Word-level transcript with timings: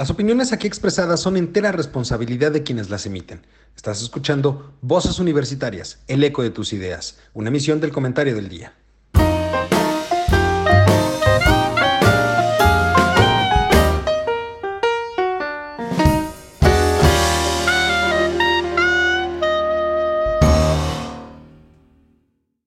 Las 0.00 0.08
opiniones 0.08 0.54
aquí 0.54 0.66
expresadas 0.66 1.20
son 1.20 1.36
entera 1.36 1.72
responsabilidad 1.72 2.52
de 2.52 2.62
quienes 2.62 2.88
las 2.88 3.04
emiten. 3.04 3.46
Estás 3.76 4.00
escuchando 4.00 4.72
Voces 4.80 5.18
Universitarias, 5.18 5.98
el 6.08 6.24
eco 6.24 6.42
de 6.42 6.48
tus 6.48 6.72
ideas, 6.72 7.18
una 7.34 7.50
emisión 7.50 7.82
del 7.82 7.92
comentario 7.92 8.34
del 8.34 8.48
día. 8.48 8.72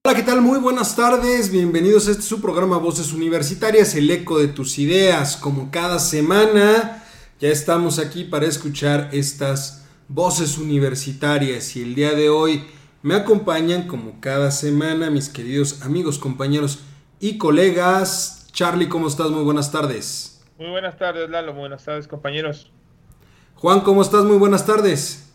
Hola, 0.04 0.14
¿qué 0.14 0.22
tal? 0.22 0.40
Muy 0.40 0.60
buenas 0.60 0.94
tardes, 0.94 1.50
bienvenidos 1.50 2.06
a 2.06 2.12
este 2.12 2.22
su 2.22 2.40
programa 2.40 2.78
Voces 2.78 3.12
Universitarias, 3.12 3.96
el 3.96 4.08
eco 4.08 4.38
de 4.38 4.46
tus 4.46 4.78
ideas, 4.78 5.36
como 5.36 5.72
cada 5.72 5.98
semana. 5.98 7.00
Ya 7.40 7.48
estamos 7.48 7.98
aquí 7.98 8.24
para 8.24 8.46
escuchar 8.46 9.08
estas 9.12 9.86
voces 10.08 10.56
universitarias 10.56 11.74
y 11.74 11.82
el 11.82 11.96
día 11.96 12.12
de 12.12 12.28
hoy 12.28 12.64
me 13.02 13.16
acompañan 13.16 13.88
como 13.88 14.20
cada 14.20 14.52
semana 14.52 15.10
mis 15.10 15.28
queridos 15.28 15.82
amigos, 15.82 16.18
compañeros 16.18 16.84
y 17.18 17.36
colegas. 17.36 18.46
Charlie, 18.52 18.88
¿cómo 18.88 19.08
estás? 19.08 19.30
Muy 19.30 19.42
buenas 19.42 19.72
tardes. 19.72 20.44
Muy 20.58 20.70
buenas 20.70 20.96
tardes, 20.96 21.28
Lalo. 21.28 21.52
Muy 21.52 21.62
buenas 21.62 21.84
tardes, 21.84 22.06
compañeros. 22.06 22.70
Juan, 23.56 23.80
¿cómo 23.80 24.02
estás? 24.02 24.24
Muy 24.24 24.38
buenas 24.38 24.64
tardes. 24.64 25.32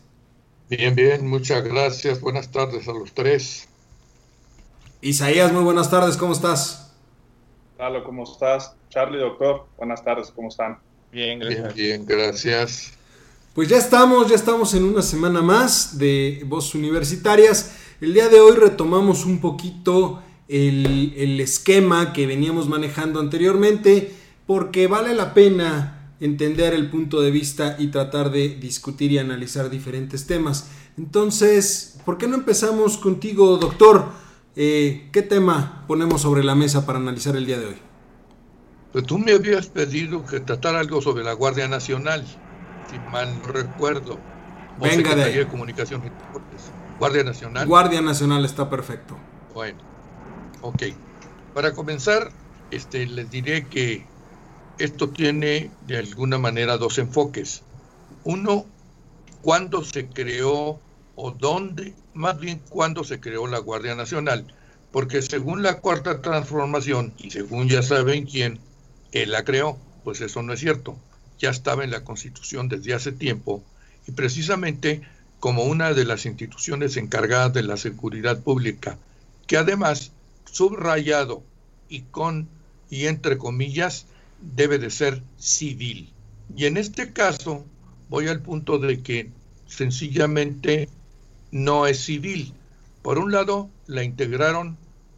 Bien, 0.70 0.96
bien, 0.96 1.28
muchas 1.28 1.64
gracias. 1.66 2.22
Buenas 2.22 2.50
tardes 2.50 2.88
a 2.88 2.94
los 2.94 3.14
tres. 3.14 3.68
Isaías, 5.02 5.52
muy 5.52 5.64
buenas 5.64 5.92
tardes, 5.92 6.16
¿cómo 6.16 6.32
estás? 6.32 6.94
Lalo, 7.78 8.04
¿cómo 8.06 8.24
estás? 8.24 8.76
Charlie, 8.90 9.20
doctor, 9.20 9.68
buenas 9.78 10.04
tardes, 10.04 10.32
¿cómo 10.32 10.48
están? 10.48 10.80
Bien, 11.12 11.40
gracias. 11.40 11.76
Bien, 11.76 12.06
gracias. 12.06 12.92
Pues 13.54 13.68
ya 13.68 13.78
estamos, 13.78 14.30
ya 14.30 14.36
estamos 14.36 14.74
en 14.74 14.84
una 14.84 15.02
semana 15.02 15.42
más 15.42 15.98
de 15.98 16.44
Voz 16.46 16.76
Universitarias. 16.76 17.76
El 18.00 18.14
día 18.14 18.30
de 18.30 18.40
hoy 18.40 18.56
retomamos 18.56 19.26
un 19.26 19.42
poquito 19.42 20.22
el, 20.48 21.14
el 21.18 21.40
esquema 21.40 22.14
que 22.14 22.28
veníamos 22.28 22.70
manejando 22.70 23.20
anteriormente 23.20 24.14
porque 24.46 24.88
vale 24.88 25.14
la 25.14 25.34
pena 25.34 26.14
entender 26.20 26.74
el 26.74 26.90
punto 26.90 27.22
de 27.22 27.32
vista 27.32 27.76
y 27.80 27.88
tratar 27.88 28.32
de 28.32 28.50
discutir 28.50 29.12
y 29.12 29.18
analizar 29.18 29.70
diferentes 29.70 30.28
temas. 30.28 30.70
Entonces, 30.98 31.98
¿por 32.06 32.18
qué 32.18 32.28
no 32.28 32.36
empezamos 32.36 32.98
contigo, 32.98 33.58
doctor? 33.58 34.10
Eh, 34.56 35.10
¿Qué 35.12 35.22
tema 35.22 35.86
ponemos 35.88 36.22
sobre 36.22 36.44
la 36.44 36.56
mesa 36.56 36.86
para 36.86 37.00
analizar 37.00 37.36
el 37.36 37.46
día 37.46 37.60
de 37.60 37.68
hoy? 37.68 37.89
Pues 38.92 39.06
tú 39.06 39.20
me 39.20 39.34
habías 39.34 39.68
pedido 39.68 40.26
que 40.26 40.40
tratara 40.40 40.80
algo 40.80 41.02
sobre 41.02 41.24
la 41.24 41.34
Guardia 41.34 41.68
Nacional, 41.68 42.26
si 42.90 42.98
mal 43.12 43.40
no 43.40 43.48
recuerdo. 43.48 44.20
Venga 44.80 45.14
de 45.14 45.32
de 45.32 45.48
Comunicación 45.48 46.02
Guardia 46.98 47.24
Nacional. 47.24 47.68
Guardia 47.68 48.02
Nacional 48.02 48.46
está 48.46 48.70
perfecto. 48.70 49.16
Bueno, 49.54 49.80
ok. 50.62 50.84
Para 51.54 51.74
comenzar, 51.74 52.32
este, 52.72 53.06
les 53.06 53.30
diré 53.30 53.68
que 53.68 54.06
esto 54.80 55.10
tiene 55.10 55.70
de 55.86 55.98
alguna 55.98 56.38
manera 56.40 56.78
dos 56.78 56.98
enfoques. 56.98 57.62
Uno, 58.24 58.66
cuándo 59.42 59.84
se 59.84 60.08
creó 60.08 60.80
o 61.16 61.32
dónde, 61.32 61.94
más 62.14 62.40
bien 62.40 62.62
cuándo 62.70 63.04
se 63.04 63.20
creó 63.20 63.46
la 63.48 63.60
Guardia 63.60 63.94
Nacional. 63.94 64.48
Porque 64.92 65.22
según 65.22 65.62
la 65.62 65.80
Cuarta 65.80 66.22
Transformación, 66.22 67.14
y 67.18 67.30
según 67.30 67.68
ya 67.68 67.84
saben 67.84 68.26
quién, 68.26 68.60
él 69.12 69.32
la 69.32 69.44
creó. 69.44 69.78
Pues 70.04 70.22
eso 70.22 70.42
no 70.42 70.54
es 70.54 70.60
cierto. 70.60 70.98
Ya 71.40 71.50
estaba 71.50 71.84
en 71.84 71.92
la 71.92 72.04
Constitución 72.04 72.70
desde 72.70 72.94
hace 72.94 73.12
tiempo 73.12 73.64
y 74.08 74.12
precisamente 74.12 75.02
como 75.40 75.64
una 75.64 75.94
de 75.94 76.06
las 76.06 76.26
instituciones 76.26 76.98
encargadas 76.98 77.54
de 77.54 77.64
la 77.64 77.78
seguridad 77.78 78.42
pública, 78.42 78.98
que 79.48 79.58
además, 79.58 80.12
subrayado 80.46 81.44
y 81.88 82.02
con 82.02 82.50
y 82.90 83.06
entre 83.06 83.38
comillas, 83.38 84.06
debe 84.42 84.80
de 84.80 84.90
ser 84.90 85.22
civil. 85.38 86.12
Y 86.56 86.66
en 86.66 86.78
este 86.78 87.14
caso 87.14 87.66
voy 88.10 88.28
al 88.28 88.42
punto 88.42 88.80
de 88.80 89.02
que 89.02 89.32
sencillamente 89.68 90.90
no 91.52 91.88
es 91.88 92.00
civil. 92.00 92.54
Por 93.02 93.20
un 93.20 93.32
lado, 93.32 93.70
la 93.88 94.04
integraron 94.04 94.78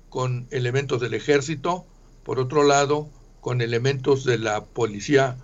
con 0.09 0.47
elementos 0.51 0.99
del 1.01 1.13
ejército, 1.13 1.85
por 2.23 2.39
otro 2.39 2.63
lado, 2.63 3.09
con 3.41 3.61
elementos 3.61 4.23
de 4.23 4.37
la 4.37 4.63
Policía 4.63 5.35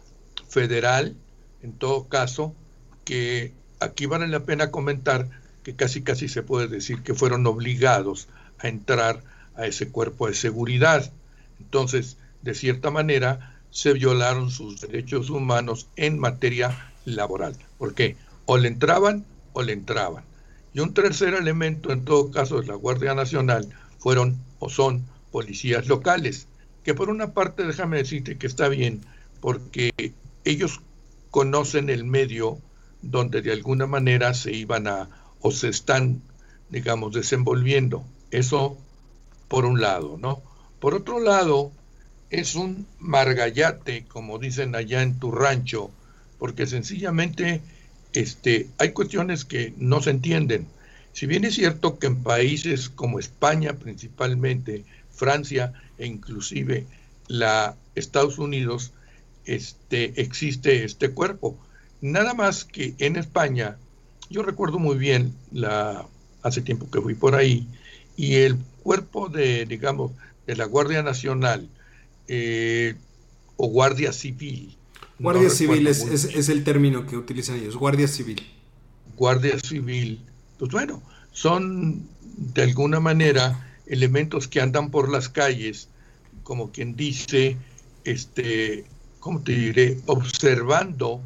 Federal, 0.47 1.15
en 1.63 1.73
todo 1.73 2.07
caso, 2.07 2.55
que 3.03 3.53
aquí 3.79 4.05
vale 4.05 4.27
la 4.27 4.45
pena 4.45 4.71
comentar 4.71 5.27
que 5.63 5.75
casi 5.75 6.03
casi 6.03 6.29
se 6.29 6.43
puede 6.43 6.67
decir 6.67 7.01
que 7.01 7.13
fueron 7.13 7.45
obligados 7.47 8.29
a 8.59 8.67
entrar 8.67 9.23
a 9.55 9.65
ese 9.65 9.89
cuerpo 9.89 10.27
de 10.27 10.35
seguridad. 10.35 11.11
Entonces, 11.59 12.17
de 12.43 12.53
cierta 12.53 12.91
manera, 12.91 13.59
se 13.71 13.93
violaron 13.93 14.51
sus 14.51 14.79
derechos 14.79 15.29
humanos 15.29 15.87
en 15.95 16.19
materia 16.19 16.91
laboral. 17.03 17.55
porque 17.77 18.15
O 18.45 18.57
le 18.57 18.69
entraban 18.69 19.25
o 19.53 19.63
le 19.63 19.73
entraban. 19.73 20.23
Y 20.73 20.79
un 20.79 20.93
tercer 20.93 21.33
elemento, 21.33 21.91
en 21.91 22.05
todo 22.05 22.31
caso, 22.31 22.61
de 22.61 22.67
la 22.67 22.75
Guardia 22.75 23.15
Nacional, 23.15 23.67
fueron 23.97 24.37
o 24.59 24.69
son 24.69 25.03
policías 25.31 25.87
locales 25.87 26.47
que 26.87 26.93
por 26.93 27.09
una 27.09 27.33
parte 27.33 27.65
déjame 27.65 27.97
decirte 27.97 28.37
que 28.37 28.47
está 28.47 28.69
bien, 28.69 29.01
porque 29.41 29.91
ellos 30.45 30.79
conocen 31.31 31.89
el 31.89 32.05
medio 32.05 32.59
donde 33.01 33.41
de 33.41 33.51
alguna 33.51 33.87
manera 33.87 34.33
se 34.33 34.53
iban 34.53 34.87
a 34.87 35.09
o 35.41 35.51
se 35.51 35.67
están, 35.67 36.21
digamos, 36.69 37.11
desenvolviendo. 37.11 38.05
Eso 38.31 38.77
por 39.49 39.65
un 39.65 39.81
lado, 39.81 40.17
¿no? 40.17 40.41
Por 40.79 40.93
otro 40.93 41.19
lado, 41.19 41.73
es 42.29 42.55
un 42.55 42.87
margallate, 42.99 44.05
como 44.07 44.39
dicen 44.39 44.73
allá 44.73 45.01
en 45.01 45.19
tu 45.19 45.33
rancho, 45.33 45.91
porque 46.39 46.67
sencillamente 46.67 47.59
este, 48.13 48.69
hay 48.77 48.93
cuestiones 48.93 49.43
que 49.43 49.73
no 49.75 50.01
se 50.01 50.11
entienden. 50.11 50.67
Si 51.11 51.25
bien 51.25 51.43
es 51.43 51.55
cierto 51.55 51.99
que 51.99 52.07
en 52.07 52.23
países 52.23 52.87
como 52.87 53.19
España 53.19 53.73
principalmente, 53.73 54.85
Francia 55.11 55.73
e 55.97 56.05
inclusive 56.05 56.85
la 57.27 57.75
Estados 57.95 58.37
Unidos 58.37 58.91
este, 59.45 60.21
existe 60.21 60.83
este 60.83 61.11
cuerpo. 61.11 61.57
Nada 62.01 62.33
más 62.33 62.63
que 62.63 62.93
en 62.99 63.15
España, 63.15 63.77
yo 64.29 64.43
recuerdo 64.43 64.79
muy 64.79 64.97
bien 64.97 65.33
la, 65.51 66.05
hace 66.43 66.61
tiempo 66.61 66.89
que 66.91 67.01
fui 67.01 67.15
por 67.15 67.35
ahí, 67.35 67.67
y 68.15 68.35
el 68.35 68.57
cuerpo 68.83 69.29
de, 69.29 69.65
digamos, 69.65 70.11
de 70.45 70.55
la 70.55 70.65
Guardia 70.65 71.03
Nacional 71.03 71.69
eh, 72.27 72.95
o 73.55 73.67
Guardia 73.67 74.13
Civil. 74.13 74.75
Guardia 75.19 75.49
Civil 75.49 75.87
es, 75.87 76.03
es, 76.03 76.49
el 76.49 76.63
término 76.63 77.07
que 77.07 77.17
utilizan 77.17 77.57
ellos, 77.57 77.75
Guardia 77.75 78.07
Civil. 78.07 78.41
Guardia 79.15 79.57
Civil, 79.59 80.21
pues 80.59 80.71
bueno, 80.71 81.01
son 81.31 82.07
de 82.37 82.63
alguna 82.63 82.99
manera 82.99 83.66
elementos 83.89 84.47
que 84.47 84.61
andan 84.61 84.91
por 84.91 85.09
las 85.09 85.29
calles, 85.29 85.89
como 86.43 86.71
quien 86.71 86.95
dice, 86.95 87.57
este, 88.03 88.85
¿cómo 89.19 89.41
te 89.41 89.53
diré? 89.53 89.99
Observando, 90.05 91.21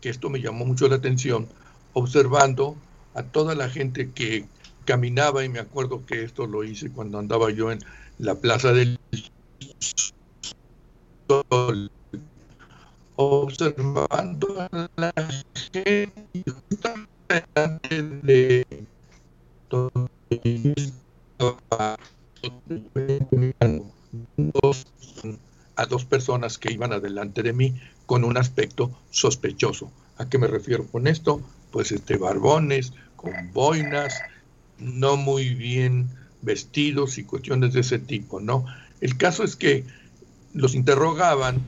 que 0.00 0.10
esto 0.10 0.30
me 0.30 0.40
llamó 0.40 0.64
mucho 0.64 0.88
la 0.88 0.96
atención, 0.96 1.48
observando 1.92 2.76
a 3.14 3.22
toda 3.22 3.54
la 3.54 3.70
gente 3.70 4.10
que 4.10 4.46
caminaba, 4.84 5.44
y 5.44 5.48
me 5.48 5.60
acuerdo 5.60 6.04
que 6.04 6.24
esto 6.24 6.46
lo 6.46 6.64
hice 6.64 6.90
cuando 6.90 7.18
andaba 7.18 7.50
yo 7.50 7.70
en 7.70 7.78
la 8.18 8.34
Plaza 8.34 8.72
del 8.72 8.98
Sol, 11.28 11.90
observando 13.16 14.60
a 14.60 14.88
la 14.96 15.12
gente 15.72 16.12
de 18.22 18.66
a 25.76 25.86
dos 25.86 26.04
personas 26.04 26.58
que 26.58 26.72
iban 26.72 26.92
adelante 26.92 27.42
de 27.42 27.52
mí 27.52 27.74
con 28.06 28.24
un 28.24 28.36
aspecto 28.36 28.90
sospechoso. 29.10 29.90
¿A 30.18 30.28
qué 30.28 30.38
me 30.38 30.46
refiero 30.46 30.86
con 30.86 31.06
esto? 31.06 31.40
Pues 31.70 31.92
este 31.92 32.16
barbones, 32.16 32.92
con 33.16 33.32
boinas, 33.52 34.14
no 34.78 35.16
muy 35.16 35.54
bien 35.54 36.08
vestidos 36.42 37.18
y 37.18 37.24
cuestiones 37.24 37.72
de 37.72 37.80
ese 37.80 37.98
tipo, 37.98 38.40
¿no? 38.40 38.64
El 39.00 39.16
caso 39.16 39.44
es 39.44 39.56
que 39.56 39.84
los 40.52 40.74
interrogaban 40.74 41.60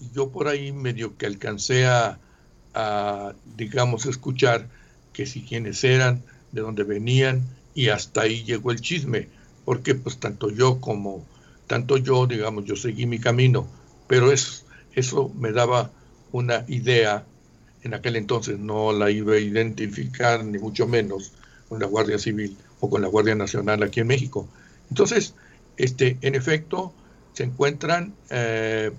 y 0.00 0.10
yo 0.14 0.30
por 0.30 0.48
ahí 0.48 0.72
medio 0.72 1.16
que 1.16 1.26
alcancé 1.26 1.86
a, 1.86 2.18
a 2.74 3.34
digamos, 3.56 4.06
escuchar 4.06 4.68
que 5.12 5.26
si 5.26 5.42
quienes 5.42 5.84
eran, 5.84 6.22
de 6.50 6.60
dónde 6.60 6.84
venían 6.84 7.42
y 7.74 7.88
hasta 7.88 8.22
ahí 8.22 8.44
llegó 8.44 8.70
el 8.70 8.80
chisme, 8.80 9.28
porque 9.64 9.94
pues 9.94 10.18
tanto 10.18 10.50
yo 10.50 10.80
como, 10.80 11.24
tanto 11.66 11.96
yo, 11.96 12.26
digamos, 12.26 12.64
yo 12.64 12.76
seguí 12.76 13.06
mi 13.06 13.18
camino, 13.18 13.66
pero 14.06 14.32
es, 14.32 14.64
eso 14.94 15.30
me 15.38 15.52
daba 15.52 15.90
una 16.32 16.64
idea 16.68 17.24
en 17.82 17.94
aquel 17.94 18.16
entonces 18.16 18.58
no 18.58 18.92
la 18.92 19.10
iba 19.10 19.34
a 19.34 19.38
identificar, 19.38 20.44
ni 20.44 20.58
mucho 20.58 20.86
menos 20.86 21.32
con 21.68 21.80
la 21.80 21.86
Guardia 21.86 22.18
Civil 22.18 22.56
o 22.80 22.88
con 22.88 23.02
la 23.02 23.08
Guardia 23.08 23.34
Nacional 23.34 23.82
aquí 23.82 24.00
en 24.00 24.06
México. 24.06 24.48
Entonces, 24.88 25.34
este, 25.76 26.16
en 26.20 26.34
efecto, 26.34 26.92
se 27.32 27.44
encuentran 27.44 28.14
eh, 28.30 28.92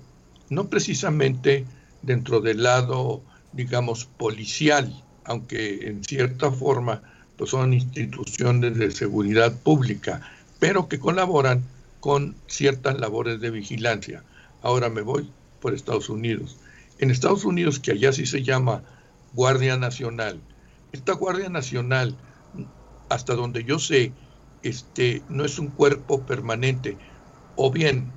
no 0.50 0.68
precisamente 0.68 1.64
dentro 2.02 2.40
del 2.40 2.62
lado, 2.62 3.22
digamos, 3.52 4.04
policial, 4.04 5.02
aunque 5.24 5.86
en 5.88 6.04
cierta 6.04 6.50
forma 6.50 7.02
pues 7.36 7.50
son 7.50 7.72
instituciones 7.72 8.76
de 8.76 8.90
seguridad 8.90 9.52
pública, 9.62 10.20
pero 10.58 10.88
que 10.88 10.98
colaboran 10.98 11.62
con 12.00 12.34
ciertas 12.46 12.98
labores 13.00 13.40
de 13.40 13.50
vigilancia. 13.50 14.22
Ahora 14.62 14.88
me 14.88 15.02
voy 15.02 15.32
por 15.60 15.74
Estados 15.74 16.08
Unidos. 16.08 16.58
En 16.98 17.10
Estados 17.10 17.44
Unidos, 17.44 17.80
que 17.80 17.92
allá 17.92 18.12
sí 18.12 18.26
se 18.26 18.42
llama 18.42 18.82
Guardia 19.32 19.76
Nacional, 19.76 20.40
esta 20.92 21.14
Guardia 21.14 21.48
Nacional, 21.48 22.16
hasta 23.08 23.34
donde 23.34 23.64
yo 23.64 23.78
sé, 23.78 24.12
este, 24.62 25.24
no 25.28 25.44
es 25.44 25.58
un 25.58 25.68
cuerpo 25.68 26.24
permanente, 26.24 26.98
o 27.56 27.70
bien, 27.70 28.12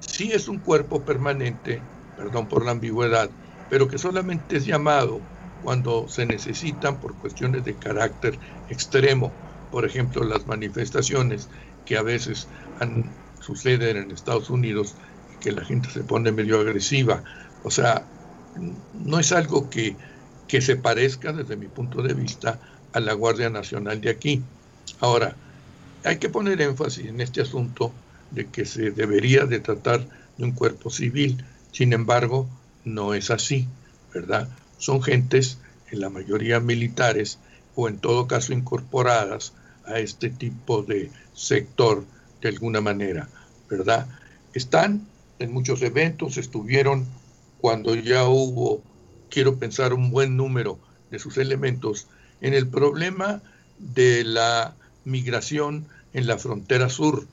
sí 0.00 0.32
es 0.32 0.48
un 0.48 0.58
cuerpo 0.58 1.04
permanente, 1.04 1.82
perdón 2.14 2.48
por 2.48 2.64
la 2.64 2.72
ambigüedad, 2.72 3.30
pero 3.68 3.88
que 3.88 3.98
solamente 3.98 4.56
es 4.56 4.66
llamado 4.66 5.22
cuando 5.60 6.08
se 6.08 6.26
necesitan 6.26 7.00
por 7.00 7.16
cuestiones 7.16 7.64
de 7.64 7.76
carácter 7.76 8.38
extremo, 8.68 9.34
por 9.70 9.84
ejemplo, 9.84 10.24
las 10.24 10.46
manifestaciones 10.46 11.48
que 11.84 11.96
a 11.96 12.02
veces 12.02 12.48
suceden 13.40 13.96
en 13.96 14.10
Estados 14.10 14.50
Unidos 14.50 14.96
que 15.40 15.52
la 15.52 15.64
gente 15.64 15.90
se 15.90 16.04
pone 16.04 16.32
medio 16.32 16.60
agresiva. 16.60 17.22
O 17.62 17.70
sea, 17.70 18.06
no 18.92 19.18
es 19.18 19.32
algo 19.32 19.70
que, 19.70 19.96
que 20.46 20.60
se 20.60 20.76
parezca 20.76 21.32
desde 21.32 21.56
mi 21.56 21.68
punto 21.68 22.02
de 22.02 22.14
vista 22.14 22.60
a 22.92 23.00
la 23.00 23.14
Guardia 23.14 23.50
Nacional 23.50 24.00
de 24.00 24.10
aquí. 24.10 24.42
Ahora, 25.00 25.36
hay 26.04 26.18
que 26.18 26.28
poner 26.28 26.60
énfasis 26.60 27.06
en 27.06 27.20
este 27.20 27.40
asunto 27.40 27.92
de 28.30 28.46
que 28.46 28.64
se 28.64 28.90
debería 28.90 29.46
de 29.46 29.60
tratar 29.60 30.06
de 30.36 30.44
un 30.44 30.52
cuerpo 30.52 30.90
civil. 30.90 31.44
Sin 31.72 31.92
embargo, 31.92 32.48
no 32.84 33.14
es 33.14 33.30
así, 33.30 33.68
¿verdad? 34.12 34.48
Son 34.80 35.02
gentes, 35.02 35.58
en 35.92 36.00
la 36.00 36.08
mayoría 36.08 36.58
militares, 36.58 37.38
o 37.74 37.86
en 37.86 37.98
todo 37.98 38.26
caso 38.26 38.52
incorporadas 38.54 39.52
a 39.84 39.98
este 39.98 40.30
tipo 40.30 40.82
de 40.82 41.10
sector 41.34 42.04
de 42.40 42.48
alguna 42.48 42.80
manera, 42.80 43.28
¿verdad? 43.68 44.08
Están 44.54 45.06
en 45.38 45.52
muchos 45.52 45.82
eventos, 45.82 46.38
estuvieron 46.38 47.06
cuando 47.60 47.94
ya 47.94 48.26
hubo, 48.26 48.82
quiero 49.28 49.58
pensar, 49.58 49.92
un 49.92 50.10
buen 50.10 50.36
número 50.36 50.78
de 51.10 51.18
sus 51.18 51.36
elementos 51.36 52.06
en 52.40 52.54
el 52.54 52.66
problema 52.66 53.42
de 53.78 54.24
la 54.24 54.76
migración 55.04 55.86
en 56.14 56.26
la 56.26 56.38
frontera 56.38 56.88
sur, 56.88 57.26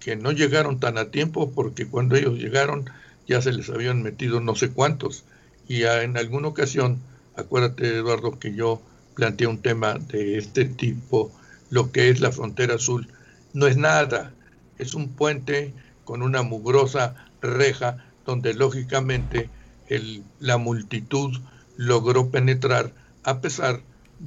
que 0.00 0.16
no 0.16 0.32
llegaron 0.32 0.80
tan 0.80 0.96
a 0.96 1.10
tiempo 1.10 1.52
porque 1.52 1.86
cuando 1.86 2.16
ellos 2.16 2.38
llegaron 2.38 2.88
ya 3.28 3.42
se 3.42 3.52
les 3.52 3.68
habían 3.68 4.02
metido 4.02 4.40
no 4.40 4.54
sé 4.54 4.70
cuántos. 4.70 5.24
Y 5.68 5.84
en 5.84 6.16
alguna 6.16 6.48
ocasión, 6.48 6.98
acuérdate 7.36 7.96
Eduardo 7.96 8.38
que 8.38 8.54
yo 8.54 8.82
planteé 9.14 9.46
un 9.46 9.58
tema 9.58 9.94
de 9.94 10.38
este 10.38 10.64
tipo, 10.64 11.32
lo 11.70 11.92
que 11.92 12.10
es 12.10 12.20
la 12.20 12.32
frontera 12.32 12.74
azul, 12.74 13.08
no 13.52 13.66
es 13.66 13.76
nada, 13.76 14.32
es 14.78 14.94
un 14.94 15.08
puente 15.08 15.72
con 16.04 16.22
una 16.22 16.42
mugrosa 16.42 17.14
reja 17.40 18.04
donde 18.26 18.54
lógicamente 18.54 19.48
el, 19.88 20.22
la 20.40 20.58
multitud 20.58 21.38
logró 21.76 22.30
penetrar 22.30 22.92
a 23.22 23.40
pesar 23.40 23.82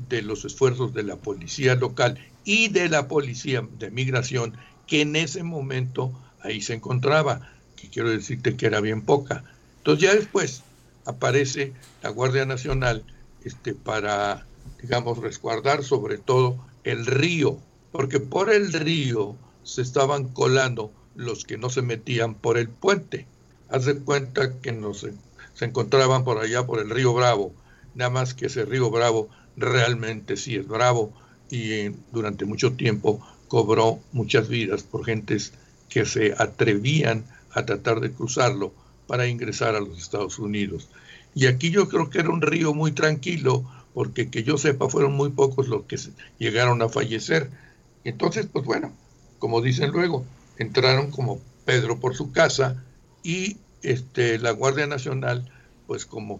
de 0.09 0.21
los 0.21 0.45
esfuerzos 0.45 0.93
de 0.93 1.03
la 1.03 1.15
policía 1.15 1.75
local 1.75 2.17
y 2.45 2.69
de 2.69 2.89
la 2.89 3.07
policía 3.07 3.67
de 3.77 3.91
migración 3.91 4.53
que 4.85 5.01
en 5.01 5.15
ese 5.15 5.43
momento 5.43 6.11
ahí 6.41 6.61
se 6.61 6.73
encontraba, 6.73 7.49
que 7.75 7.89
quiero 7.89 8.09
decirte 8.09 8.55
que 8.55 8.65
era 8.65 8.79
bien 8.79 9.01
poca. 9.01 9.43
Entonces 9.79 10.03
ya 10.03 10.15
después 10.15 10.63
aparece 11.07 11.73
la 12.03 12.09
Guardia 12.09 12.45
Nacional 12.45 13.03
este, 13.43 13.73
para, 13.73 14.45
digamos, 14.81 15.17
resguardar 15.17 15.83
sobre 15.83 16.17
todo 16.17 16.57
el 16.83 17.05
río, 17.05 17.57
porque 17.91 18.19
por 18.19 18.51
el 18.51 18.73
río 18.73 19.35
se 19.63 19.81
estaban 19.81 20.27
colando 20.27 20.91
los 21.15 21.45
que 21.45 21.57
no 21.57 21.69
se 21.69 21.81
metían 21.81 22.35
por 22.35 22.57
el 22.57 22.69
puente. 22.69 23.25
De 23.69 23.99
cuenta 23.99 24.59
que 24.59 24.71
no 24.71 24.93
se, 24.93 25.13
se 25.53 25.65
encontraban 25.65 26.23
por 26.23 26.37
allá 26.37 26.65
por 26.65 26.79
el 26.79 26.89
río 26.89 27.13
Bravo, 27.13 27.53
nada 27.95 28.09
más 28.09 28.33
que 28.33 28.45
ese 28.45 28.63
río 28.63 28.89
Bravo 28.89 29.29
realmente 29.57 30.37
sí 30.37 30.55
es 30.55 30.67
bravo 30.67 31.11
y 31.49 31.71
eh, 31.71 31.95
durante 32.11 32.45
mucho 32.45 32.73
tiempo 32.73 33.19
cobró 33.47 33.99
muchas 34.11 34.47
vidas 34.47 34.83
por 34.83 35.03
gentes 35.05 35.53
que 35.89 36.05
se 36.05 36.33
atrevían 36.37 37.25
a 37.51 37.65
tratar 37.65 37.99
de 37.99 38.11
cruzarlo 38.11 38.71
para 39.07 39.27
ingresar 39.27 39.75
a 39.75 39.79
los 39.79 39.97
Estados 39.97 40.39
Unidos. 40.39 40.89
Y 41.33 41.47
aquí 41.47 41.71
yo 41.71 41.87
creo 41.87 42.09
que 42.09 42.19
era 42.19 42.29
un 42.29 42.41
río 42.41 42.73
muy 42.73 42.91
tranquilo, 42.91 43.63
porque 43.93 44.29
que 44.29 44.43
yo 44.43 44.57
sepa 44.57 44.89
fueron 44.89 45.13
muy 45.13 45.29
pocos 45.29 45.67
los 45.67 45.85
que 45.85 45.97
llegaron 46.37 46.81
a 46.81 46.89
fallecer. 46.89 47.49
Entonces, 48.03 48.47
pues 48.51 48.65
bueno, 48.65 48.93
como 49.39 49.61
dicen 49.61 49.91
luego, 49.91 50.25
entraron 50.57 51.11
como 51.11 51.39
Pedro 51.65 51.99
por 51.99 52.15
su 52.15 52.31
casa 52.31 52.83
y 53.23 53.57
este, 53.81 54.39
la 54.39 54.51
Guardia 54.51 54.87
Nacional, 54.87 55.51
pues 55.85 56.05
como 56.05 56.39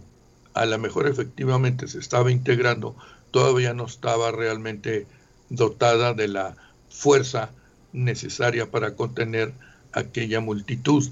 a 0.54 0.66
lo 0.66 0.78
mejor 0.80 1.08
efectivamente 1.08 1.88
se 1.88 2.00
estaba 2.00 2.32
integrando, 2.32 2.96
todavía 3.32 3.74
no 3.74 3.86
estaba 3.86 4.32
realmente 4.32 5.06
dotada 5.50 6.14
de 6.14 6.28
la 6.28 6.56
fuerza 6.90 7.52
necesaria 7.94 8.72
para 8.72 8.96
contener 8.96 9.54
aquella 9.94 10.40
multitud. 10.40 11.08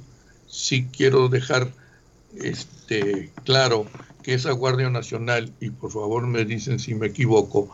Sí 0.55 0.87
quiero 0.89 1.27
dejar 1.27 1.69
este, 2.37 3.29
claro 3.43 3.87
que 4.23 4.33
esa 4.33 4.53
Guardia 4.53 4.89
Nacional, 4.89 5.51
y 5.59 5.69
por 5.69 5.91
favor 5.91 6.25
me 6.27 6.45
dicen 6.45 6.79
si 6.79 6.95
me 6.95 7.07
equivoco, 7.07 7.69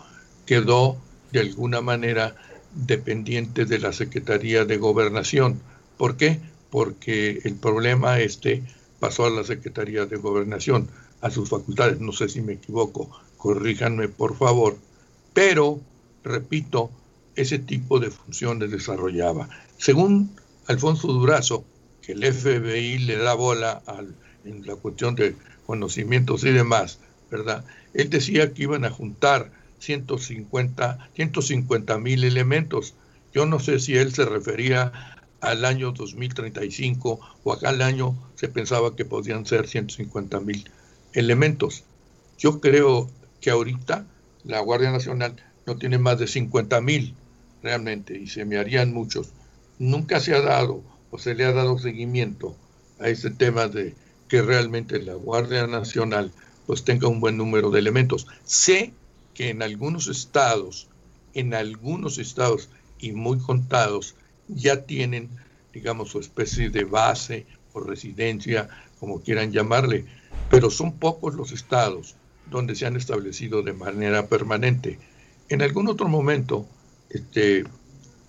quedó 0.47 0.97
de 1.31 1.41
alguna 1.41 1.81
manera 1.81 2.35
dependiente 2.73 3.65
de 3.65 3.77
la 3.77 3.93
Secretaría 3.93 4.65
de 4.65 4.77
Gobernación. 4.77 5.61
¿Por 5.95 6.17
qué? 6.17 6.39
Porque 6.71 7.39
el 7.43 7.53
problema 7.53 8.19
este 8.19 8.63
pasó 8.99 9.27
a 9.27 9.29
la 9.29 9.43
Secretaría 9.43 10.07
de 10.07 10.17
Gobernación 10.17 10.89
a 11.21 11.29
sus 11.29 11.49
facultades. 11.49 11.99
No 11.99 12.11
sé 12.13 12.29
si 12.29 12.41
me 12.41 12.53
equivoco, 12.53 13.11
corríjanme 13.37 14.07
por 14.07 14.35
favor. 14.35 14.75
Pero, 15.35 15.79
repito, 16.23 16.89
ese 17.35 17.59
tipo 17.59 18.00
de 18.00 18.09
funciones 18.09 18.71
desarrollaba. 18.71 19.50
Según 19.77 20.31
Alfonso 20.65 21.07
Durazo, 21.09 21.63
que 22.01 22.13
el 22.13 22.24
FBI 22.24 23.00
le 23.00 23.17
da 23.17 23.34
bola 23.34 23.81
al, 23.86 24.15
en 24.46 24.65
la 24.65 24.75
cuestión 24.75 25.15
de 25.15 25.36
conocimientos 25.65 26.43
y 26.43 26.51
demás, 26.51 27.00
¿verdad? 27.29 27.65
Él 27.93 28.10
decía 28.10 28.53
que 28.53 28.63
iban 28.63 28.86
a 28.86 28.89
juntar 28.89 29.51
150 29.79 31.98
mil 31.98 32.24
elementos. 32.24 32.93
Yo 33.34 33.46
no 33.46 33.60
sé 33.60 33.79
si 33.79 33.98
él 33.98 34.13
se 34.13 34.25
refería 34.25 34.91
al 35.39 35.65
año 35.65 35.91
2035 35.91 37.20
o 37.43 37.53
acá 37.53 37.70
al 37.70 37.81
año 37.81 38.15
se 38.36 38.48
pensaba 38.48 38.96
que 38.96 39.05
podían 39.05 39.46
ser 39.46 39.67
150 39.67 40.39
mil 40.39 40.70
elementos. 41.13 41.84
Yo 42.38 42.62
creo 42.62 43.10
que 43.39 43.50
ahorita 43.50 44.05
la 44.43 44.60
Guardia 44.60 44.91
Nacional 44.91 45.36
no 45.65 45.77
tiene 45.77 45.98
más 45.98 46.20
de 46.20 46.27
50 46.27 46.79
mil 46.81 47.15
realmente 47.63 48.17
y 48.17 48.27
se 48.27 48.46
me 48.46 48.58
harían 48.58 48.93
muchos. 48.93 49.29
Nunca 49.79 50.20
se 50.20 50.36
ha 50.36 50.41
dado 50.41 50.84
o 51.12 51.18
se 51.18 51.36
le 51.36 51.46
ha 51.46 51.51
dado 51.51 51.77
seguimiento 51.77 52.56
a 53.00 53.10
ese 53.10 53.30
tema 53.30 53.68
de 53.68 53.96
que 54.27 54.41
realmente 54.41 55.01
la 55.01 55.13
Guardia 55.13 55.68
Nacional 55.68 56.32
pues 56.65 56.84
tenga 56.84 57.08
un 57.08 57.20
buen 57.20 57.38
número 57.38 57.70
de 57.70 57.80
elementos. 57.80 58.27
Sé 58.46 58.94
que 59.34 59.50
en 59.50 59.62
algunos 59.62 60.08
estados, 60.08 60.88
en 61.34 61.53
algunos 61.53 62.18
estados 62.18 62.70
y 62.98 63.12
muy 63.12 63.39
contados, 63.39 64.15
ya 64.48 64.84
tienen, 64.84 65.30
digamos, 65.74 66.10
su 66.10 66.20
especie 66.20 66.70
de 66.70 66.86
base 66.86 67.46
o 67.74 67.82
residencia, 67.82 68.70
como 69.00 69.22
quieran 69.22 69.51
llamarle, 69.51 70.06
pero 70.50 70.70
son 70.70 70.94
pocos 70.94 71.36
los 71.36 71.51
estados 71.51 72.15
donde 72.50 72.75
se 72.75 72.86
han 72.86 72.96
establecido 72.96 73.63
de 73.63 73.74
manera 73.74 74.27
permanente. 74.27 75.00
En 75.50 75.62
algún 75.62 75.88
otro 75.88 76.08
momento, 76.08 76.68
este, 77.10 77.63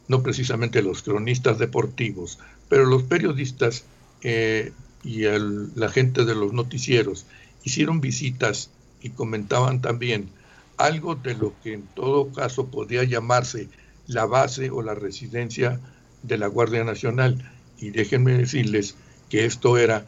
no 0.08 0.22
precisamente 0.22 0.82
los 0.82 1.02
cronistas 1.02 1.58
deportivos, 1.58 2.38
pero 2.72 2.86
los 2.86 3.02
periodistas 3.02 3.84
eh, 4.22 4.72
y 5.04 5.24
la 5.24 5.90
gente 5.90 6.24
de 6.24 6.34
los 6.34 6.54
noticieros 6.54 7.26
hicieron 7.64 8.00
visitas 8.00 8.70
y 9.02 9.10
comentaban 9.10 9.82
también 9.82 10.30
algo 10.78 11.14
de 11.14 11.34
lo 11.34 11.52
que 11.62 11.74
en 11.74 11.82
todo 11.82 12.32
caso 12.32 12.68
podría 12.68 13.04
llamarse 13.04 13.68
la 14.06 14.24
base 14.24 14.70
o 14.70 14.80
la 14.80 14.94
residencia 14.94 15.80
de 16.22 16.38
la 16.38 16.46
Guardia 16.46 16.82
Nacional. 16.82 17.46
Y 17.76 17.90
déjenme 17.90 18.32
decirles 18.38 18.94
que 19.28 19.44
esto 19.44 19.76
era 19.76 20.06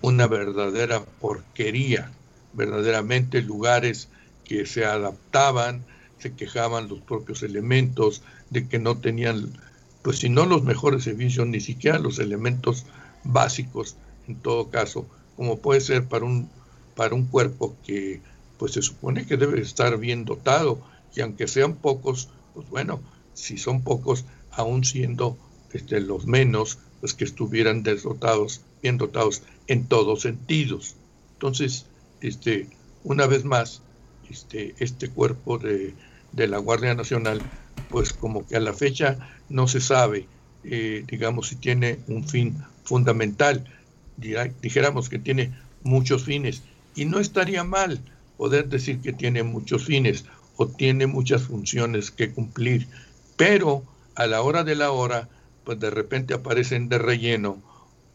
una 0.00 0.26
verdadera 0.26 1.04
porquería 1.04 2.10
verdaderamente 2.52 3.42
lugares 3.42 4.08
que 4.44 4.66
se 4.66 4.84
adaptaban, 4.84 5.84
se 6.18 6.34
quejaban 6.34 6.88
los 6.88 6.98
propios 6.98 7.44
elementos 7.44 8.22
de 8.50 8.66
que 8.66 8.80
no 8.80 8.98
tenían, 8.98 9.52
pues 10.02 10.18
si 10.18 10.28
no 10.28 10.46
los 10.46 10.62
mejores 10.62 11.04
servicios, 11.04 11.46
ni 11.46 11.60
siquiera 11.60 11.98
los 11.98 12.18
elementos 12.18 12.86
básicos, 13.24 13.96
en 14.26 14.36
todo 14.36 14.70
caso, 14.70 15.06
como 15.36 15.58
puede 15.58 15.80
ser 15.80 16.06
para 16.06 16.24
un, 16.24 16.48
para 16.96 17.14
un 17.14 17.26
cuerpo 17.26 17.76
que 17.86 18.20
pues 18.58 18.72
se 18.72 18.82
supone 18.82 19.26
que 19.26 19.36
debe 19.36 19.60
estar 19.60 19.98
bien 19.98 20.24
dotado, 20.24 20.78
y 21.14 21.20
aunque 21.20 21.48
sean 21.48 21.74
pocos, 21.74 22.28
pues 22.54 22.68
bueno, 22.68 23.00
si 23.34 23.58
son 23.58 23.82
pocos, 23.82 24.24
aún 24.50 24.84
siendo 24.84 25.36
este, 25.72 26.00
los 26.00 26.26
menos, 26.26 26.78
pues 27.00 27.14
que 27.14 27.24
estuvieran 27.24 27.82
desdotados, 27.82 28.60
bien 28.82 28.98
dotados 28.98 29.42
en 29.66 29.86
todos 29.86 30.22
sentidos. 30.22 30.94
Entonces, 31.34 31.86
este, 32.20 32.68
una 33.04 33.26
vez 33.26 33.44
más, 33.44 33.82
este, 34.30 34.74
este 34.78 35.08
cuerpo 35.08 35.58
de, 35.58 35.94
la 36.34 36.58
Guardia 36.58 36.94
Nacional, 36.94 37.42
pues 37.88 38.12
como 38.12 38.46
que 38.46 38.56
a 38.56 38.60
la 38.60 38.72
fecha 38.72 39.18
no 39.48 39.68
se 39.68 39.80
sabe, 39.80 40.26
eh, 40.64 41.04
digamos, 41.06 41.48
si 41.48 41.56
tiene 41.56 41.98
un 42.08 42.26
fin 42.26 42.56
fundamental. 42.84 43.64
Dijéramos 44.60 45.08
que 45.08 45.18
tiene 45.18 45.52
muchos 45.82 46.24
fines. 46.24 46.62
Y 46.94 47.04
no 47.04 47.18
estaría 47.18 47.64
mal 47.64 48.00
poder 48.36 48.68
decir 48.68 49.00
que 49.00 49.12
tiene 49.12 49.42
muchos 49.42 49.84
fines 49.84 50.24
o 50.56 50.66
tiene 50.66 51.06
muchas 51.06 51.42
funciones 51.42 52.10
que 52.10 52.32
cumplir. 52.32 52.86
Pero 53.36 53.82
a 54.14 54.26
la 54.26 54.42
hora 54.42 54.64
de 54.64 54.74
la 54.74 54.90
hora, 54.90 55.28
pues 55.64 55.80
de 55.80 55.90
repente 55.90 56.34
aparecen 56.34 56.88
de 56.88 56.98
relleno. 56.98 57.58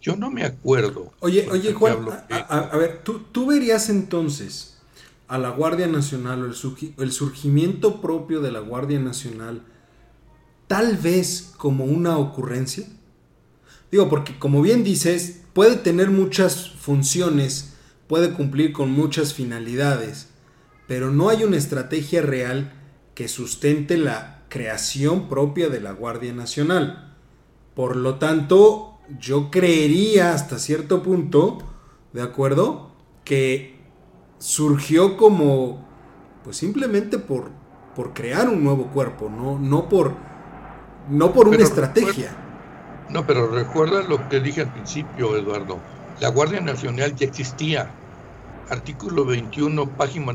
Yo 0.01 0.15
no 0.15 0.29
me 0.29 0.43
acuerdo. 0.43 1.11
Oye, 1.19 1.47
oye 1.49 1.73
Juan, 1.73 2.07
a, 2.29 2.77
ver, 2.77 3.01
¿tú, 3.03 3.19
¿tú, 3.31 3.47
verías 3.47 3.89
entonces 3.89 4.76
a 5.27 5.37
la 5.37 5.49
Guardia 5.49 5.87
Nacional 5.87 6.43
o 6.43 6.45
el, 6.45 7.11
surgimiento 7.11 8.01
propio 8.01 8.41
de 8.41 8.51
la 8.51 8.59
Guardia 8.59 8.99
Nacional 8.99 9.63
tal 10.67 10.97
vez 10.97 11.53
como 11.57 11.85
una 11.85 12.17
ocurrencia? 12.17 12.87
Digo, 13.91 14.09
porque 14.09 14.37
como 14.37 14.61
bien 14.61 14.83
dices, 14.83 15.41
puede 15.53 15.75
tener 15.75 16.09
muchas 16.09 16.71
funciones, 16.71 17.73
puede 18.07 18.33
cumplir 18.33 18.73
con 18.73 18.91
muchas 18.91 19.33
finalidades, 19.33 20.29
pero 20.87 21.11
no 21.11 21.29
hay 21.29 21.43
una 21.43 21.57
estrategia 21.57 22.21
real 22.21 22.73
que 23.15 23.27
sustente 23.27 23.97
la 23.97 24.43
creación 24.49 25.27
propia 25.29 25.69
de 25.69 25.81
la 25.81 25.91
Guardia 25.91 26.33
Nacional. 26.33 27.15
Por 27.75 27.95
lo 27.95 28.15
tanto, 28.15 28.99
yo 29.19 29.51
creería 29.51 30.33
hasta 30.33 30.59
cierto 30.59 31.03
punto, 31.03 31.59
¿de 32.13 32.21
acuerdo? 32.21 32.91
Que 33.23 33.76
surgió 34.39 35.17
como, 35.17 35.85
pues 36.43 36.57
simplemente 36.57 37.17
por, 37.17 37.49
por 37.95 38.13
crear 38.13 38.47
un 38.49 38.63
nuevo 38.63 38.87
cuerpo, 38.87 39.29
no, 39.29 39.57
no 39.59 39.89
por, 39.89 40.13
no 41.09 41.33
por 41.33 41.47
una 41.47 41.63
estrategia. 41.63 42.35
no, 43.09 43.25
pero 43.25 43.47
recuerda 43.47 44.03
lo 44.03 44.29
que 44.29 44.39
dije 44.39 44.61
al 44.61 44.73
principio, 44.73 45.35
Eduardo. 45.35 45.79
La 46.19 46.29
Guardia 46.29 46.61
Nacional 46.61 47.15
ya 47.15 47.27
existía. 47.27 47.91
Artículo 48.69 49.23
21, 49.23 49.89
página 49.91 50.33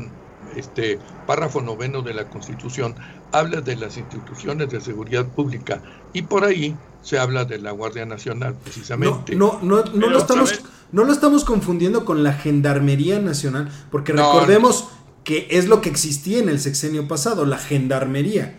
este 0.55 0.99
párrafo 1.25 1.61
noveno 1.61 2.01
de 2.01 2.13
la 2.13 2.25
Constitución 2.25 2.95
habla 3.31 3.61
de 3.61 3.75
las 3.75 3.97
instituciones 3.97 4.69
de 4.69 4.81
seguridad 4.81 5.25
pública 5.25 5.81
y 6.13 6.23
por 6.23 6.43
ahí 6.43 6.75
se 7.01 7.19
habla 7.19 7.45
de 7.45 7.59
la 7.59 7.71
Guardia 7.71 8.05
Nacional 8.05 8.55
precisamente. 8.63 9.35
No, 9.35 9.59
no, 9.61 9.83
no, 9.83 10.09
lo, 10.09 10.17
estamos, 10.17 10.61
no 10.93 11.03
lo 11.03 11.11
estamos 11.11 11.43
confundiendo 11.43 12.05
con 12.05 12.23
la 12.23 12.33
Gendarmería 12.33 13.19
Nacional, 13.19 13.69
porque 13.91 14.13
recordemos 14.13 14.87
que 15.23 15.47
es 15.49 15.67
lo 15.67 15.81
que 15.81 15.89
existía 15.89 16.37
en 16.39 16.49
el 16.49 16.59
sexenio 16.59 17.07
pasado, 17.07 17.45
la 17.45 17.57
Gendarmería. 17.57 18.55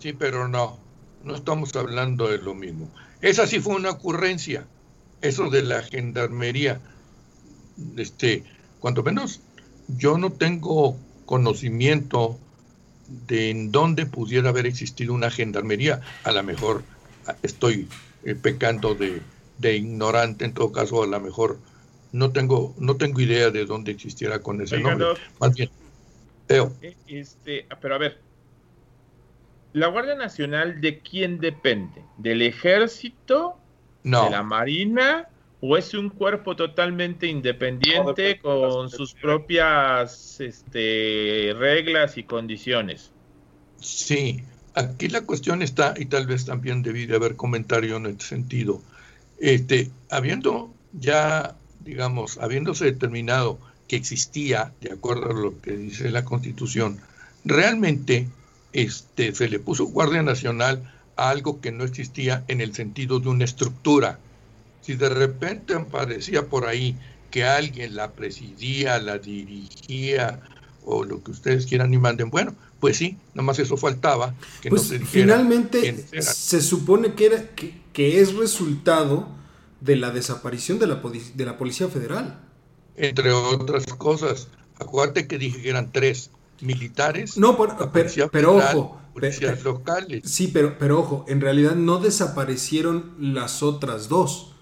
Sí, 0.00 0.12
pero 0.12 0.48
no, 0.48 0.78
no 1.24 1.34
estamos 1.36 1.74
hablando 1.76 2.28
de 2.28 2.38
lo 2.38 2.54
mismo. 2.54 2.90
Esa 3.20 3.46
sí 3.46 3.60
fue 3.60 3.76
una 3.76 3.90
ocurrencia, 3.90 4.66
eso 5.20 5.48
de 5.50 5.62
la 5.62 5.82
Gendarmería. 5.82 6.80
Este, 7.96 8.42
cuanto 8.80 9.02
menos 9.04 9.40
yo 9.86 10.18
no 10.18 10.32
tengo 10.32 10.96
conocimiento 11.26 12.38
de 13.28 13.50
en 13.50 13.70
dónde 13.70 14.06
pudiera 14.06 14.48
haber 14.48 14.66
existido 14.66 15.14
una 15.14 15.30
gendarmería. 15.30 16.00
A 16.24 16.32
lo 16.32 16.42
mejor 16.42 16.82
estoy 17.42 17.88
eh, 18.24 18.34
pecando 18.34 18.94
de, 18.94 19.22
ignorante, 19.70 20.44
en 20.44 20.54
todo 20.54 20.72
caso, 20.72 21.02
a 21.02 21.06
lo 21.06 21.20
mejor 21.20 21.58
no 22.12 22.32
tengo, 22.32 22.74
no 22.78 22.96
tengo 22.96 23.20
idea 23.20 23.50
de 23.50 23.64
dónde 23.64 23.92
existiera 23.92 24.40
con 24.40 24.60
ese 24.60 24.78
nombre. 24.78 25.08
Más 25.38 25.54
bien, 25.54 25.70
eh, 26.48 26.94
Este, 27.06 27.66
pero 27.80 27.94
a 27.94 27.98
ver, 27.98 28.18
¿la 29.72 29.86
Guardia 29.86 30.14
Nacional 30.14 30.80
de 30.80 30.98
quién 30.98 31.38
depende? 31.38 32.02
¿Del 32.18 32.42
ejército? 32.42 33.56
No. 34.02 34.24
¿De 34.24 34.30
la 34.30 34.42
Marina? 34.42 35.28
o 35.64 35.76
es 35.76 35.94
un 35.94 36.10
cuerpo 36.10 36.56
totalmente 36.56 37.28
independiente 37.28 38.40
con 38.40 38.90
sus 38.90 39.14
propias 39.14 40.40
este, 40.40 41.54
reglas 41.56 42.18
y 42.18 42.24
condiciones. 42.24 43.12
Sí, 43.80 44.42
aquí 44.74 45.06
la 45.06 45.20
cuestión 45.20 45.62
está, 45.62 45.94
y 45.96 46.06
tal 46.06 46.26
vez 46.26 46.46
también 46.46 46.82
debí 46.82 47.06
de 47.06 47.14
haber 47.14 47.36
comentario 47.36 47.96
en 47.96 48.06
este 48.06 48.24
sentido, 48.24 48.82
este, 49.42 49.90
habiendo 50.08 50.72
ya, 50.92 51.56
digamos, 51.80 52.38
habiéndose 52.38 52.84
determinado 52.84 53.58
que 53.88 53.96
existía, 53.96 54.72
de 54.80 54.92
acuerdo 54.92 55.30
a 55.30 55.34
lo 55.34 55.60
que 55.60 55.72
dice 55.72 56.10
la 56.10 56.24
Constitución, 56.24 57.00
realmente 57.44 58.28
este, 58.72 59.34
se 59.34 59.48
le 59.48 59.58
puso 59.58 59.86
Guardia 59.86 60.22
Nacional 60.22 60.92
a 61.16 61.30
algo 61.30 61.60
que 61.60 61.72
no 61.72 61.82
existía 61.82 62.44
en 62.46 62.60
el 62.60 62.72
sentido 62.72 63.18
de 63.18 63.30
una 63.30 63.44
estructura. 63.44 64.20
Si 64.80 64.94
de 64.94 65.08
repente 65.08 65.74
aparecía 65.74 66.46
por 66.46 66.66
ahí 66.66 66.96
que 67.32 67.44
alguien 67.44 67.96
la 67.96 68.12
presidía, 68.12 69.00
la 69.00 69.18
dirigía 69.18 70.40
o 70.84 71.02
lo 71.02 71.20
que 71.24 71.32
ustedes 71.32 71.66
quieran 71.66 71.92
y 71.92 71.98
manden, 71.98 72.30
bueno, 72.30 72.54
pues 72.82 72.96
sí, 72.96 73.16
nomás 73.32 73.60
eso 73.60 73.76
faltaba. 73.76 74.34
Que 74.60 74.68
no 74.68 74.74
pues 74.74 74.88
se 74.88 74.98
finalmente 74.98 76.04
se 76.20 76.60
supone 76.60 77.14
que, 77.14 77.26
era, 77.26 77.50
que, 77.54 78.20
es 78.20 78.34
resultado 78.34 79.28
de 79.80 79.94
la 79.94 80.10
desaparición 80.10 80.80
de 80.80 80.88
la, 80.88 80.96
de 80.96 81.44
la 81.44 81.58
Policía 81.58 81.86
Federal. 81.86 82.40
Entre 82.96 83.30
otras 83.30 83.86
cosas, 83.86 84.48
acuérdate 84.80 85.28
que 85.28 85.38
dije 85.38 85.62
que 85.62 85.70
eran 85.70 85.92
tres 85.92 86.30
militares. 86.60 87.38
No, 87.38 87.56
pero, 88.32 88.56
ojo. 88.56 89.00
Policías 89.14 89.62
locales. 89.62 90.24
Sí, 90.24 90.48
pero, 90.48 90.76
pero 90.76 90.98
ojo, 90.98 91.24
en 91.28 91.40
realidad 91.40 91.76
no 91.76 91.98
desaparecieron 91.98 93.14
las 93.20 93.62
otras 93.62 94.08
dos. 94.08 94.56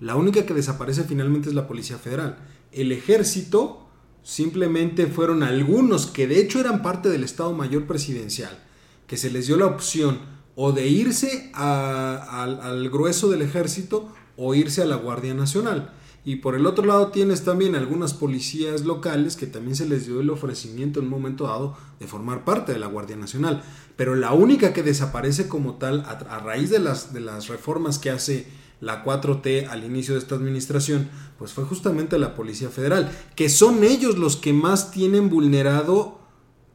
La 0.00 0.16
única 0.16 0.46
que 0.46 0.54
desaparece 0.54 1.04
finalmente 1.04 1.50
es 1.50 1.54
la 1.54 1.68
Policía 1.68 1.98
Federal. 1.98 2.38
El 2.72 2.90
ejército 2.90 3.85
simplemente 4.26 5.06
fueron 5.06 5.44
algunos 5.44 6.06
que 6.06 6.26
de 6.26 6.40
hecho 6.40 6.58
eran 6.58 6.82
parte 6.82 7.08
del 7.08 7.22
Estado 7.22 7.52
Mayor 7.52 7.86
Presidencial, 7.86 8.58
que 9.06 9.16
se 9.16 9.30
les 9.30 9.46
dio 9.46 9.56
la 9.56 9.66
opción 9.66 10.18
o 10.56 10.72
de 10.72 10.88
irse 10.88 11.52
al 11.54 12.90
grueso 12.90 13.30
del 13.30 13.42
ejército 13.42 14.12
o 14.36 14.52
irse 14.56 14.82
a 14.82 14.86
la 14.86 14.96
Guardia 14.96 15.32
Nacional. 15.32 15.92
Y 16.24 16.36
por 16.36 16.56
el 16.56 16.66
otro 16.66 16.84
lado 16.84 17.12
tienes 17.12 17.44
también 17.44 17.76
algunas 17.76 18.14
policías 18.14 18.80
locales 18.80 19.36
que 19.36 19.46
también 19.46 19.76
se 19.76 19.88
les 19.88 20.06
dio 20.06 20.20
el 20.20 20.30
ofrecimiento 20.30 20.98
en 20.98 21.04
un 21.04 21.12
momento 21.12 21.44
dado 21.44 21.76
de 22.00 22.08
formar 22.08 22.44
parte 22.44 22.72
de 22.72 22.80
la 22.80 22.88
Guardia 22.88 23.14
Nacional. 23.14 23.62
Pero 23.94 24.16
la 24.16 24.32
única 24.32 24.72
que 24.72 24.82
desaparece 24.82 25.46
como 25.46 25.74
tal 25.74 26.00
a, 26.00 26.10
a 26.10 26.40
raíz 26.40 26.70
de 26.70 26.80
las, 26.80 27.12
de 27.12 27.20
las 27.20 27.46
reformas 27.46 28.00
que 28.00 28.10
hace 28.10 28.48
la 28.80 29.04
4T 29.04 29.68
al 29.68 29.84
inicio 29.84 30.14
de 30.14 30.20
esta 30.20 30.34
administración, 30.34 31.08
pues 31.38 31.52
fue 31.52 31.64
justamente 31.64 32.18
la 32.18 32.34
Policía 32.34 32.68
Federal, 32.68 33.10
que 33.34 33.48
son 33.48 33.84
ellos 33.84 34.18
los 34.18 34.36
que 34.36 34.52
más 34.52 34.90
tienen 34.90 35.30
vulnerado, 35.30 36.18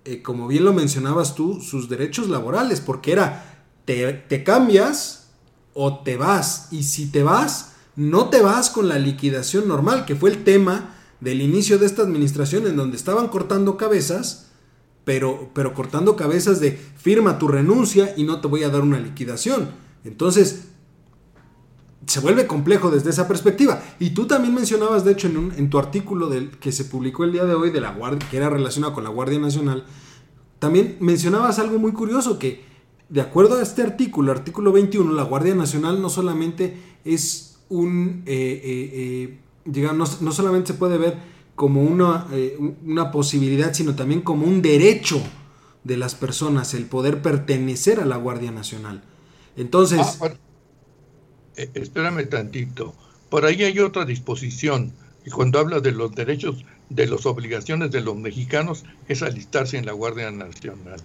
eh, 0.05 0.21
como 0.21 0.47
bien 0.47 0.65
lo 0.65 0.73
mencionabas 0.73 1.35
tú, 1.35 1.61
sus 1.61 1.89
derechos 1.89 2.29
laborales, 2.29 2.81
porque 2.81 3.11
era, 3.11 3.65
te, 3.85 4.13
te 4.13 4.43
cambias 4.43 5.31
o 5.73 5.99
te 5.99 6.17
vas, 6.17 6.67
y 6.71 6.83
si 6.83 7.11
te 7.11 7.23
vas, 7.23 7.73
no 7.95 8.29
te 8.29 8.41
vas 8.41 8.69
con 8.69 8.87
la 8.87 8.97
liquidación 8.97 9.67
normal, 9.67 10.05
que 10.05 10.15
fue 10.15 10.31
el 10.31 10.43
tema 10.43 10.95
del 11.19 11.41
inicio 11.41 11.77
de 11.77 11.85
esta 11.85 12.01
administración, 12.01 12.65
en 12.65 12.75
donde 12.75 12.97
estaban 12.97 13.27
cortando 13.27 13.77
cabezas, 13.77 14.47
pero, 15.03 15.49
pero 15.53 15.73
cortando 15.73 16.15
cabezas 16.15 16.59
de 16.59 16.71
firma 16.71 17.37
tu 17.37 17.47
renuncia 17.47 18.13
y 18.17 18.23
no 18.23 18.41
te 18.41 18.47
voy 18.47 18.63
a 18.63 18.69
dar 18.69 18.81
una 18.81 18.99
liquidación. 18.99 19.69
Entonces, 20.03 20.70
se 22.05 22.19
vuelve 22.19 22.47
complejo 22.47 22.89
desde 22.89 23.09
esa 23.09 23.27
perspectiva. 23.27 23.81
Y 23.99 24.11
tú 24.11 24.27
también 24.27 24.53
mencionabas, 24.53 25.05
de 25.05 25.11
hecho, 25.11 25.27
en, 25.27 25.53
en 25.57 25.69
tu 25.69 25.77
artículo 25.77 26.27
del, 26.27 26.51
que 26.57 26.71
se 26.71 26.85
publicó 26.85 27.23
el 27.23 27.31
día 27.31 27.45
de 27.45 27.53
hoy 27.53 27.69
de 27.69 27.81
la 27.81 27.93
Guardia, 27.93 28.27
que 28.29 28.37
era 28.37 28.49
relacionado 28.49 28.93
con 28.93 29.03
la 29.03 29.09
Guardia 29.09 29.39
Nacional, 29.39 29.85
también 30.59 30.97
mencionabas 30.99 31.59
algo 31.59 31.79
muy 31.79 31.91
curioso, 31.91 32.37
que 32.37 32.63
de 33.09 33.19
acuerdo 33.19 33.57
a 33.57 33.61
este 33.61 33.81
artículo, 33.81 34.31
artículo 34.31 34.71
21, 34.71 35.11
la 35.13 35.23
Guardia 35.23 35.53
Nacional 35.53 36.01
no 36.01 36.09
solamente 36.09 36.77
es 37.03 37.59
un, 37.67 38.23
eh, 38.25 38.61
eh, 38.63 38.89
eh, 38.93 39.39
digamos, 39.65 40.21
no, 40.21 40.31
solamente 40.31 40.73
se 40.73 40.77
puede 40.77 40.97
ver 40.97 41.17
como 41.55 41.83
una, 41.83 42.27
eh, 42.31 42.57
una 42.85 43.11
posibilidad, 43.11 43.73
sino 43.73 43.95
también 43.95 44.21
como 44.21 44.45
un 44.45 44.61
derecho 44.61 45.21
de 45.83 45.97
las 45.97 46.15
personas, 46.15 46.73
el 46.73 46.85
poder 46.85 47.21
pertenecer 47.21 47.99
a 47.99 48.05
la 48.05 48.17
Guardia 48.17 48.51
Nacional. 48.51 49.03
Entonces... 49.57 50.19
Ah, 50.21 50.31
eh, 51.55 51.69
espérame 51.73 52.27
tantito. 52.27 52.93
Por 53.29 53.45
ahí 53.45 53.63
hay 53.63 53.79
otra 53.79 54.05
disposición. 54.05 54.91
Y 55.25 55.29
cuando 55.29 55.59
habla 55.59 55.79
de 55.79 55.91
los 55.91 56.13
derechos, 56.15 56.65
de 56.89 57.07
las 57.07 57.25
obligaciones 57.25 57.91
de 57.91 58.01
los 58.01 58.15
mexicanos, 58.15 58.83
es 59.07 59.21
alistarse 59.21 59.77
en 59.77 59.85
la 59.85 59.93
Guardia 59.93 60.31
Nacional. 60.31 60.99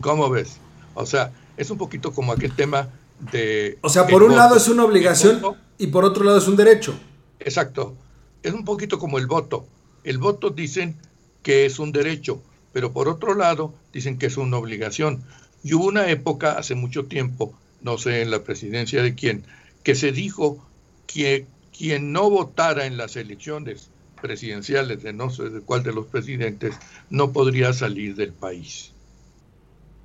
¿Cómo 0.00 0.30
ves? 0.30 0.58
O 0.94 1.04
sea, 1.04 1.32
es 1.56 1.70
un 1.70 1.78
poquito 1.78 2.12
como 2.12 2.32
aquel 2.32 2.54
tema 2.54 2.88
de... 3.32 3.78
O 3.82 3.88
sea, 3.88 4.06
por 4.06 4.22
un 4.22 4.36
lado 4.36 4.56
es 4.56 4.68
una 4.68 4.84
obligación 4.84 5.42
y 5.78 5.88
por 5.88 6.04
otro 6.04 6.24
lado 6.24 6.38
es 6.38 6.48
un 6.48 6.56
derecho. 6.56 6.98
Exacto. 7.40 7.94
Es 8.42 8.52
un 8.52 8.64
poquito 8.64 8.98
como 8.98 9.18
el 9.18 9.26
voto. 9.26 9.66
El 10.04 10.18
voto 10.18 10.50
dicen 10.50 10.96
que 11.42 11.66
es 11.66 11.78
un 11.78 11.92
derecho, 11.92 12.40
pero 12.72 12.92
por 12.92 13.08
otro 13.08 13.34
lado 13.34 13.74
dicen 13.92 14.18
que 14.18 14.26
es 14.26 14.36
una 14.36 14.56
obligación. 14.56 15.22
Y 15.62 15.74
hubo 15.74 15.86
una 15.86 16.08
época, 16.08 16.52
hace 16.52 16.74
mucho 16.74 17.06
tiempo, 17.06 17.52
no 17.82 17.98
sé 17.98 18.22
en 18.22 18.30
la 18.30 18.42
presidencia 18.42 19.02
de 19.02 19.14
quién, 19.14 19.44
que 19.86 19.94
se 19.94 20.10
dijo 20.10 20.58
que 21.06 21.46
quien 21.78 22.10
no 22.10 22.28
votara 22.28 22.86
en 22.86 22.96
las 22.96 23.14
elecciones 23.14 23.88
presidenciales 24.20 25.04
de 25.04 25.12
no 25.12 25.30
sé 25.30 25.44
de 25.48 25.60
cuál 25.60 25.84
de 25.84 25.92
los 25.92 26.06
presidentes 26.06 26.74
no 27.08 27.32
podría 27.32 27.72
salir 27.72 28.16
del 28.16 28.32
país. 28.32 28.90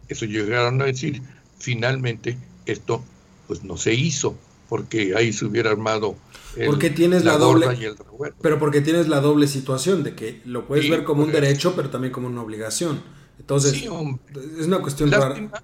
Eso 0.07 0.25
llegaron 0.25 0.79
a 0.83 0.85
decir, 0.85 1.23
finalmente 1.57 2.37
esto 2.67 3.03
pues 3.47 3.63
no 3.63 3.75
se 3.75 3.95
hizo 3.95 4.37
porque 4.69 5.15
ahí 5.17 5.33
se 5.33 5.45
hubiera 5.45 5.71
armado 5.71 6.15
porque 6.67 6.91
tienes 6.91 7.25
la, 7.25 7.39
doble 7.39 7.95
pero 8.39 8.59
porque 8.59 8.81
tienes 8.81 9.07
la 9.07 9.19
doble 9.19 9.47
situación 9.47 10.03
de 10.03 10.13
que 10.13 10.41
lo 10.45 10.67
puedes 10.67 10.87
ver 10.91 11.03
como 11.03 11.23
un 11.23 11.31
derecho 11.31 11.73
pero 11.75 11.89
también 11.89 12.13
como 12.13 12.27
una 12.27 12.43
obligación. 12.43 13.01
Entonces 13.39 13.81
es 13.81 14.67
una 14.67 14.77
cuestión 14.77 15.11
rara 15.11 15.63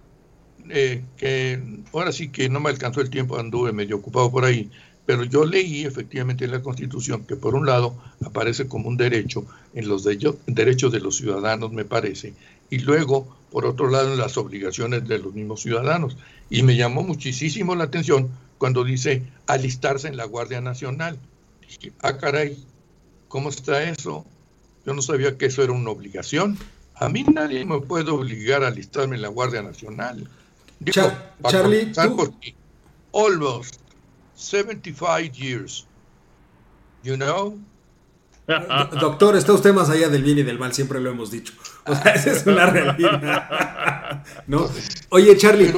eh, 0.69 1.03
que 1.17 1.61
ahora 1.93 2.11
sí 2.11 2.29
que 2.29 2.49
no 2.49 2.59
me 2.59 2.69
alcanzó 2.69 3.01
el 3.01 3.09
tiempo, 3.09 3.37
anduve 3.37 3.71
medio 3.71 3.97
ocupado 3.97 4.31
por 4.31 4.45
ahí, 4.45 4.69
pero 5.05 5.23
yo 5.23 5.45
leí 5.45 5.85
efectivamente 5.85 6.45
en 6.45 6.51
la 6.51 6.61
Constitución 6.61 7.23
que 7.25 7.35
por 7.35 7.55
un 7.55 7.65
lado 7.65 7.95
aparece 8.25 8.67
como 8.67 8.89
un 8.89 8.97
derecho 8.97 9.45
en 9.73 9.87
los 9.87 10.03
derechos 10.03 10.91
de 10.91 10.99
los 10.99 11.15
ciudadanos, 11.17 11.71
me 11.71 11.85
parece, 11.85 12.33
y 12.69 12.79
luego 12.79 13.37
por 13.51 13.65
otro 13.65 13.89
lado 13.89 14.11
en 14.11 14.19
las 14.19 14.37
obligaciones 14.37 15.07
de 15.07 15.19
los 15.19 15.33
mismos 15.33 15.61
ciudadanos. 15.61 16.17
Y 16.49 16.63
me 16.63 16.75
llamó 16.75 17.03
muchísimo 17.03 17.75
la 17.75 17.85
atención 17.85 18.29
cuando 18.57 18.83
dice 18.83 19.23
alistarse 19.47 20.07
en 20.07 20.17
la 20.17 20.25
Guardia 20.25 20.61
Nacional. 20.61 21.17
Dije, 21.61 21.93
ah, 22.01 22.17
caray, 22.17 22.57
¿cómo 23.27 23.49
está 23.49 23.83
eso? 23.83 24.25
Yo 24.85 24.93
no 24.93 25.01
sabía 25.01 25.37
que 25.37 25.47
eso 25.47 25.63
era 25.63 25.73
una 25.73 25.91
obligación. 25.91 26.57
A 26.95 27.09
mí 27.09 27.23
nadie 27.23 27.63
me 27.65 27.79
puede 27.81 28.09
obligar 28.09 28.63
a 28.63 28.67
alistarme 28.67 29.15
en 29.15 29.21
la 29.21 29.27
Guardia 29.27 29.61
Nacional. 29.61 30.27
Charlie, 31.49 31.91
almost 33.11 33.79
75 34.35 35.35
years. 35.35 35.87
You 37.03 37.15
know? 37.15 37.59
Doctor, 38.47 39.35
está 39.35 39.53
usted 39.53 39.73
más 39.73 39.89
allá 39.89 40.07
del 40.07 40.23
bien 40.23 40.37
y 40.37 40.43
del 40.43 40.57
mal, 40.57 40.73
siempre 40.73 41.01
lo 41.01 41.09
hemos 41.09 41.31
dicho. 41.31 41.53
O 41.85 41.93
sea, 41.95 42.13
esa 42.13 42.31
es 42.31 42.45
una 42.45 42.65
realidad. 42.65 44.23
¿No? 44.47 44.69
Oye, 45.09 45.35
Charlie. 45.35 45.73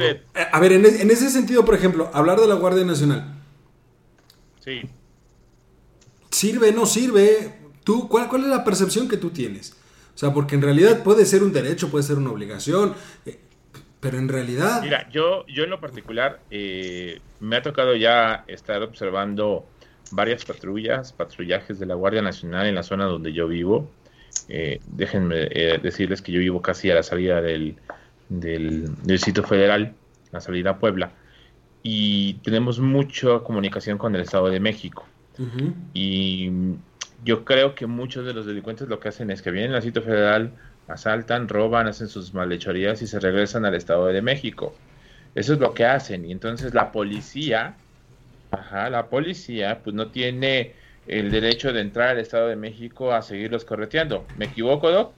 Eh, 0.00 0.22
a 0.52 0.60
ver, 0.60 0.72
en, 0.72 0.84
en, 0.84 1.10
ese 1.10 1.30
sentido, 1.30 1.64
por 1.64 1.74
ejemplo, 1.74 2.10
hablar 2.12 2.38
de 2.38 2.46
la 2.46 2.54
Guardia 2.54 2.84
Nacional. 2.84 3.42
Sí. 4.60 4.82
¿Sirve, 6.30 6.72
no 6.72 6.86
sirve? 6.86 7.60
¿Tú, 7.82 8.08
cuál, 8.08 8.28
¿Cuál 8.28 8.42
es 8.42 8.48
la 8.48 8.62
percepción 8.62 9.08
que 9.08 9.16
tú 9.16 9.30
tienes? 9.30 9.74
O 10.14 10.18
sea, 10.18 10.32
porque 10.32 10.54
en 10.54 10.62
realidad 10.62 11.02
puede 11.02 11.26
ser 11.26 11.42
un 11.42 11.52
derecho, 11.52 11.90
puede 11.90 12.04
ser 12.04 12.18
una 12.18 12.30
obligación. 12.30 12.94
Eh, 13.26 13.40
pero 14.04 14.18
en 14.18 14.28
realidad... 14.28 14.82
Mira, 14.82 15.08
yo, 15.10 15.46
yo 15.46 15.64
en 15.64 15.70
lo 15.70 15.80
particular 15.80 16.38
eh, 16.50 17.22
me 17.40 17.56
ha 17.56 17.62
tocado 17.62 17.96
ya 17.96 18.44
estar 18.48 18.82
observando 18.82 19.64
varias 20.10 20.44
patrullas, 20.44 21.14
patrullajes 21.14 21.78
de 21.78 21.86
la 21.86 21.94
Guardia 21.94 22.20
Nacional 22.20 22.66
en 22.66 22.74
la 22.74 22.82
zona 22.82 23.06
donde 23.06 23.32
yo 23.32 23.48
vivo. 23.48 23.90
Eh, 24.50 24.78
déjenme 24.88 25.48
eh, 25.50 25.80
decirles 25.82 26.20
que 26.20 26.32
yo 26.32 26.40
vivo 26.40 26.60
casi 26.60 26.90
a 26.90 26.96
la 26.96 27.02
salida 27.02 27.40
del, 27.40 27.76
del, 28.28 29.18
sitio 29.18 29.42
federal, 29.42 29.94
la 30.32 30.42
salida 30.42 30.72
a 30.72 30.78
Puebla, 30.78 31.12
y 31.82 32.34
tenemos 32.44 32.80
mucha 32.80 33.38
comunicación 33.38 33.96
con 33.96 34.14
el 34.14 34.20
Estado 34.20 34.50
de 34.50 34.60
México. 34.60 35.06
Y 35.94 36.50
yo 37.24 37.46
creo 37.46 37.74
que 37.74 37.86
muchos 37.86 38.26
de 38.26 38.34
los 38.34 38.44
delincuentes 38.44 38.86
lo 38.86 39.00
que 39.00 39.08
hacen 39.08 39.30
es 39.30 39.40
que 39.40 39.50
vienen 39.50 39.72
al 39.72 39.82
sitio 39.82 40.02
federal, 40.02 40.52
asaltan, 40.88 41.48
roban, 41.48 41.86
hacen 41.86 42.08
sus 42.08 42.34
malhechorías 42.34 43.00
y 43.02 43.06
se 43.06 43.20
regresan 43.20 43.64
al 43.64 43.74
Estado 43.74 44.06
de 44.06 44.22
México. 44.22 44.74
Eso 45.34 45.54
es 45.54 45.58
lo 45.58 45.74
que 45.74 45.84
hacen. 45.84 46.24
Y 46.24 46.32
entonces 46.32 46.74
la 46.74 46.92
policía, 46.92 47.76
ajá, 48.50 48.90
la 48.90 49.08
policía, 49.08 49.80
pues 49.82 49.94
no 49.94 50.08
tiene 50.10 50.74
el 51.06 51.30
derecho 51.30 51.72
de 51.72 51.80
entrar 51.80 52.10
al 52.10 52.18
Estado 52.18 52.48
de 52.48 52.56
México 52.56 53.12
a 53.12 53.22
seguirlos 53.22 53.64
correteando. 53.64 54.26
¿Me 54.36 54.46
equivoco, 54.46 54.90
Doc? 54.90 55.12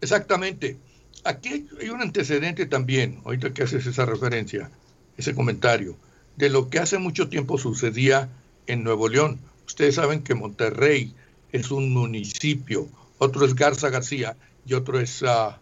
Exactamente. 0.00 0.76
Aquí 1.24 1.68
hay 1.80 1.90
un 1.90 2.00
antecedente 2.00 2.66
también, 2.66 3.20
ahorita 3.24 3.52
que 3.52 3.64
haces 3.64 3.86
esa 3.86 4.06
referencia, 4.06 4.70
ese 5.16 5.34
comentario, 5.34 5.96
de 6.36 6.48
lo 6.48 6.70
que 6.70 6.78
hace 6.78 6.98
mucho 6.98 7.28
tiempo 7.28 7.58
sucedía 7.58 8.28
en 8.66 8.84
Nuevo 8.84 9.08
León. 9.08 9.38
Ustedes 9.66 9.96
saben 9.96 10.22
que 10.22 10.34
Monterrey 10.34 11.14
es 11.52 11.70
un 11.70 11.92
municipio 11.92 12.88
otro 13.20 13.44
es 13.44 13.54
Garza 13.54 13.90
García 13.90 14.36
y 14.66 14.74
otro 14.74 14.98
es 14.98 15.22
ah, 15.22 15.60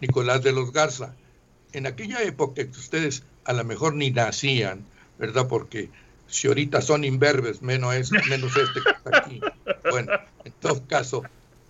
Nicolás 0.00 0.42
de 0.42 0.52
los 0.52 0.72
Garza. 0.72 1.14
En 1.72 1.86
aquella 1.86 2.22
época 2.22 2.62
ustedes 2.62 3.22
a 3.44 3.52
lo 3.52 3.64
mejor 3.64 3.94
ni 3.94 4.10
nacían, 4.10 4.84
¿verdad? 5.18 5.46
Porque 5.46 5.90
si 6.26 6.48
ahorita 6.48 6.80
son 6.80 7.04
imberbes, 7.04 7.60
menos, 7.60 7.94
es, 7.94 8.10
menos 8.28 8.56
este 8.56 8.80
que 8.82 8.90
está 8.90 9.18
aquí. 9.18 9.40
Bueno, 9.90 10.12
en 10.44 10.52
todo 10.60 10.86
caso, 10.86 11.22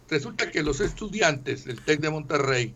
resulta 0.09 0.51
que 0.51 0.62
los 0.62 0.81
estudiantes 0.81 1.65
del 1.65 1.81
TEC 1.81 2.01
de 2.01 2.11
Monterrey 2.11 2.75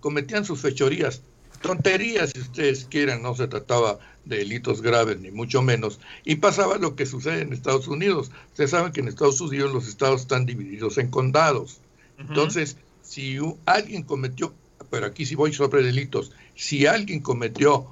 cometían 0.00 0.46
sus 0.46 0.60
fechorías, 0.60 1.22
tonterías 1.60 2.30
si 2.30 2.40
ustedes 2.40 2.86
quieren, 2.86 3.22
no 3.22 3.34
se 3.34 3.46
trataba 3.46 3.98
de 4.24 4.38
delitos 4.38 4.80
graves 4.80 5.20
ni 5.20 5.30
mucho 5.30 5.60
menos, 5.60 6.00
y 6.24 6.36
pasaba 6.36 6.78
lo 6.78 6.96
que 6.96 7.04
sucede 7.04 7.42
en 7.42 7.52
Estados 7.52 7.88
Unidos. 7.88 8.30
Ustedes 8.48 8.70
saben 8.70 8.92
que 8.92 9.00
en 9.00 9.08
Estados 9.08 9.40
Unidos 9.42 9.72
los 9.72 9.86
estados 9.86 10.22
están 10.22 10.46
divididos 10.46 10.96
en 10.96 11.08
condados. 11.08 11.80
Entonces, 12.20 12.76
si 13.02 13.38
alguien 13.66 14.02
cometió, 14.02 14.54
pero 14.90 15.06
aquí 15.06 15.26
sí 15.26 15.34
voy 15.34 15.52
sobre 15.52 15.82
delitos, 15.82 16.32
si 16.54 16.86
alguien 16.86 17.20
cometió 17.20 17.86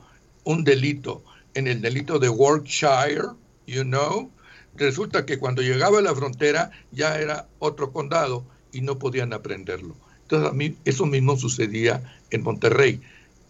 un 0.45 0.65
delito 0.65 1.23
en 1.55 1.67
el 1.67 1.81
delito 1.81 2.19
de 2.19 2.29
Warwickshire, 2.29 3.29
you 3.67 3.83
know, 3.83 4.31
resulta 4.77 5.27
que 5.27 5.39
cuando 5.39 5.63
llegaba 5.63 5.99
a 5.99 6.03
la 6.03 6.15
frontera 6.15 6.71
ya 6.93 7.19
era 7.19 7.49
otro 7.59 7.93
condado 7.93 8.45
y 8.73 8.81
no 8.81 8.99
podían 8.99 9.33
aprenderlo. 9.33 9.97
Entonces 10.23 10.51
a 10.51 10.53
mí 10.53 10.77
eso 10.85 11.07
mismo 11.07 11.37
sucedía 11.37 12.03
en 12.31 12.43
Monterrey. 12.43 13.01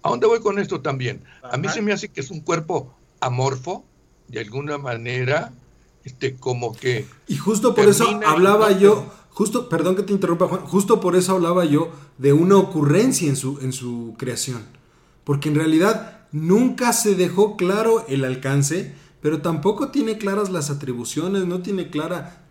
¿A 0.03 0.11
dónde 0.11 0.27
voy 0.27 0.41
con 0.41 0.59
esto 0.59 0.81
también? 0.81 1.23
A 1.43 1.57
mí 1.57 1.69
se 1.69 1.83
me 1.83 1.93
hace 1.93 2.09
que 2.09 2.21
es 2.21 2.31
un 2.31 2.41
cuerpo 2.41 2.95
amorfo, 3.21 3.85
de 4.29 4.41
alguna 4.41 4.79
manera, 4.79 5.53
este, 6.05 6.37
como 6.37 6.75
que... 6.75 7.07
Y 7.27 7.37
justo 7.37 7.75
por 7.75 7.89
eso 7.89 8.21
hablaba 8.25 8.73
yo, 8.73 9.13
Justo, 9.39 9.69
perdón 9.69 9.95
que 9.95 10.03
te 10.03 10.13
interrumpa, 10.13 10.49
Juan, 10.49 10.67
justo 10.67 11.01
por 11.01 11.15
eso 11.15 11.37
hablaba 11.37 11.65
yo 11.65 11.93
de 12.19 12.33
una 12.33 12.57
ocurrencia 12.57 13.29
en 13.29 13.37
su, 13.37 13.61
en 13.61 13.73
su 13.73 14.17
creación. 14.19 14.67
Porque 15.23 15.49
en 15.49 15.55
realidad 15.55 16.27
nunca 16.33 16.93
se 16.93 17.15
dejó 17.15 17.57
claro 17.57 18.05
el 18.09 18.25
alcance, 18.25 18.97
pero 19.23 19.41
tampoco 19.41 19.93
tiene 19.93 20.19
claras 20.19 20.51
las 20.51 20.71
atribuciones, 20.71 21.47
no 21.47 21.63
tiene 21.63 21.89
clara. 21.89 22.47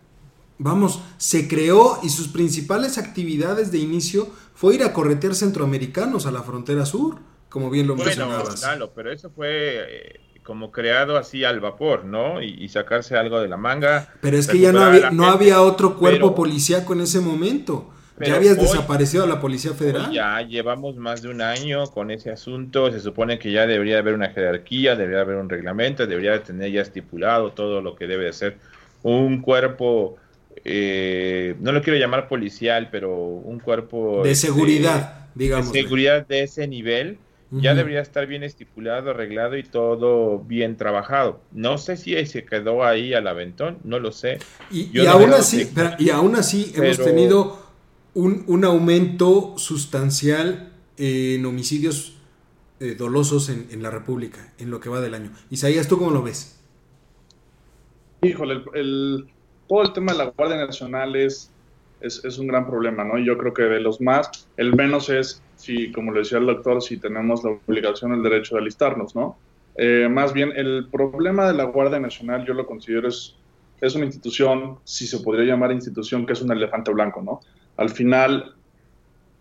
Vamos, 0.56 1.02
se 1.18 1.46
creó 1.46 1.98
y 2.02 2.08
sus 2.08 2.28
principales 2.28 2.96
actividades 2.96 3.70
de 3.70 3.80
inicio 3.80 4.26
fue 4.54 4.76
ir 4.76 4.82
a 4.82 4.94
corretear 4.94 5.34
centroamericanos 5.34 6.24
a 6.24 6.30
la 6.30 6.42
frontera 6.42 6.86
sur, 6.86 7.18
como 7.50 7.68
bien 7.68 7.86
lo 7.86 7.96
bueno, 7.96 8.06
mencionabas. 8.06 8.60
Claro, 8.62 8.92
pero 8.94 9.12
eso 9.12 9.28
fue 9.28 9.76
eh, 9.76 10.20
como 10.48 10.72
creado 10.72 11.18
así 11.18 11.44
al 11.44 11.60
vapor, 11.60 12.06
¿no? 12.06 12.40
Y, 12.42 12.66
sacarse 12.70 13.18
algo 13.18 13.38
de 13.38 13.48
la 13.48 13.58
manga. 13.58 14.08
Pero 14.22 14.38
es 14.38 14.48
que 14.48 14.58
ya 14.58 14.72
no 14.72 14.80
había, 14.80 15.10
no 15.10 15.26
había 15.26 15.60
otro 15.60 15.98
cuerpo 15.98 16.34
policíaco 16.34 16.94
en 16.94 17.02
ese 17.02 17.20
momento. 17.20 17.90
Ya 18.18 18.36
habías 18.36 18.56
desaparecido 18.56 19.24
a 19.24 19.26
la 19.26 19.40
Policía 19.40 19.74
Federal. 19.74 20.10
Ya 20.10 20.40
llevamos 20.40 20.96
más 20.96 21.20
de 21.20 21.28
un 21.28 21.42
año 21.42 21.84
con 21.88 22.10
ese 22.10 22.30
asunto. 22.30 22.90
Se 22.90 22.98
supone 22.98 23.38
que 23.38 23.52
ya 23.52 23.66
debería 23.66 23.98
haber 23.98 24.14
una 24.14 24.30
jerarquía, 24.30 24.96
debería 24.96 25.20
haber 25.20 25.36
un 25.36 25.50
reglamento, 25.50 26.06
debería 26.06 26.42
tener 26.42 26.72
ya 26.72 26.80
estipulado 26.80 27.52
todo 27.52 27.82
lo 27.82 27.94
que 27.94 28.06
debe 28.06 28.24
de 28.24 28.32
ser 28.32 28.56
un 29.02 29.42
cuerpo, 29.42 30.16
eh, 30.64 31.56
no 31.60 31.72
lo 31.72 31.82
quiero 31.82 31.98
llamar 31.98 32.26
policial, 32.26 32.88
pero 32.90 33.14
un 33.14 33.60
cuerpo 33.60 34.22
de 34.24 34.34
seguridad, 34.34 35.28
digamos. 35.34 35.70
De 35.72 35.82
seguridad 35.82 36.26
de 36.26 36.44
ese 36.44 36.66
nivel 36.66 37.18
ya 37.50 37.74
debería 37.74 38.00
estar 38.00 38.26
bien 38.26 38.42
estipulado, 38.42 39.10
arreglado 39.10 39.56
y 39.56 39.62
todo 39.62 40.40
bien 40.40 40.76
trabajado. 40.76 41.40
No 41.52 41.78
sé 41.78 41.96
si 41.96 42.14
se 42.26 42.44
quedó 42.44 42.84
ahí 42.84 43.14
al 43.14 43.26
aventón, 43.26 43.78
no 43.84 43.98
lo 43.98 44.12
sé. 44.12 44.38
Y, 44.70 45.06
aún, 45.06 45.32
así, 45.32 45.70
y 45.98 46.10
aún 46.10 46.36
así 46.36 46.72
hemos 46.74 46.98
tenido 46.98 47.68
un, 48.14 48.64
aumento 48.64 49.54
sustancial 49.56 50.72
en 50.96 51.46
homicidios 51.46 52.18
eh, 52.80 52.94
dolosos 52.94 53.48
en, 53.48 53.82
la 53.82 53.90
República, 53.90 54.52
en 54.58 54.70
lo 54.70 54.80
que 54.80 54.88
va 54.88 55.00
del 55.00 55.14
año. 55.14 55.32
Isaías, 55.50 55.88
¿tú 55.88 55.98
cómo 55.98 56.10
lo 56.10 56.22
ves? 56.22 56.60
Híjole, 58.22 58.62
el, 58.74 59.26
todo 59.68 59.82
el 59.82 59.92
tema 59.92 60.12
de 60.12 60.18
la 60.18 60.24
Guardia 60.26 60.56
Nacional 60.56 61.16
es, 61.16 61.50
es, 62.00 62.38
un 62.38 62.46
gran 62.46 62.66
problema, 62.66 63.04
¿no? 63.04 63.18
Yo 63.18 63.36
creo 63.38 63.52
que 63.52 63.62
de 63.62 63.80
los 63.80 64.00
más, 64.00 64.48
el 64.56 64.74
menos 64.74 65.10
es, 65.10 65.42
si, 65.56 65.90
como 65.92 66.12
le 66.12 66.20
decía 66.20 66.38
el 66.38 66.46
doctor, 66.46 66.82
si 66.82 66.98
tenemos 66.98 67.42
la 67.44 67.50
obligación, 67.50 68.12
el 68.12 68.22
derecho 68.22 68.54
de 68.54 68.62
alistarnos, 68.62 69.14
¿no? 69.14 69.36
Eh, 69.76 70.08
más 70.10 70.32
bien, 70.32 70.52
el 70.56 70.88
problema 70.90 71.46
de 71.46 71.54
la 71.54 71.64
Guardia 71.64 72.00
Nacional 72.00 72.44
yo 72.44 72.54
lo 72.54 72.66
considero 72.66 73.08
es, 73.08 73.36
es 73.80 73.94
una 73.94 74.06
institución, 74.06 74.78
si 74.84 75.06
se 75.06 75.20
podría 75.20 75.46
llamar 75.46 75.72
institución, 75.72 76.26
que 76.26 76.32
es 76.32 76.42
un 76.42 76.52
elefante 76.52 76.92
blanco, 76.92 77.22
¿no? 77.22 77.40
Al 77.76 77.90
final, 77.90 78.54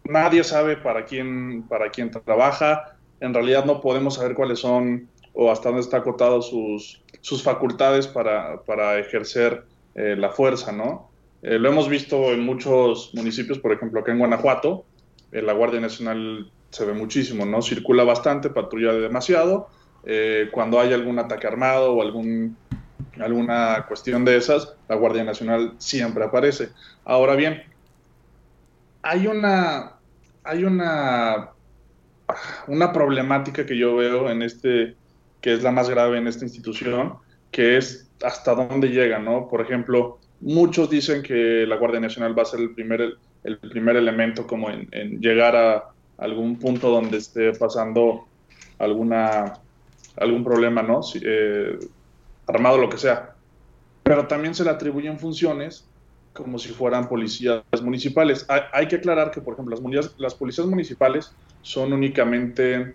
nadie 0.04 0.44
sabe 0.44 0.78
para 0.78 1.06
quién, 1.06 1.64
para 1.64 1.90
quién 1.90 2.12
trabaja, 2.12 2.98
en 3.20 3.34
realidad 3.34 3.66
no 3.66 3.82
podemos 3.82 4.16
saber 4.16 4.36
cuáles 4.36 4.60
son 4.60 5.08
o 5.34 5.52
hasta 5.52 5.70
dónde 5.70 5.82
está 5.82 5.98
acotado 5.98 6.42
sus, 6.42 7.04
sus 7.22 7.44
facultades 7.44 8.08
para, 8.08 8.62
para 8.62 8.98
ejercer 8.98 9.66
eh, 9.96 10.16
la 10.18 10.30
fuerza, 10.30 10.72
¿no? 10.72 11.07
Eh, 11.42 11.60
lo 11.60 11.70
hemos 11.70 11.88
visto 11.90 12.32
en 12.32 12.42
muchos 12.42 13.12
municipios, 13.14 13.60
por 13.60 13.72
ejemplo, 13.72 14.00
acá 14.00 14.12
en 14.12 14.20
Guanajuato, 14.20 14.86
eh, 15.32 15.42
la 15.42 15.54
Guardia 15.54 15.80
Nacional 15.80 16.52
se 16.70 16.86
ve 16.86 16.94
muchísimo, 16.94 17.46
¿no? 17.46 17.62
Circula 17.62 18.04
bastante, 18.04 18.50
patrulla 18.50 18.94
demasiado. 18.94 19.70
cuando 20.52 20.80
hay 20.80 20.94
algún 20.94 21.20
ataque 21.20 21.48
armado 21.48 21.94
o 21.94 22.02
alguna 22.02 23.86
cuestión 23.90 24.24
de 24.24 24.38
esas, 24.38 24.74
la 24.88 24.96
Guardia 24.96 25.26
Nacional 25.26 25.74
siempre 25.80 26.24
aparece. 26.24 26.70
Ahora 27.04 27.36
bien, 27.36 27.64
hay 29.02 29.28
una, 29.28 29.94
hay 30.44 30.64
una, 30.64 31.52
una 32.68 32.94
problemática 32.94 33.66
que 33.66 33.78
yo 33.78 33.96
veo 33.96 34.30
en 34.30 34.42
este, 34.42 34.96
que 35.42 35.54
es 35.54 35.64
la 35.64 35.72
más 35.72 35.90
grave 35.90 36.18
en 36.18 36.28
esta 36.28 36.46
institución, 36.46 37.16
que 37.52 37.78
es 37.78 38.10
hasta 38.24 38.56
dónde 38.56 38.90
llega, 38.90 39.20
¿no? 39.20 39.48
Por 39.48 39.62
ejemplo, 39.62 40.20
muchos 40.42 40.90
dicen 40.90 41.24
que 41.24 41.66
la 41.68 41.78
Guardia 41.78 42.00
Nacional 42.00 42.38
va 42.38 42.44
a 42.44 42.46
ser 42.46 42.60
el 42.60 42.72
primer, 42.72 43.18
el 43.44 43.58
primer 43.58 43.96
elemento 43.96 44.46
como 44.46 44.70
en, 44.70 45.20
llegar 45.20 45.56
a 45.56 45.84
algún 46.18 46.58
punto 46.58 46.90
donde 46.90 47.18
esté 47.18 47.54
pasando 47.54 48.28
alguna, 48.80 49.60
algún 50.18 50.44
problema, 50.44 50.82
¿no? 50.82 51.04
Si, 51.04 51.20
eh, 51.24 51.78
armado, 52.48 52.78
lo 52.78 52.90
que 52.90 52.98
sea. 52.98 53.36
Pero 54.04 54.28
también 54.28 54.56
se 54.56 54.64
le 54.64 54.70
atribuyen 54.70 55.20
funciones 55.20 55.86
como 56.34 56.60
si 56.60 56.70
fueran 56.70 57.10
policías 57.10 57.64
municipales. 57.82 58.46
Hay, 58.72 58.88
que 58.88 58.98
aclarar 58.98 59.32
que, 59.32 59.42
por 59.42 59.56
ejemplo, 59.56 59.76
las, 60.18 60.36
policías 60.36 60.68
municipales 60.68 61.34
son 61.64 61.94
únicamente 61.94 62.94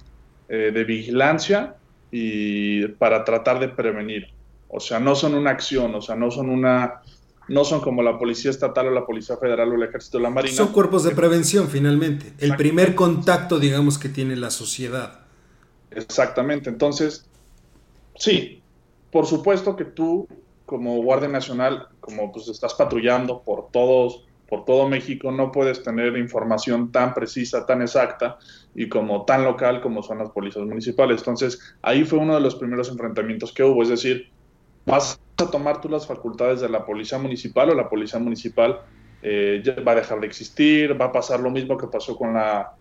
eh, 0.48 0.70
de 0.72 0.84
vigilancia 0.84 1.74
y 2.10 2.86
para 2.86 3.24
tratar 3.24 3.58
de 3.58 3.68
prevenir. 3.68 4.28
O 4.68 4.80
sea, 4.80 5.00
no 5.00 5.14
son 5.14 5.34
una 5.34 5.50
acción, 5.50 5.94
o 5.94 6.00
sea, 6.00 6.14
no 6.14 6.30
son 6.30 6.48
una, 6.48 7.02
no 7.48 7.64
son 7.64 7.80
como 7.80 8.02
la 8.02 8.18
policía 8.18 8.50
estatal 8.50 8.88
o 8.88 8.90
la 8.90 9.04
policía 9.04 9.36
federal 9.36 9.70
o 9.70 9.74
el 9.74 9.82
ejército 9.82 10.18
o 10.18 10.20
la 10.20 10.30
marina. 10.30 10.54
Son 10.54 10.68
cuerpos 10.68 11.04
de 11.04 11.10
prevención 11.10 11.68
finalmente. 11.68 12.32
El 12.38 12.56
primer 12.56 12.94
contacto, 12.94 13.58
digamos, 13.58 13.98
que 13.98 14.08
tiene 14.08 14.36
la 14.36 14.50
sociedad. 14.50 15.20
Exactamente. 15.90 16.70
Entonces, 16.70 17.26
sí, 18.16 18.62
por 19.10 19.26
supuesto 19.26 19.76
que 19.76 19.84
tú, 19.84 20.26
como 20.66 21.02
Guardia 21.02 21.28
Nacional, 21.28 21.88
como 22.00 22.32
pues 22.32 22.48
estás 22.48 22.74
patrullando 22.74 23.42
por 23.42 23.70
todos, 23.70 24.24
por 24.48 24.64
todo 24.64 24.88
México, 24.88 25.32
no 25.32 25.50
puedes 25.50 25.82
tener 25.82 26.16
información 26.16 26.92
tan 26.92 27.14
precisa, 27.14 27.64
tan 27.66 27.82
exacta 27.82 28.38
y 28.74 28.88
como 28.88 29.24
tan 29.24 29.44
local 29.44 29.80
como 29.80 30.02
son 30.02 30.18
las 30.18 30.30
policías 30.30 30.66
municipales. 30.66 31.18
Entonces, 31.18 31.58
ahí 31.82 32.04
fue 32.04 32.18
uno 32.18 32.34
de 32.34 32.40
los 32.40 32.54
primeros 32.54 32.88
enfrentamientos 32.90 33.52
que 33.52 33.64
hubo, 33.64 33.82
es 33.82 33.88
decir, 33.88 34.30
vas 34.86 35.20
a 35.36 35.50
tomar 35.50 35.80
tú 35.80 35.88
las 35.88 36.06
facultades 36.06 36.60
de 36.60 36.68
la 36.68 36.84
policía 36.84 37.18
municipal 37.18 37.70
o 37.70 37.74
la 37.74 37.88
policía 37.88 38.18
municipal 38.18 38.80
eh, 39.22 39.62
va 39.86 39.92
a 39.92 39.96
dejar 39.96 40.20
de 40.20 40.26
existir, 40.26 41.00
va 41.00 41.06
a 41.06 41.12
pasar 41.12 41.40
lo 41.40 41.50
mismo 41.50 41.76
que 41.76 41.86
pasó 41.86 42.16
con 42.16 42.34
la 42.34 42.72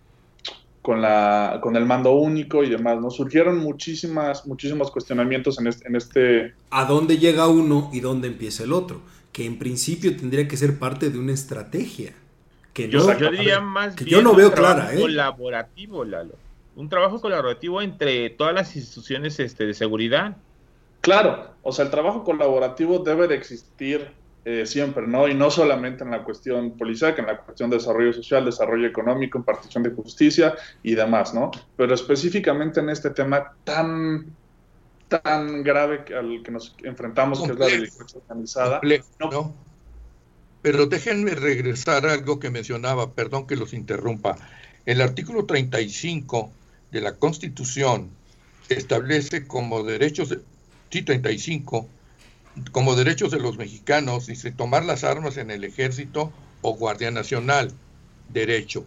con 0.82 1.00
la 1.00 1.60
con 1.62 1.76
el 1.76 1.86
mando 1.86 2.12
único 2.12 2.64
y 2.64 2.68
demás, 2.68 3.00
¿no? 3.00 3.10
Surgieron 3.10 3.58
muchísimas 3.58 4.46
muchísimos 4.46 4.90
cuestionamientos 4.90 5.60
en 5.60 5.68
este, 5.68 5.86
en 5.86 5.96
este 5.96 6.54
a 6.70 6.84
dónde 6.84 7.18
llega 7.18 7.46
uno 7.46 7.88
y 7.92 8.00
dónde 8.00 8.26
empieza 8.26 8.64
el 8.64 8.72
otro, 8.72 9.00
que 9.32 9.46
en 9.46 9.58
principio 9.58 10.16
tendría 10.16 10.48
que 10.48 10.56
ser 10.56 10.78
parte 10.78 11.10
de 11.10 11.18
una 11.18 11.32
estrategia. 11.32 12.14
Que 12.72 12.88
yo, 12.88 13.06
diría 13.14 13.60
más 13.60 13.94
que 13.94 14.06
yo 14.06 14.22
no 14.22 14.34
veo 14.34 14.50
clara, 14.50 14.94
¿eh? 14.94 15.00
colaborativo, 15.00 16.04
Lalo. 16.04 16.34
Un 16.74 16.88
trabajo 16.88 17.20
colaborativo 17.20 17.82
entre 17.82 18.30
todas 18.30 18.54
las 18.54 18.74
instituciones 18.74 19.38
este, 19.38 19.66
de 19.66 19.74
seguridad. 19.74 20.36
Claro, 21.02 21.50
o 21.62 21.72
sea, 21.72 21.84
el 21.84 21.90
trabajo 21.90 22.24
colaborativo 22.24 23.00
debe 23.00 23.28
de 23.28 23.34
existir 23.34 24.10
eh, 24.44 24.66
siempre, 24.66 25.06
¿no? 25.06 25.28
Y 25.28 25.34
no 25.34 25.50
solamente 25.50 26.02
en 26.04 26.10
la 26.10 26.24
cuestión 26.24 26.76
policial, 26.76 27.14
en 27.18 27.26
la 27.26 27.38
cuestión 27.38 27.70
de 27.70 27.76
desarrollo 27.76 28.12
social, 28.12 28.44
desarrollo 28.44 28.88
económico, 28.88 29.38
impartición 29.38 29.82
de 29.82 29.90
justicia 29.90 30.54
y 30.82 30.94
demás, 30.94 31.34
¿no? 31.34 31.50
Pero 31.76 31.94
específicamente 31.94 32.80
en 32.80 32.88
este 32.88 33.10
tema 33.10 33.52
tan 33.64 34.26
tan 35.08 35.62
grave 35.62 36.04
al 36.16 36.42
que 36.42 36.50
nos 36.50 36.74
enfrentamos, 36.82 37.42
que 37.42 37.52
es 37.52 37.58
la 37.58 37.66
delincuencia 37.66 38.20
organizada. 38.20 38.80
no. 39.20 39.54
Pero 40.62 40.86
déjenme 40.86 41.32
regresar 41.32 42.06
a 42.06 42.12
algo 42.12 42.38
que 42.38 42.48
mencionaba, 42.48 43.10
perdón 43.10 43.46
que 43.46 43.56
los 43.56 43.74
interrumpa. 43.74 44.36
El 44.86 45.00
artículo 45.00 45.44
35 45.44 46.50
de 46.92 47.00
la 47.00 47.16
Constitución 47.16 48.10
establece 48.68 49.46
como 49.46 49.82
derechos 49.82 50.36
sí, 50.92 51.02
35, 51.02 51.88
como 52.70 52.94
derechos 52.94 53.30
de 53.30 53.40
los 53.40 53.56
mexicanos, 53.56 54.26
dice 54.26 54.52
tomar 54.52 54.84
las 54.84 55.04
armas 55.04 55.38
en 55.38 55.50
el 55.50 55.64
ejército 55.64 56.30
o 56.60 56.74
Guardia 56.74 57.10
Nacional, 57.10 57.72
derecho. 58.28 58.86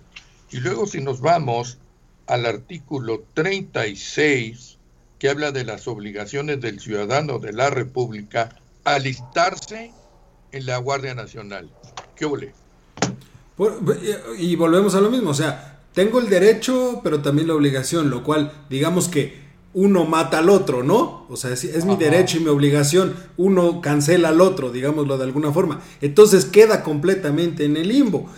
Y 0.52 0.58
luego 0.58 0.86
si 0.86 1.02
nos 1.02 1.20
vamos 1.20 1.80
al 2.28 2.46
artículo 2.46 3.24
36, 3.34 4.78
que 5.18 5.30
habla 5.30 5.52
de 5.52 5.66
las 5.66 5.88
obligaciones 5.88 6.62
del 6.62 6.80
ciudadano 6.80 7.40
de 7.40 7.54
la 7.54 7.72
República, 7.72 8.56
alistarse 8.84 9.92
en 10.52 10.66
la 10.68 10.78
Guardia 10.78 11.16
Nacional. 11.16 11.72
¿Qué 12.16 12.26
ole? 12.26 12.54
y 14.38 14.56
volvemos 14.58 14.96
a 14.96 15.02
lo 15.02 15.10
mismo, 15.10 15.30
o 15.30 15.34
sea, 15.34 15.80
tengo 15.94 16.20
el 16.20 16.30
derecho, 16.30 17.00
pero 17.02 17.22
también 17.22 17.48
la 17.48 17.54
obligación, 17.54 18.10
lo 18.10 18.22
cual, 18.22 18.52
digamos 18.70 19.08
que 19.08 19.45
uno 19.76 20.06
mata 20.06 20.40
al 20.40 20.50
otro, 20.50 20.84
¿no? 20.84 21.26
O 21.30 21.36
sea, 21.36 21.52
es, 21.52 21.86
mi 21.86 21.98
derecho 21.98 22.38
y 22.38 22.40
mi 22.40 22.48
obligación, 22.48 23.14
uno 23.36 23.82
cancela 23.82 24.30
al 24.30 24.40
otro, 24.40 24.72
digámoslo 24.72 25.18
de 25.18 25.26
alguna 25.26 25.52
forma. 25.52 25.82
Entonces 26.00 26.46
queda 26.46 26.82
completamente 26.82 27.66
en 27.66 27.76
el 27.76 27.90
limbo. 27.90 28.30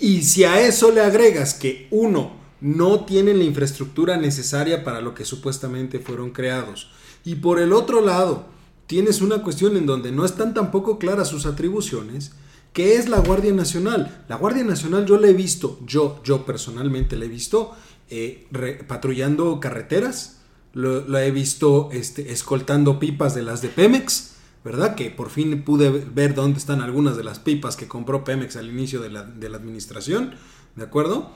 Y 0.00 0.22
si 0.22 0.42
a 0.42 0.60
eso 0.60 0.90
le 0.90 1.00
agregas 1.00 1.54
que 1.54 1.86
uno 1.92 2.32
no 2.60 3.04
tiene 3.04 3.34
la 3.34 3.44
infraestructura 3.44 4.16
necesaria 4.16 4.82
para 4.82 5.00
lo 5.00 5.14
que 5.14 5.24
supuestamente 5.24 6.00
fueron 6.00 6.30
creados, 6.30 6.90
y 7.24 7.36
por 7.36 7.60
el 7.60 7.72
otro 7.72 8.04
lado 8.04 8.46
tienes 8.88 9.20
una 9.20 9.44
cuestión 9.44 9.76
en 9.76 9.86
donde 9.86 10.10
no 10.10 10.24
están 10.24 10.54
tampoco 10.54 10.98
claras 10.98 11.28
sus 11.28 11.46
atribuciones, 11.46 12.32
que 12.72 12.96
es 12.96 13.08
la 13.08 13.20
Guardia 13.20 13.52
Nacional. 13.52 14.24
La 14.28 14.34
Guardia 14.34 14.64
Nacional 14.64 15.06
yo 15.06 15.18
la 15.18 15.28
he 15.28 15.34
visto, 15.34 15.78
yo, 15.86 16.20
yo 16.24 16.44
personalmente 16.44 17.16
la 17.16 17.26
he 17.26 17.28
visto 17.28 17.76
eh, 18.10 18.48
patrullando 18.88 19.60
carreteras, 19.60 20.37
lo, 20.72 21.18
he 21.18 21.30
visto 21.30 21.88
este, 21.92 22.32
escoltando 22.32 22.98
pipas 22.98 23.34
de 23.34 23.42
las 23.42 23.62
de 23.62 23.68
Pemex, 23.68 24.34
¿verdad? 24.64 24.94
Que 24.94 25.10
por 25.10 25.30
fin 25.30 25.62
pude 25.62 25.90
ver 25.90 26.34
dónde 26.34 26.58
están 26.58 26.80
algunas 26.80 27.16
de 27.16 27.24
las 27.24 27.38
pipas 27.38 27.76
que 27.76 27.88
compró 27.88 28.24
Pemex 28.24 28.56
al 28.56 28.68
inicio 28.68 29.00
de 29.00 29.10
la, 29.10 29.56
administración, 29.56 30.34
¿de 30.76 30.84
acuerdo? 30.84 31.30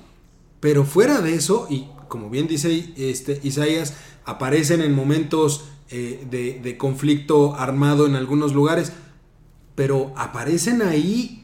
Pero 0.61 0.85
fuera 0.85 1.21
de 1.21 1.35
eso, 1.35 1.67
y 1.71 1.87
como 2.09 2.31
bien 2.31 2.47
dice 2.47 2.93
este, 2.97 3.41
Isaías, 3.43 3.95
aparecen 4.25 4.81
en 4.81 4.95
momentos 4.95 5.65
eh, 5.91 6.27
de, 6.31 6.61
de 6.63 6.77
conflicto 6.77 7.55
armado 7.57 8.07
en 8.07 8.15
algunos 8.15 8.55
lugares, 8.55 8.93
pero 9.75 10.13
aparecen 10.17 10.83
ahí 10.83 11.43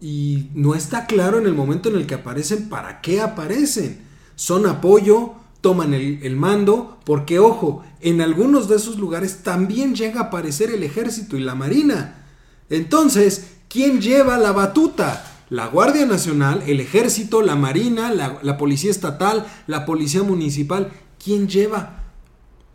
y 0.00 0.50
no 0.54 0.74
está 0.74 1.06
claro 1.06 1.38
en 1.38 1.46
el 1.46 1.54
momento 1.54 1.88
en 1.88 1.96
el 1.96 2.06
que 2.06 2.14
aparecen 2.14 2.68
para 2.68 3.00
qué 3.00 3.20
aparecen. 3.20 4.06
Son 4.36 4.66
apoyo, 4.66 5.34
toman 5.60 5.94
el, 5.94 6.36
mando, 6.36 6.98
porque 7.04 7.38
ojo, 7.38 7.84
en 8.00 8.20
algunos 8.20 8.68
de 8.68 8.76
esos 8.76 8.98
lugares 8.98 9.42
también 9.42 9.94
llega 9.94 10.20
a 10.20 10.24
aparecer 10.24 10.70
el 10.70 10.82
ejército 10.82 11.36
y 11.36 11.40
la 11.40 11.54
marina. 11.54 12.26
Entonces, 12.70 13.56
¿quién 13.68 14.00
lleva 14.00 14.38
la 14.38 14.52
batuta? 14.52 15.24
la 15.50 15.66
Guardia 15.66 16.04
Nacional, 16.04 16.62
el 16.66 16.80
Ejército, 16.80 17.40
la 17.40 17.56
Marina, 17.56 18.12
la, 18.12 18.58
Policía 18.58 18.90
Estatal, 18.90 19.46
la 19.66 19.86
Policía 19.86 20.22
Municipal. 20.22 20.92
¿Quién 21.22 21.48
lleva 21.48 22.02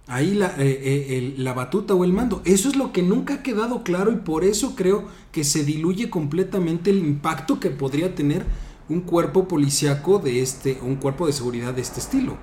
ahí 0.08 0.34
la, 0.34 0.48
eh, 0.58 0.82
eh, 0.82 1.36
la 1.38 1.54
batuta 1.54 1.93
o 1.93 2.04
el 2.04 2.13
mando? 2.13 2.41
Eso 2.46 2.69
es 2.69 2.76
lo 2.76 2.91
que 2.91 3.04
nunca 3.04 3.36
ha 3.36 3.43
quedado 3.43 3.84
claro 3.84 4.12
y 4.12 4.15
por 4.15 4.43
eso 4.43 4.76
creo 4.76 5.06
que 5.32 5.43
se 5.43 5.63
diluye 5.63 6.10
completamente 6.10 6.89
el 6.89 6.98
impacto 6.98 7.60
que 7.60 7.69
podría 7.69 8.15
tener 8.15 8.43
un 8.89 9.02
cuerpo 9.02 9.48
policiaco 9.48 10.19
de 10.19 10.41
este, 10.41 10.80
un 10.82 10.96
cuerpo 10.96 11.28
de 11.28 11.34
seguridad 11.34 11.74
de 11.74 11.82
este 11.82 12.00
estilo. 12.00 12.38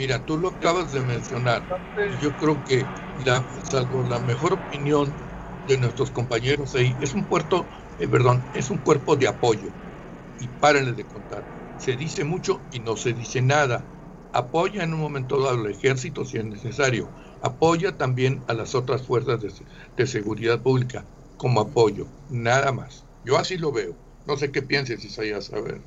Mira, 0.00 0.24
tú 0.24 0.38
lo 0.38 0.48
acabas 0.48 0.92
de 0.92 1.02
mencionar. 1.02 1.66
Yo 2.18 2.34
creo 2.34 2.64
que, 2.64 2.88
la, 3.18 3.46
salvo 3.68 4.02
la 4.02 4.18
mejor 4.18 4.54
opinión 4.54 5.14
de 5.66 5.76
nuestros 5.76 6.10
compañeros 6.10 6.74
ahí, 6.74 6.96
es 7.02 7.12
un 7.12 7.26
puerto, 7.26 7.68
eh, 7.98 8.08
perdón, 8.08 8.48
es 8.54 8.70
un 8.70 8.78
cuerpo 8.78 9.16
de 9.16 9.28
apoyo. 9.28 9.68
Y 10.38 10.48
párenle 10.48 10.94
de 10.94 11.06
contar. 11.06 11.44
Se 11.76 11.96
dice 11.96 12.24
mucho 12.24 12.62
y 12.70 12.80
no 12.80 12.96
se 12.96 13.12
dice 13.12 13.42
nada. 13.42 13.90
Apoya 14.32 14.84
en 14.84 14.94
un 14.94 15.00
momento 15.00 15.38
dado 15.38 15.60
al 15.60 15.70
ejército 15.70 16.24
si 16.24 16.38
es 16.38 16.46
necesario. 16.46 17.10
Apoya 17.42 17.98
también 17.98 18.42
a 18.48 18.54
las 18.54 18.74
otras 18.74 19.06
fuerzas 19.06 19.42
de, 19.96 20.06
seguridad 20.06 20.62
pública 20.62 21.04
como 21.36 21.60
apoyo. 21.60 22.06
Nada 22.30 22.72
más. 22.72 23.04
Yo 23.22 23.36
así 23.36 23.58
lo 23.58 23.70
veo. 23.70 23.98
No 24.24 24.38
sé 24.38 24.50
qué 24.50 24.62
pienses, 24.62 25.04
Isaías, 25.04 25.52
a 25.52 25.60
ver. 25.60 25.82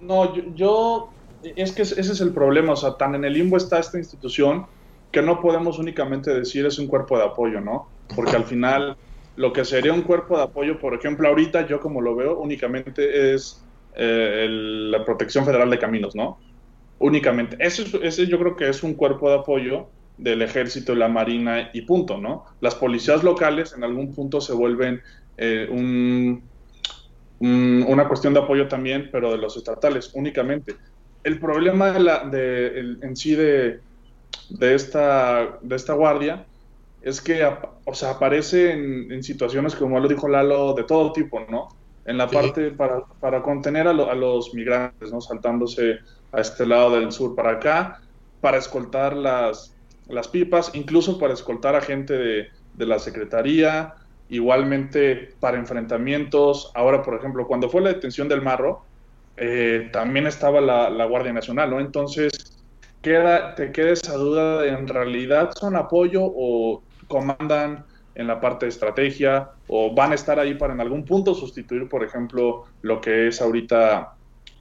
No, 0.00 0.34
yo, 0.54 1.17
es 1.42 1.72
que 1.72 1.82
ese 1.82 2.00
es 2.00 2.20
el 2.20 2.32
problema, 2.32 2.72
o 2.72 2.76
sea, 2.76 2.96
tan 2.96 3.14
en 3.14 3.24
el 3.24 3.34
limbo 3.34 3.56
está 3.56 3.78
esta 3.78 3.98
institución 3.98 4.66
que 5.12 5.22
no 5.22 5.40
podemos 5.40 5.78
únicamente 5.78 6.34
decir 6.34 6.66
es 6.66 6.78
un 6.78 6.86
cuerpo 6.86 7.16
de 7.16 7.24
apoyo, 7.24 7.60
¿no? 7.60 7.88
Porque 8.14 8.36
al 8.36 8.44
final 8.44 8.96
lo 9.36 9.52
que 9.52 9.64
sería 9.64 9.92
un 9.92 10.02
cuerpo 10.02 10.36
de 10.36 10.44
apoyo, 10.44 10.78
por 10.78 10.94
ejemplo, 10.94 11.28
ahorita 11.28 11.66
yo 11.66 11.80
como 11.80 12.00
lo 12.00 12.14
veo, 12.16 12.38
únicamente 12.38 13.32
es 13.32 13.64
eh, 13.94 14.46
la 14.48 15.04
Protección 15.04 15.44
Federal 15.44 15.70
de 15.70 15.78
Caminos, 15.78 16.14
¿no? 16.14 16.38
Únicamente. 16.98 17.56
Ese, 17.60 17.84
ese 18.02 18.26
yo 18.26 18.38
creo 18.38 18.56
que 18.56 18.68
es 18.68 18.82
un 18.82 18.94
cuerpo 18.94 19.30
de 19.30 19.36
apoyo 19.36 19.88
del 20.18 20.42
ejército 20.42 20.94
la 20.94 21.08
marina 21.08 21.70
y 21.72 21.82
punto, 21.82 22.18
¿no? 22.18 22.44
Las 22.60 22.74
policías 22.74 23.22
locales 23.22 23.72
en 23.76 23.84
algún 23.84 24.12
punto 24.14 24.40
se 24.40 24.52
vuelven 24.52 25.00
eh, 25.36 25.68
un, 25.70 26.42
una 27.40 28.08
cuestión 28.08 28.34
de 28.34 28.40
apoyo 28.40 28.66
también, 28.66 29.08
pero 29.12 29.30
de 29.30 29.38
los 29.38 29.56
estatales 29.56 30.10
únicamente. 30.14 30.74
El 31.28 31.38
problema 31.40 31.92
de 31.92 32.00
la, 32.00 32.24
de, 32.24 32.78
en 33.02 33.14
sí 33.14 33.34
de, 33.34 33.80
de, 34.48 34.74
esta, 34.74 35.58
de 35.60 35.76
esta 35.76 35.92
guardia 35.92 36.46
es 37.02 37.20
que 37.20 37.46
o 37.84 37.94
sea, 37.94 38.12
aparece 38.12 38.72
en, 38.72 39.22
situaciones, 39.22 39.74
como 39.74 40.00
lo 40.00 40.08
dijo 40.08 40.26
Lalo, 40.26 40.72
de 40.72 40.84
todo 40.84 41.12
tipo, 41.12 41.40
¿no? 41.50 41.68
En 42.06 42.16
la 42.16 42.28
parte 42.28 42.70
para, 42.70 43.04
para 43.20 43.42
contener 43.42 43.86
a, 43.86 43.90
a, 43.90 44.14
los 44.14 44.54
migrantes, 44.54 45.12
¿no? 45.12 45.20
Saltándose 45.20 45.98
a 46.32 46.40
este 46.40 46.64
lado 46.64 46.98
del 46.98 47.12
sur 47.12 47.34
para 47.34 47.50
acá, 47.50 48.00
para 48.40 48.56
escoltar 48.56 49.14
las, 49.14 49.76
las 50.08 50.28
pipas, 50.28 50.70
incluso 50.72 51.18
para 51.18 51.34
escoltar 51.34 51.76
a 51.76 51.82
gente 51.82 52.14
de, 52.14 52.48
de 52.72 52.86
la 52.86 52.98
Secretaría, 52.98 53.96
igualmente 54.30 55.34
para 55.40 55.58
enfrentamientos. 55.58 56.72
Ahora, 56.74 57.02
por 57.02 57.16
ejemplo, 57.16 57.46
cuando 57.46 57.68
fue 57.68 57.82
la 57.82 57.90
detención 57.90 58.28
del 58.28 58.40
Marro, 58.40 58.87
eh, 59.40 59.88
también 59.92 60.26
estaba 60.26 60.60
la, 60.60 61.04
Guardia 61.04 61.32
Nacional, 61.32 61.70
¿no? 61.70 61.80
Entonces, 61.80 62.58
queda, 63.02 63.54
te 63.54 63.72
queda 63.72 63.92
esa 63.92 64.14
duda 64.14 64.62
de 64.62 64.70
en 64.70 64.88
realidad 64.88 65.50
son 65.58 65.76
apoyo 65.76 66.22
o 66.24 66.82
comandan 67.06 67.84
en 68.14 68.26
la 68.26 68.40
parte 68.40 68.66
de 68.66 68.70
estrategia 68.70 69.50
o 69.68 69.94
van 69.94 70.12
a 70.12 70.16
estar 70.16 70.40
ahí 70.40 70.54
para 70.54 70.74
en 70.74 70.80
algún 70.80 71.04
punto 71.04 71.34
sustituir, 71.34 71.88
por 71.88 72.02
ejemplo, 72.02 72.64
lo 72.82 73.00
que 73.00 73.28
es 73.28 73.40
ahorita, 73.40 74.14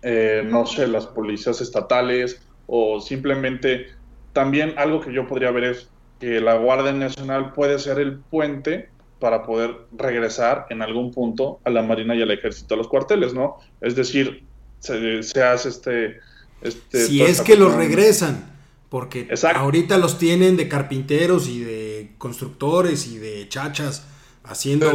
eh, 0.04 0.44
no 0.46 0.66
sé, 0.68 0.88
las 0.88 1.08
policías 1.08 1.60
estatales 1.60 2.42
o 2.68 3.00
simplemente 3.02 3.88
también 4.34 4.76
algo 4.78 5.02
que 5.02 5.12
yo 5.12 5.26
podría 5.28 5.50
ver 5.50 5.64
es 5.64 5.90
que 6.20 6.40
la 6.40 6.56
Guardia 6.56 6.94
Nacional 6.94 7.54
puede 7.54 7.80
ser 7.80 8.00
el 8.00 8.20
puente 8.20 8.90
para 9.20 9.44
poder 9.44 9.76
regresar 9.92 10.68
en 10.70 10.84
algún 10.84 11.12
punto 11.12 11.60
a 11.64 11.72
la 11.72 11.82
Marina 11.82 12.14
y 12.14 12.22
al 12.22 12.30
Ejército 12.30 12.76
a 12.76 12.78
los 12.78 12.88
cuarteles, 12.88 13.34
¿no? 13.34 13.58
Es 13.82 13.96
decir, 13.96 14.47
se, 14.80 15.44
hace 15.44 15.70
este... 15.70 16.20
este 16.62 17.08
si 17.08 17.22
es 17.22 17.42
que 17.42 17.56
los 17.56 17.74
regresan, 17.74 18.50
porque 18.90 19.30
ahorita 19.56 19.98
los 19.98 20.18
tienen 20.18 20.58
de 20.58 20.68
carpinteros 20.68 21.48
y 21.48 21.64
de 21.64 22.12
constructores 22.18 23.08
y 23.08 23.18
de 23.18 23.48
chachas 23.50 24.04
haciendo 24.44 24.92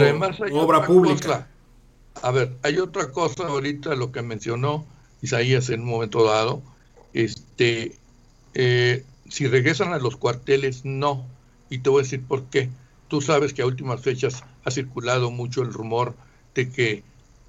obra 0.53 0.87
pública. 0.87 1.49
A 2.23 2.31
ver, 2.31 2.53
hay 2.63 2.79
otra 2.79 3.11
cosa 3.11 3.47
ahorita, 3.47 3.95
lo 3.95 4.13
que 4.13 4.23
mencionó 4.23 4.87
Isaías 5.23 5.71
en 5.71 5.81
un 5.81 5.89
momento 5.89 6.25
dado, 6.25 6.63
este, 7.15 7.97
eh, 8.55 9.05
si 9.29 9.47
regresan 9.47 9.93
a 9.93 9.99
los 9.99 10.17
cuarteles, 10.17 10.85
no. 10.85 11.27
Y 11.71 11.79
te 11.79 11.91
voy 11.91 12.01
a 12.01 12.03
decir 12.03 12.23
por 12.23 12.45
qué 12.45 12.69
Tú 13.13 13.21
sabes 13.21 13.53
que 13.53 13.61
a 13.61 13.67
últimas 13.67 14.01
fechas 14.01 14.43
ha 14.65 14.71
circulado 14.71 15.31
mucho 15.31 15.61
el 15.61 15.71
rumor 15.71 16.15
de 16.55 16.71
que 16.71 17.03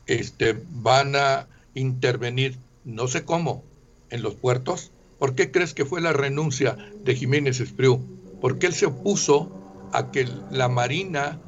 este, 0.08 0.62
van 0.72 1.16
a 1.16 1.48
intervenir, 1.76 2.58
no 2.84 3.08
sé 3.08 3.26
cómo, 3.26 3.64
en 4.10 4.22
los 4.22 4.36
puertos. 4.36 4.92
¿Por 5.20 5.36
qué 5.36 5.52
crees 5.52 5.74
que 5.74 5.86
fue 5.86 6.02
la 6.02 6.14
renuncia 6.14 6.78
de 7.04 7.16
Jiménez 7.16 7.60
Espriu? 7.60 8.02
Porque 8.42 8.68
él 8.68 8.74
se 8.74 8.88
opuso 8.88 9.52
a 9.92 10.12
que 10.12 10.28
la 10.52 10.70
Marina 10.70 11.40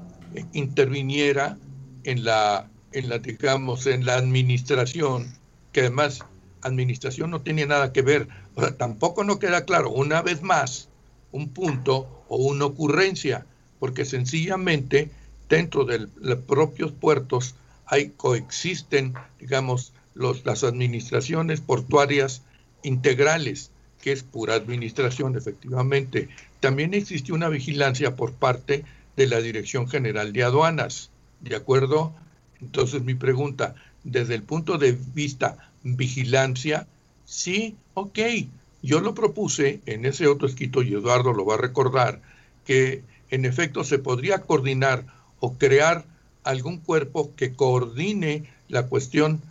interviniera 0.54 1.58
en 2.04 2.24
la, 2.24 2.70
en 2.92 3.10
la, 3.10 3.20
digamos, 3.20 3.88
en 3.88 4.06
la 4.06 4.16
administración, 4.16 5.38
que 5.72 5.82
además 5.82 6.26
administración 6.62 7.32
no 7.32 7.42
tiene 7.42 7.66
nada 7.66 7.92
que 7.92 8.02
ver. 8.02 8.28
O 8.56 8.66
tampoco 8.74 9.24
no 9.24 9.40
queda 9.40 9.66
claro, 9.66 9.92
una 9.92 10.22
vez 10.22 10.42
más, 10.42 10.90
un 11.32 11.50
punto 11.50 12.24
o 12.30 12.38
una 12.38 12.66
ocurrencia 12.66 13.46
porque 13.80 14.06
sencillamente 14.06 15.12
dentro 15.50 15.86
de 15.86 16.08
los 16.20 16.40
propios 16.40 16.92
puertos 16.92 17.56
hay 17.86 18.10
coexisten, 18.10 19.14
digamos, 19.40 19.94
los, 20.16 20.46
las 20.46 20.64
administraciones 20.64 21.62
portuarias 21.62 22.42
integrales, 22.84 23.72
que 24.02 24.12
es 24.12 24.24
pura 24.24 24.56
administración, 24.56 25.38
efectivamente. 25.38 26.30
También 26.60 26.94
existe 26.94 27.34
una 27.34 27.50
vigilancia 27.50 28.16
por 28.16 28.34
parte 28.34 28.84
de 29.16 29.28
la 29.28 29.40
Dirección 29.42 29.88
General 29.88 30.34
de 30.34 30.44
Aduanas, 30.44 31.12
¿de 31.42 31.56
acuerdo? 31.56 32.14
Entonces 32.62 33.04
mi 33.04 33.14
pregunta, 33.14 33.76
desde 34.04 34.36
el 34.36 34.44
punto 34.44 34.78
de 34.78 34.98
vista 35.14 35.72
vigilancia, 35.84 36.88
sí, 37.26 37.76
ok, 37.94 38.20
yo 38.82 39.00
lo 39.02 39.14
propuse 39.14 39.82
en 39.86 40.06
ese 40.06 40.28
otro 40.28 40.48
escrito, 40.48 40.82
y 40.82 40.94
Eduardo 40.94 41.34
lo 41.34 41.46
va 41.46 41.56
a 41.56 41.60
recordar, 41.60 42.22
que 42.66 43.04
en 43.30 43.46
efecto 43.46 43.84
se 43.84 44.00
podría 44.00 44.42
coordinar 44.42 45.06
o 45.40 45.54
crear 45.54 46.06
algún 46.44 46.78
cuerpo 46.78 47.32
que 47.36 47.54
coordine 47.54 48.44
la 48.68 48.88
cuestión 48.88 49.42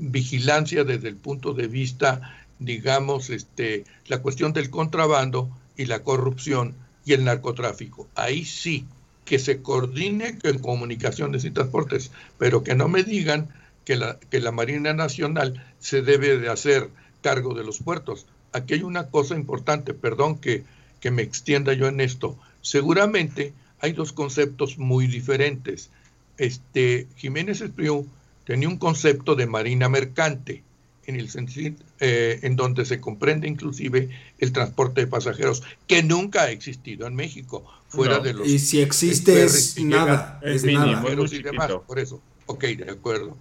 vigilancia 0.00 0.84
desde 0.84 1.08
el 1.08 1.16
punto 1.16 1.52
de 1.52 1.68
vista, 1.68 2.38
digamos, 2.58 3.30
este, 3.30 3.84
la 4.06 4.22
cuestión 4.22 4.52
del 4.52 4.70
contrabando 4.70 5.50
y 5.76 5.86
la 5.86 6.02
corrupción 6.02 6.74
y 7.04 7.12
el 7.12 7.24
narcotráfico. 7.24 8.08
Ahí 8.14 8.44
sí, 8.44 8.86
que 9.24 9.38
se 9.38 9.62
coordine 9.62 10.38
con 10.38 10.58
comunicaciones 10.58 11.44
y 11.44 11.50
transportes, 11.50 12.10
pero 12.38 12.64
que 12.64 12.74
no 12.74 12.88
me 12.88 13.04
digan 13.04 13.48
que 13.84 13.96
la, 13.96 14.18
que 14.30 14.40
la 14.40 14.52
Marina 14.52 14.92
Nacional 14.92 15.64
se 15.78 16.02
debe 16.02 16.38
de 16.38 16.48
hacer 16.48 16.90
cargo 17.22 17.54
de 17.54 17.64
los 17.64 17.78
puertos. 17.78 18.26
Aquí 18.52 18.74
hay 18.74 18.82
una 18.82 19.08
cosa 19.08 19.36
importante, 19.36 19.94
perdón 19.94 20.38
que, 20.38 20.64
que 21.00 21.10
me 21.10 21.22
extienda 21.22 21.72
yo 21.74 21.86
en 21.86 22.00
esto. 22.00 22.36
Seguramente 22.62 23.52
hay 23.80 23.92
dos 23.92 24.12
conceptos 24.12 24.78
muy 24.78 25.06
diferentes. 25.06 25.90
Este, 26.36 27.06
Jiménez 27.16 27.60
Espriu 27.60 28.06
tenía 28.50 28.68
un 28.68 28.78
concepto 28.78 29.36
de 29.36 29.46
marina 29.46 29.88
mercante, 29.88 30.64
en 31.06 31.14
el 31.14 31.30
sentido 31.30 31.76
eh, 32.00 32.40
en 32.42 32.56
donde 32.56 32.84
se 32.84 33.00
comprende 33.00 33.46
inclusive 33.46 34.10
el 34.40 34.50
transporte 34.50 35.02
de 35.02 35.06
pasajeros, 35.06 35.62
que 35.86 36.02
nunca 36.02 36.42
ha 36.42 36.50
existido 36.50 37.06
en 37.06 37.14
México, 37.14 37.64
fuera 37.86 38.18
de 38.18 38.32
los... 38.34 38.48
Y 38.48 38.58
si 38.58 38.80
existe 38.80 39.44
es 39.44 39.78
nada, 39.78 40.40
es, 40.42 40.64
nada. 40.64 41.00
y 41.30 41.42
demás, 41.42 41.70
por 41.86 42.00
eso. 42.00 42.20
Ok, 42.46 42.64
de 42.64 42.90
acuerdo. 42.90 43.36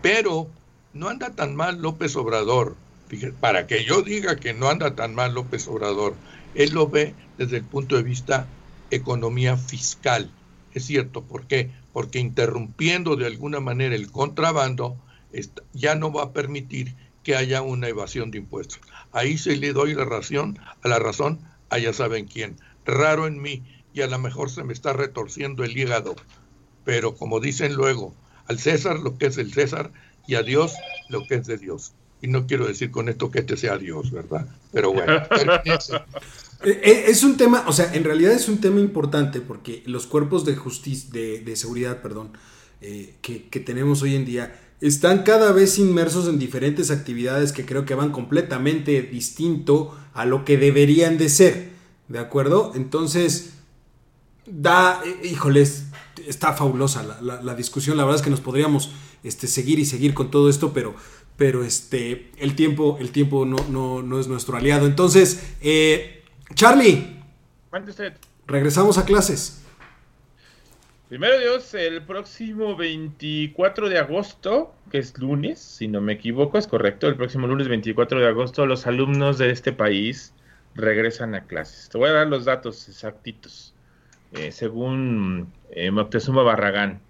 Pero 0.00 0.46
no 0.94 1.08
anda 1.08 1.30
tan 1.30 1.56
mal 1.56 1.82
López 1.82 2.14
Obrador. 2.14 2.76
Fíjate, 3.08 3.32
para 3.32 3.66
que 3.66 3.84
yo 3.84 4.02
diga 4.02 4.36
que 4.36 4.54
no 4.54 4.68
anda 4.68 4.94
tan 4.94 5.12
mal 5.16 5.34
López 5.34 5.66
Obrador, 5.66 6.14
él 6.54 6.70
lo 6.70 6.86
ve 6.86 7.14
desde 7.36 7.56
el 7.56 7.64
punto 7.64 7.96
de 7.96 8.04
vista 8.04 8.46
economía 8.92 9.56
fiscal. 9.56 10.30
Es 10.72 10.84
cierto, 10.84 11.22
¿por 11.22 11.48
qué? 11.48 11.72
Porque 11.92 12.18
interrumpiendo 12.18 13.16
de 13.16 13.26
alguna 13.26 13.60
manera 13.60 13.94
el 13.94 14.10
contrabando, 14.10 14.96
ya 15.72 15.94
no 15.94 16.12
va 16.12 16.24
a 16.24 16.32
permitir 16.32 16.94
que 17.22 17.36
haya 17.36 17.62
una 17.62 17.88
evasión 17.88 18.30
de 18.30 18.38
impuestos. 18.38 18.80
Ahí 19.12 19.38
se 19.38 19.56
le 19.56 19.72
doy 19.72 19.94
la 19.94 20.04
razón, 20.04 20.58
a 20.82 20.88
la 20.88 20.98
razón 20.98 21.40
a 21.70 21.78
ya 21.78 21.92
saben 21.92 22.26
quién. 22.26 22.56
Raro 22.84 23.26
en 23.26 23.40
mí 23.40 23.62
y 23.94 24.02
a 24.02 24.06
lo 24.06 24.18
mejor 24.18 24.50
se 24.50 24.64
me 24.64 24.72
está 24.72 24.92
retorciendo 24.92 25.64
el 25.64 25.76
hígado. 25.76 26.16
Pero 26.84 27.14
como 27.14 27.40
dicen 27.40 27.74
luego, 27.74 28.14
al 28.46 28.58
César 28.58 28.98
lo 28.98 29.16
que 29.16 29.26
es 29.26 29.38
el 29.38 29.52
César 29.52 29.92
y 30.26 30.34
a 30.34 30.42
Dios 30.42 30.74
lo 31.08 31.26
que 31.26 31.36
es 31.36 31.46
de 31.46 31.58
Dios. 31.58 31.92
Y 32.20 32.28
no 32.28 32.46
quiero 32.46 32.66
decir 32.66 32.90
con 32.90 33.08
esto 33.08 33.30
que 33.30 33.40
este 33.40 33.56
sea 33.56 33.78
Dios, 33.78 34.10
¿verdad? 34.10 34.46
Pero 34.72 34.92
bueno, 34.92 35.22
es 36.64 37.22
un 37.22 37.36
tema, 37.36 37.64
o 37.66 37.72
sea, 37.72 37.92
en 37.94 38.04
realidad 38.04 38.32
es 38.32 38.48
un 38.48 38.58
tema 38.58 38.80
importante 38.80 39.40
porque 39.40 39.82
los 39.86 40.06
cuerpos 40.06 40.44
de 40.44 40.56
justicia, 40.56 41.10
de, 41.12 41.56
seguridad, 41.56 42.02
perdón, 42.02 42.32
eh, 42.80 43.14
que, 43.22 43.48
que, 43.48 43.60
tenemos 43.60 44.02
hoy 44.02 44.14
en 44.14 44.24
día 44.24 44.58
están 44.80 45.22
cada 45.22 45.52
vez 45.52 45.78
inmersos 45.78 46.28
en 46.28 46.38
diferentes 46.38 46.90
actividades 46.90 47.52
que 47.52 47.64
creo 47.64 47.84
que 47.84 47.94
van 47.94 48.10
completamente 48.10 49.00
distinto 49.02 49.96
a 50.12 50.24
lo 50.24 50.44
que 50.44 50.58
deberían 50.58 51.18
de 51.18 51.28
ser, 51.28 51.70
¿de 52.08 52.18
acuerdo? 52.18 52.72
Entonces, 52.74 53.52
da, 54.46 55.00
híjoles, 55.22 55.84
está 56.26 56.52
fabulosa 56.54 57.02
la, 57.20 57.54
discusión, 57.54 57.96
la 57.96 58.04
verdad 58.04 58.20
es 58.20 58.24
que 58.24 58.30
nos 58.30 58.40
podríamos 58.40 58.90
este, 59.22 59.46
seguir 59.46 59.78
y 59.78 59.84
seguir 59.84 60.14
con 60.14 60.30
todo 60.30 60.48
esto, 60.48 60.72
pero, 60.72 60.94
pero 61.36 61.64
este, 61.64 62.30
el 62.38 62.56
tiempo, 62.56 62.98
el 63.00 63.10
tiempo 63.10 63.44
no, 63.44 63.56
no, 63.70 64.02
no 64.02 64.20
es 64.20 64.28
nuestro 64.28 64.56
aliado. 64.56 64.86
Entonces, 64.86 65.42
eh, 65.60 66.21
Charlie, 66.54 67.22
regresamos 68.46 68.98
a 68.98 69.04
clases. 69.04 69.64
Primero 71.08 71.38
Dios, 71.38 71.74
el 71.74 72.02
próximo 72.02 72.74
24 72.74 73.88
de 73.88 73.98
agosto, 73.98 74.74
que 74.90 74.98
es 74.98 75.16
lunes, 75.18 75.60
si 75.60 75.86
no 75.86 76.00
me 76.00 76.14
equivoco, 76.14 76.58
es 76.58 76.66
correcto, 76.66 77.06
el 77.06 77.16
próximo 77.16 77.46
lunes 77.46 77.68
24 77.68 78.18
de 78.18 78.28
agosto 78.28 78.64
los 78.64 78.86
alumnos 78.86 79.36
de 79.38 79.50
este 79.50 79.72
país 79.72 80.34
regresan 80.74 81.34
a 81.34 81.44
clases. 81.44 81.90
Te 81.90 81.98
voy 81.98 82.08
a 82.08 82.12
dar 82.12 82.28
los 82.28 82.46
datos 82.46 82.88
exactitos, 82.88 83.74
eh, 84.32 84.52
según 84.52 85.52
eh, 85.70 85.90
Moctezuma 85.90 86.42
Barragán. 86.42 87.02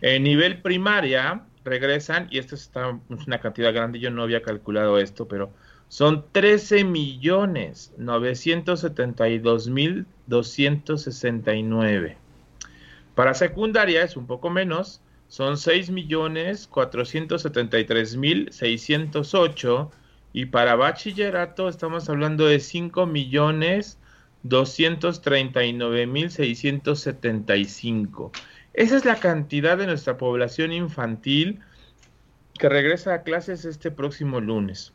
En 0.00 0.22
nivel 0.22 0.60
primaria 0.60 1.44
regresan, 1.64 2.28
y 2.30 2.38
esto 2.38 2.54
está, 2.54 2.98
es 3.10 3.26
una 3.26 3.40
cantidad 3.40 3.72
grande, 3.72 3.98
yo 3.98 4.10
no 4.10 4.22
había 4.22 4.42
calculado 4.42 4.98
esto, 4.98 5.26
pero 5.26 5.50
son 5.88 6.24
13 6.32 6.84
millones 6.84 7.92
972 7.98 9.68
mil 9.68 10.06
269. 10.26 12.18
Para 13.14 13.34
secundaria 13.34 14.02
es 14.02 14.16
un 14.16 14.26
poco 14.26 14.50
menos, 14.50 15.00
son 15.28 15.56
6 15.56 15.90
millones 15.90 16.66
473 16.66 18.16
mil 18.16 18.52
608 18.52 19.90
y 20.32 20.46
para 20.46 20.74
bachillerato 20.74 21.68
estamos 21.68 22.08
hablando 22.08 22.46
de 22.46 22.60
5 22.60 23.06
millones 23.06 23.98
239 24.42 26.06
mil 26.06 26.30
675. 26.30 28.32
Esa 28.74 28.96
es 28.96 29.04
la 29.04 29.16
cantidad 29.16 29.78
de 29.78 29.86
nuestra 29.86 30.18
población 30.18 30.72
infantil 30.72 31.60
que 32.58 32.68
regresa 32.68 33.14
a 33.14 33.22
clases 33.22 33.64
este 33.64 33.92
próximo 33.92 34.40
lunes. 34.40 34.92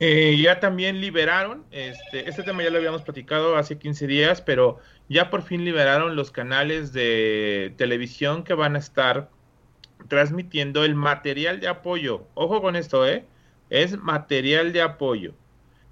Eh, 0.00 0.38
ya 0.40 0.60
también 0.60 1.00
liberaron, 1.00 1.64
este, 1.72 2.28
este 2.28 2.42
tema 2.44 2.62
ya 2.62 2.70
lo 2.70 2.78
habíamos 2.78 3.02
platicado 3.02 3.56
hace 3.56 3.78
15 3.78 4.06
días, 4.06 4.40
pero 4.40 4.78
ya 5.08 5.28
por 5.28 5.42
fin 5.42 5.64
liberaron 5.64 6.16
los 6.16 6.30
canales 6.30 6.92
de 6.92 7.74
televisión 7.76 8.44
que 8.44 8.54
van 8.54 8.76
a 8.76 8.78
estar 8.78 9.28
transmitiendo 10.06 10.84
el 10.84 10.94
material 10.94 11.60
de 11.60 11.68
apoyo. 11.68 12.26
Ojo 12.34 12.62
con 12.62 12.76
esto, 12.76 13.06
¿eh? 13.06 13.26
Es 13.70 13.98
material 13.98 14.72
de 14.72 14.82
apoyo. 14.82 15.34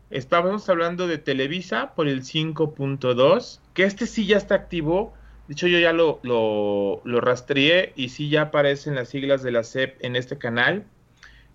Estábamos 0.08 0.68
hablando 0.68 1.08
de 1.08 1.18
Televisa 1.18 1.94
por 1.94 2.06
el 2.06 2.22
5.2, 2.22 3.60
que 3.74 3.82
este 3.82 4.06
sí 4.06 4.24
ya 4.24 4.36
está 4.36 4.54
activo 4.54 5.15
de 5.46 5.52
hecho, 5.52 5.68
yo 5.68 5.78
ya 5.78 5.92
lo, 5.92 6.20
lo, 6.24 7.20
rastreé 7.20 7.92
y 7.94 8.08
sí 8.08 8.28
ya 8.28 8.42
aparecen 8.42 8.96
las 8.96 9.10
siglas 9.10 9.42
de 9.44 9.52
la 9.52 9.62
SEP 9.62 9.96
en 10.04 10.16
este 10.16 10.38
canal. 10.38 10.84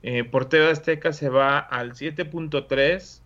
Eh, 0.02 0.24
por 0.24 0.48
Azteca 0.56 1.12
se 1.12 1.28
va 1.28 1.60
al 1.60 1.94
7.3. 1.94 3.22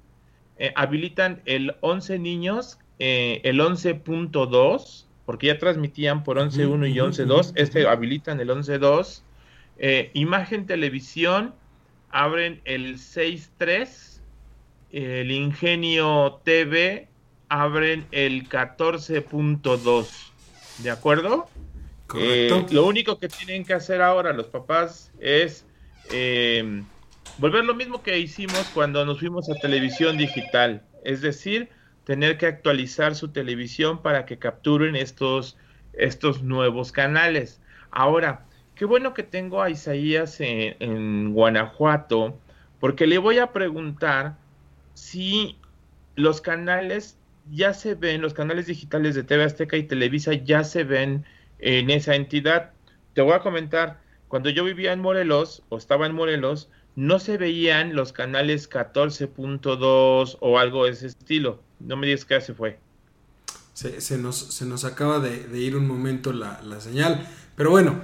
Eh, 0.58 0.73
habilitan 0.75 1.41
el 1.45 1.75
11 1.82 2.17
niños, 2.17 2.80
eh, 2.97 3.41
el 3.43 3.60
11.2, 3.60 5.06
porque 5.25 5.47
ya 5.47 5.60
transmitían 5.60 6.23
por 6.23 6.38
11.1 6.38 6.88
y 6.89 6.95
11.2. 6.95 7.54
Este 7.56 7.88
habilitan 7.88 8.39
el 8.39 8.49
11.2. 8.49 9.21
Eh, 9.78 10.10
imagen 10.13 10.65
televisión, 10.65 11.54
abren 12.10 12.62
el 12.65 12.95
6.3. 12.95 14.19
El 14.91 15.30
Ingenio 15.30 16.41
TV 16.43 17.08
abren 17.49 18.08
el 18.12 18.49
14.2. 18.49 20.32
¿De 20.80 20.92
acuerdo? 20.92 21.48
Eh, 22.16 22.66
lo 22.72 22.86
único 22.86 23.18
que 23.18 23.28
tienen 23.28 23.66
que 23.66 23.74
hacer 23.74 24.02
ahora 24.02 24.32
los 24.34 24.48
papás 24.48 25.12
es 25.20 25.66
eh, 26.12 26.84
volver 27.40 27.66
lo 27.66 27.74
mismo 27.74 28.04
que 28.04 28.20
hicimos 28.20 28.70
cuando 28.74 29.06
nos 29.06 29.20
fuimos 29.20 29.50
a 29.50 29.56
televisión 29.56 30.18
digital. 30.18 30.84
Es 31.04 31.22
decir, 31.22 31.70
tener 32.04 32.38
que 32.38 32.46
actualizar 32.46 33.16
su 33.16 33.30
televisión 33.30 34.02
para 34.02 34.26
que 34.26 34.38
capturen 34.38 34.96
estos, 34.96 35.58
estos 35.94 36.44
nuevos 36.44 36.92
canales. 36.92 37.62
Ahora, 37.92 38.46
qué 38.76 38.86
bueno 38.86 39.14
que 39.14 39.24
tengo 39.24 39.62
a 39.62 39.70
Isaías 39.70 40.38
en 40.40 41.34
Guanajuato, 41.34 42.38
porque 42.80 43.08
le 43.08 43.18
voy 43.18 43.40
a 43.40 43.52
preguntar 43.52 44.38
si 44.94 45.58
los 46.16 46.42
canales 46.42 47.14
ya 47.51 47.73
se 47.73 47.95
ven, 47.95 48.21
los 48.21 48.34
canales 48.34 48.67
digitales 48.67 49.15
de 49.15 49.23
TV 49.23 49.43
Azteca 49.43 49.77
y 49.77 49.84
Televisa 49.84 50.34
ya 50.34 50.63
se 50.63 50.84
ven 50.84 51.25
en 51.60 51.89
esa 51.89 52.15
entidad. 52.15 52.71
Te 53.13 53.21
voy 53.21 53.34
a 53.34 53.39
comentar, 53.39 54.01
cuando 54.27 54.49
yo 54.49 54.63
vivía 54.63 54.93
en 54.93 55.01
Morelos 55.01 55.63
o 55.69 55.77
estaba 55.77 56.05
en 56.05 56.15
Morelos, 56.15 56.69
no 56.95 57.19
se 57.19 57.38
veían 57.38 57.95
los 57.95 58.13
canales 58.13 58.69
14.2 58.69 60.38
o 60.39 60.60
algo 60.60 60.86
de 60.86 60.91
ese 60.91 61.08
estilo. 61.08 61.62
No 61.79 61.97
me 61.97 62.08
digas 62.08 62.25
qué 62.25 62.41
se 62.41 62.53
fue. 62.53 62.79
Se, 63.73 64.17
nos, 64.17 64.38
se 64.38 64.65
nos 64.65 64.86
acaba 64.86 65.19
de, 65.19 65.60
ir 65.60 65.75
un 65.75 65.86
momento 65.86 66.31
la, 66.31 66.62
señal, 66.79 67.27
pero 67.58 67.71
bueno, 67.71 67.99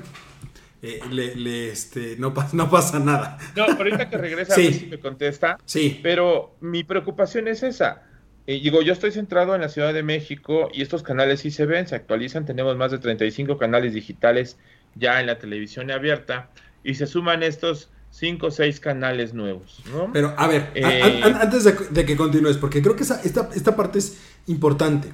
eh, 0.81 0.99
le, 1.09 1.69
este, 1.69 2.17
no, 2.17 2.33
no 2.51 2.69
pasa 2.69 2.99
nada. 2.99 3.37
No, 3.55 3.63
ahorita 3.63 4.09
que 4.09 4.17
regresa 4.17 4.53
a 4.55 4.57
ver 4.57 4.73
si 4.73 4.87
me 4.87 4.99
contesta. 4.99 5.57
Sí. 5.63 6.01
Pero 6.03 6.57
mi 6.59 6.83
preocupación 6.83 7.47
es 7.47 7.63
esa 7.63 8.03
digo, 8.45 8.81
yo 8.81 8.93
estoy 8.93 9.11
centrado 9.11 9.55
en 9.55 9.61
la 9.61 9.69
Ciudad 9.69 9.93
de 9.93 10.03
México 10.03 10.69
y 10.73 10.81
estos 10.81 11.03
canales 11.03 11.41
sí 11.41 11.51
se 11.51 11.65
ven, 11.65 11.87
se 11.87 11.95
actualizan, 11.95 12.45
tenemos 12.45 12.75
más 12.75 12.91
de 12.91 12.99
35 12.99 13.57
canales 13.57 13.93
digitales 13.93 14.57
ya 14.95 15.19
en 15.19 15.27
la 15.27 15.37
televisión 15.37 15.91
abierta 15.91 16.49
y 16.83 16.95
se 16.95 17.07
suman 17.07 17.43
estos 17.43 17.89
5 18.11 18.47
o 18.47 18.51
6 18.51 18.79
canales 18.79 19.33
nuevos. 19.33 19.81
¿no? 19.91 20.11
Pero 20.11 20.33
a 20.37 20.47
ver, 20.47 20.69
eh, 20.75 21.21
antes 21.23 21.63
de, 21.63 22.05
que 22.05 22.17
continúes, 22.17 22.57
porque 22.57 22.81
creo 22.81 22.95
que 22.95 23.03
esta, 23.03 23.21
esta 23.23 23.75
parte 23.75 23.99
es 23.99 24.19
importante. 24.47 25.09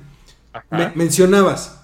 mencionabas 0.96 1.84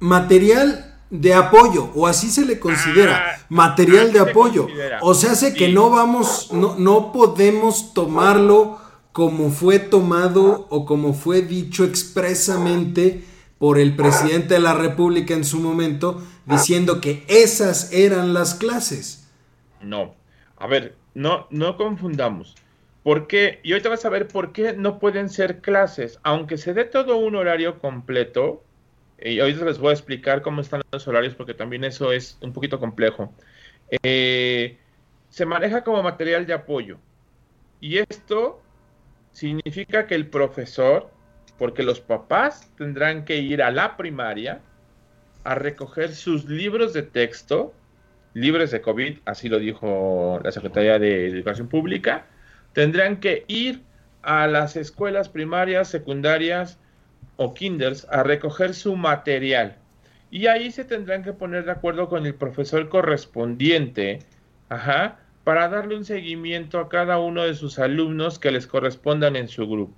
material 0.00 0.96
de 1.10 1.32
apoyo, 1.32 1.90
o 1.94 2.06
así 2.06 2.30
se 2.30 2.44
le 2.44 2.58
considera, 2.58 3.34
ah, 3.34 3.46
material 3.48 4.12
de 4.12 4.20
apoyo. 4.20 4.66
O 5.00 5.14
sea, 5.14 5.32
hace 5.32 5.54
que 5.54 5.68
no 5.68 5.90
vamos, 5.90 6.52
no, 6.52 6.76
no 6.78 7.12
podemos 7.12 7.94
tomarlo 7.94 8.78
como 9.18 9.50
fue 9.50 9.80
tomado 9.80 10.68
o 10.70 10.86
como 10.86 11.12
fue 11.12 11.42
dicho 11.42 11.82
expresamente 11.82 13.24
por 13.58 13.80
el 13.80 13.96
presidente 13.96 14.54
de 14.54 14.60
la 14.60 14.74
República 14.74 15.34
en 15.34 15.42
su 15.42 15.58
momento, 15.58 16.22
diciendo 16.46 17.00
que 17.00 17.24
esas 17.26 17.92
eran 17.92 18.32
las 18.32 18.54
clases. 18.54 19.28
No, 19.82 20.14
a 20.56 20.68
ver, 20.68 20.94
no, 21.14 21.48
no 21.50 21.76
confundamos. 21.76 22.54
¿Por 23.02 23.26
qué? 23.26 23.58
Y 23.64 23.72
ahorita 23.72 23.88
vas 23.88 24.04
a 24.04 24.08
ver 24.08 24.28
por 24.28 24.52
qué 24.52 24.74
no 24.74 25.00
pueden 25.00 25.30
ser 25.30 25.62
clases, 25.62 26.20
aunque 26.22 26.56
se 26.56 26.72
dé 26.72 26.84
todo 26.84 27.16
un 27.16 27.34
horario 27.34 27.80
completo. 27.80 28.62
Y 29.20 29.40
ahorita 29.40 29.64
les 29.64 29.78
voy 29.78 29.90
a 29.90 29.94
explicar 29.94 30.42
cómo 30.42 30.60
están 30.60 30.82
los 30.92 31.08
horarios, 31.08 31.34
porque 31.34 31.54
también 31.54 31.82
eso 31.82 32.12
es 32.12 32.38
un 32.40 32.52
poquito 32.52 32.78
complejo. 32.78 33.32
Eh, 34.00 34.78
se 35.28 35.44
maneja 35.44 35.82
como 35.82 36.04
material 36.04 36.46
de 36.46 36.52
apoyo. 36.52 36.98
Y 37.80 37.98
esto 37.98 38.62
significa 39.38 40.08
que 40.08 40.16
el 40.16 40.26
profesor, 40.26 41.10
porque 41.58 41.84
los 41.84 42.00
papás 42.00 42.72
tendrán 42.76 43.24
que 43.24 43.36
ir 43.36 43.62
a 43.62 43.70
la 43.70 43.96
primaria 43.96 44.60
a 45.44 45.54
recoger 45.54 46.12
sus 46.12 46.46
libros 46.46 46.92
de 46.92 47.02
texto, 47.02 47.72
libres 48.34 48.72
de 48.72 48.80
COVID, 48.80 49.18
así 49.26 49.48
lo 49.48 49.60
dijo 49.60 50.40
la 50.42 50.50
Secretaría 50.50 50.98
de 50.98 51.28
Educación 51.28 51.68
Pública, 51.68 52.26
tendrán 52.72 53.20
que 53.20 53.44
ir 53.46 53.82
a 54.22 54.48
las 54.48 54.74
escuelas 54.74 55.28
primarias, 55.28 55.86
secundarias 55.88 56.80
o 57.36 57.54
kinders 57.54 58.08
a 58.10 58.24
recoger 58.24 58.74
su 58.74 58.96
material. 58.96 59.76
Y 60.32 60.48
ahí 60.48 60.72
se 60.72 60.84
tendrán 60.84 61.22
que 61.22 61.32
poner 61.32 61.64
de 61.64 61.70
acuerdo 61.70 62.08
con 62.08 62.26
el 62.26 62.34
profesor 62.34 62.88
correspondiente, 62.88 64.18
ajá, 64.68 65.20
para 65.48 65.66
darle 65.66 65.96
un 65.96 66.04
seguimiento 66.04 66.78
a 66.78 66.90
cada 66.90 67.18
uno 67.18 67.42
de 67.42 67.54
sus 67.54 67.78
alumnos 67.78 68.38
que 68.38 68.50
les 68.50 68.66
correspondan 68.66 69.34
en 69.34 69.48
su 69.48 69.66
grupo. 69.66 69.94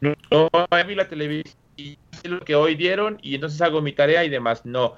No, 0.00 0.48
vi 0.88 0.94
la 0.94 1.06
televisión 1.06 1.54
y 1.76 1.98
lo 2.24 2.40
que 2.40 2.54
hoy 2.54 2.76
dieron 2.76 3.18
y 3.20 3.34
entonces 3.34 3.60
hago 3.60 3.82
mi 3.82 3.92
tarea 3.92 4.24
y 4.24 4.30
demás. 4.30 4.64
No, 4.64 4.94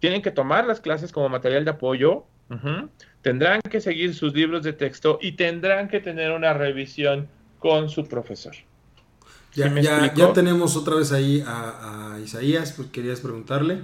tienen 0.00 0.20
que 0.20 0.32
tomar 0.32 0.66
las 0.66 0.80
clases 0.80 1.12
como 1.12 1.28
material 1.28 1.64
de 1.64 1.70
apoyo, 1.70 2.24
tendrán 3.22 3.60
que 3.60 3.80
seguir 3.80 4.12
sus 4.12 4.34
libros 4.34 4.64
de 4.64 4.72
texto 4.72 5.20
y 5.22 5.30
tendrán 5.36 5.88
que 5.88 6.00
tener 6.00 6.32
una 6.32 6.54
revisión 6.54 7.28
con 7.60 7.88
su 7.88 8.08
profesor. 8.08 8.56
Ya, 9.54 10.12
ya, 10.12 10.32
tenemos 10.32 10.74
otra 10.76 10.96
vez 10.96 11.12
ahí 11.12 11.44
a, 11.46 12.18
Isaías, 12.20 12.72
pues 12.72 12.88
querías 12.88 13.20
preguntarle. 13.20 13.78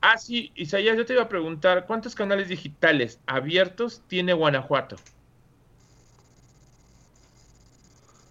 Ah, 0.00 0.16
sí, 0.16 0.52
Isaías, 0.54 0.96
yo 0.96 1.04
te 1.04 1.14
iba 1.14 1.22
a 1.22 1.28
preguntar, 1.28 1.86
¿cuántos 1.86 2.14
canales 2.14 2.48
digitales 2.48 3.20
abiertos 3.26 4.02
tiene 4.06 4.32
Guanajuato? 4.32 4.96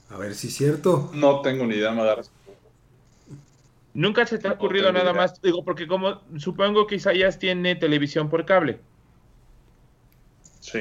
A 0.09 0.17
ver 0.17 0.33
si 0.35 0.47
es 0.47 0.55
cierto. 0.55 1.11
No 1.13 1.41
tengo 1.41 1.65
ni 1.65 1.75
idea, 1.75 1.91
Madara. 1.91 2.23
Nunca 3.93 4.25
se 4.25 4.37
te 4.37 4.47
ha 4.47 4.51
ocurrido 4.51 4.91
nada 4.91 5.11
más, 5.11 5.41
digo, 5.41 5.65
porque 5.65 5.87
como 5.87 6.21
supongo 6.37 6.85
que 6.87 6.95
Isaías 6.95 7.39
tiene 7.39 7.75
televisión 7.75 8.29
por 8.29 8.45
cable. 8.45 8.79
Sí. 10.59 10.79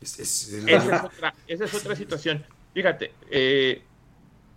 esa, 0.00 1.10
es 1.46 1.74
otra, 1.74 1.94
situación. 1.94 2.44
Fíjate, 2.72 3.12
eh, 3.30 3.82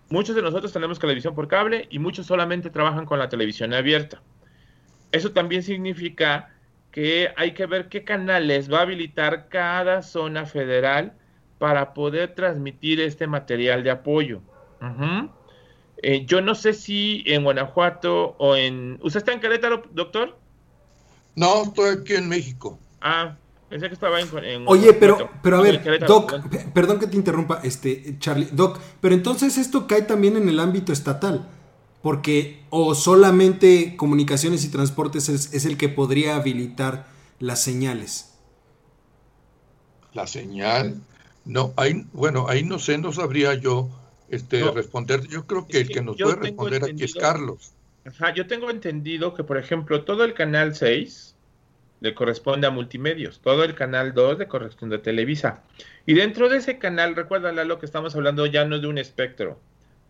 muchos 0.08 0.34
de 0.34 0.42
nosotros 0.42 0.72
tenemos 0.72 0.98
televisión 0.98 1.34
por 1.34 1.46
cable 1.46 1.88
y 1.90 1.98
muchos 1.98 2.26
solamente 2.26 2.70
trabajan 2.70 3.04
con 3.04 3.18
la 3.18 3.28
televisión 3.28 3.74
abierta. 3.74 4.22
Eso 5.12 5.32
también 5.32 5.62
significa 5.62 6.50
que 6.90 7.30
hay 7.36 7.52
que 7.52 7.66
ver 7.66 7.88
qué 7.88 8.04
canales 8.04 8.72
va 8.72 8.78
a 8.78 8.82
habilitar 8.82 9.48
cada 9.48 10.02
zona 10.02 10.46
federal 10.46 11.12
para 11.58 11.94
poder 11.94 12.34
transmitir 12.34 13.00
este 13.00 13.26
material 13.26 13.82
de 13.84 13.90
apoyo. 13.90 14.40
Eh, 16.02 16.24
yo 16.24 16.40
no 16.40 16.54
sé 16.54 16.72
si 16.72 17.22
en 17.26 17.44
Guanajuato 17.44 18.34
o 18.38 18.56
en... 18.56 18.98
¿Usted 19.02 19.18
está 19.18 19.32
en 19.32 19.40
Querétaro, 19.40 19.82
doctor? 19.92 20.38
No, 21.36 21.64
estoy 21.64 21.98
aquí 22.00 22.14
en 22.14 22.28
México. 22.28 22.78
Ah, 23.02 23.36
pensé 23.68 23.88
que 23.88 23.94
estaba 23.94 24.18
en... 24.20 24.64
Oye, 24.66 24.94
pero, 24.94 25.30
pero 25.42 25.58
a 25.58 25.60
ver, 25.60 26.00
Doc, 26.06 26.34
perdón 26.72 26.98
que 26.98 27.06
te 27.06 27.16
interrumpa, 27.16 27.60
este, 27.62 28.16
Charlie, 28.18 28.48
Doc, 28.52 28.80
pero 29.00 29.14
entonces 29.14 29.58
esto 29.58 29.86
cae 29.86 30.02
también 30.02 30.36
en 30.38 30.48
el 30.48 30.58
ámbito 30.58 30.92
estatal, 30.92 31.46
porque 32.02 32.62
o 32.70 32.94
solamente 32.94 33.96
comunicaciones 33.96 34.64
y 34.64 34.70
transportes 34.70 35.28
es, 35.28 35.52
es 35.52 35.64
el 35.64 35.76
que 35.76 35.88
podría 35.88 36.36
habilitar 36.36 37.06
las 37.38 37.62
señales. 37.62 38.34
La 40.12 40.26
señal, 40.26 41.00
no, 41.44 41.72
ahí, 41.76 42.06
bueno, 42.12 42.46
ahí 42.48 42.62
no 42.62 42.78
sé, 42.78 42.98
no 42.98 43.12
sabría 43.12 43.54
yo 43.54 43.88
este, 44.28 44.68
responder. 44.70 45.26
Yo 45.28 45.46
creo 45.46 45.66
que 45.66 45.80
el 45.80 45.88
que 45.88 46.02
nos 46.02 46.16
puede 46.16 46.36
responder 46.36 46.84
aquí 46.84 47.04
es 47.04 47.14
Carlos. 47.14 47.72
Ajá, 48.04 48.32
yo 48.34 48.46
tengo 48.46 48.70
entendido 48.70 49.34
que, 49.34 49.44
por 49.44 49.58
ejemplo, 49.58 50.04
todo 50.04 50.24
el 50.24 50.34
canal 50.34 50.74
6 50.74 51.34
le 52.00 52.14
corresponde 52.14 52.66
a 52.66 52.70
multimedios, 52.70 53.40
todo 53.40 53.62
el 53.62 53.74
canal 53.74 54.14
2 54.14 54.38
le 54.38 54.48
corresponde 54.48 54.96
a 54.96 55.02
Televisa. 55.02 55.62
Y 56.06 56.14
dentro 56.14 56.48
de 56.48 56.58
ese 56.58 56.78
canal, 56.78 57.14
recuerda 57.14 57.52
lo 57.52 57.78
que 57.78 57.86
estamos 57.86 58.14
hablando 58.14 58.46
ya 58.46 58.64
no 58.64 58.78
de 58.78 58.86
un 58.86 58.96
espectro, 58.96 59.60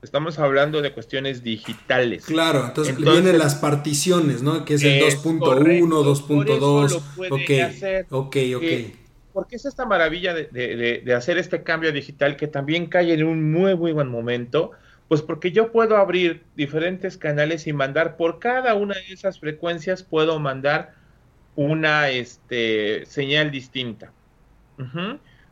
estamos 0.03 0.39
hablando 0.39 0.83
de 0.83 0.93
cuestiones 0.93 1.43
digitales. 1.43 2.25
Claro, 2.25 2.67
entonces, 2.67 2.97
vienen 2.97 3.39
las 3.39 3.55
particiones, 3.57 4.43
¿no? 4.43 4.65
Que 4.65 4.75
es 4.75 4.83
el 4.83 5.03
2.1, 5.03 5.89
2.2. 5.89 7.03
Ok, 7.31 8.11
ok, 8.11 8.37
ok. 8.57 8.63
Eh, 8.63 8.97
porque 9.33 9.57
es 9.57 9.65
esta 9.65 9.87
maravilla 9.87 10.35
de, 10.35 11.15
hacer 11.17 11.39
este 11.39 11.63
cambio 11.63 11.93
digital 11.93 12.37
que 12.37 12.49
también 12.49 12.87
cae 12.87 13.13
en 13.13 13.25
un 13.25 13.53
muy, 13.53 13.77
muy 13.77 13.93
buen 13.93 14.09
momento? 14.09 14.73
Pues 15.09 15.23
porque 15.23 15.51
yo 15.51 15.73
puedo 15.73 15.97
abrir 15.97 16.45
diferentes 16.57 17.17
canales 17.17 17.67
y 17.67 17.73
mandar 17.73 18.17
por 18.17 18.39
cada 18.39 18.75
una 18.75 18.95
de 18.95 19.13
esas 19.13 19.41
frecuencias, 19.41 20.03
puedo 20.03 20.39
mandar 20.39 20.95
una 21.57 22.11
este, 22.11 23.05
señal 23.07 23.51
distinta. 23.51 24.13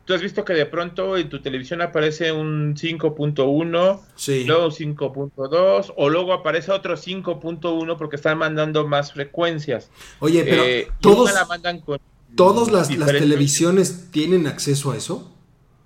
Tú 0.09 0.15
has 0.15 0.23
visto 0.23 0.43
que 0.43 0.55
de 0.55 0.65
pronto 0.65 1.19
en 1.19 1.29
tu 1.29 1.43
televisión 1.43 1.83
aparece 1.83 2.33
un 2.33 2.75
5.1, 2.75 4.01
sí. 4.17 4.45
luego 4.45 4.71
5.2, 4.71 5.93
o 5.95 6.09
luego 6.09 6.33
aparece 6.33 6.73
otro 6.73 6.97
5.1 6.97 7.99
porque 7.99 8.17
están 8.17 8.39
mandando 8.39 8.89
más 8.89 9.13
frecuencias. 9.13 9.91
Oye, 10.21 10.45
pero 10.45 10.65
eh, 10.65 10.89
todos 11.03 11.31
la 11.35 11.45
mandan 11.45 11.81
con 11.81 12.01
¿Todas 12.35 12.71
las, 12.71 12.89
televisiones 12.89 14.11
tienen 14.11 14.47
acceso 14.47 14.93
a 14.93 14.97
eso? 14.97 15.31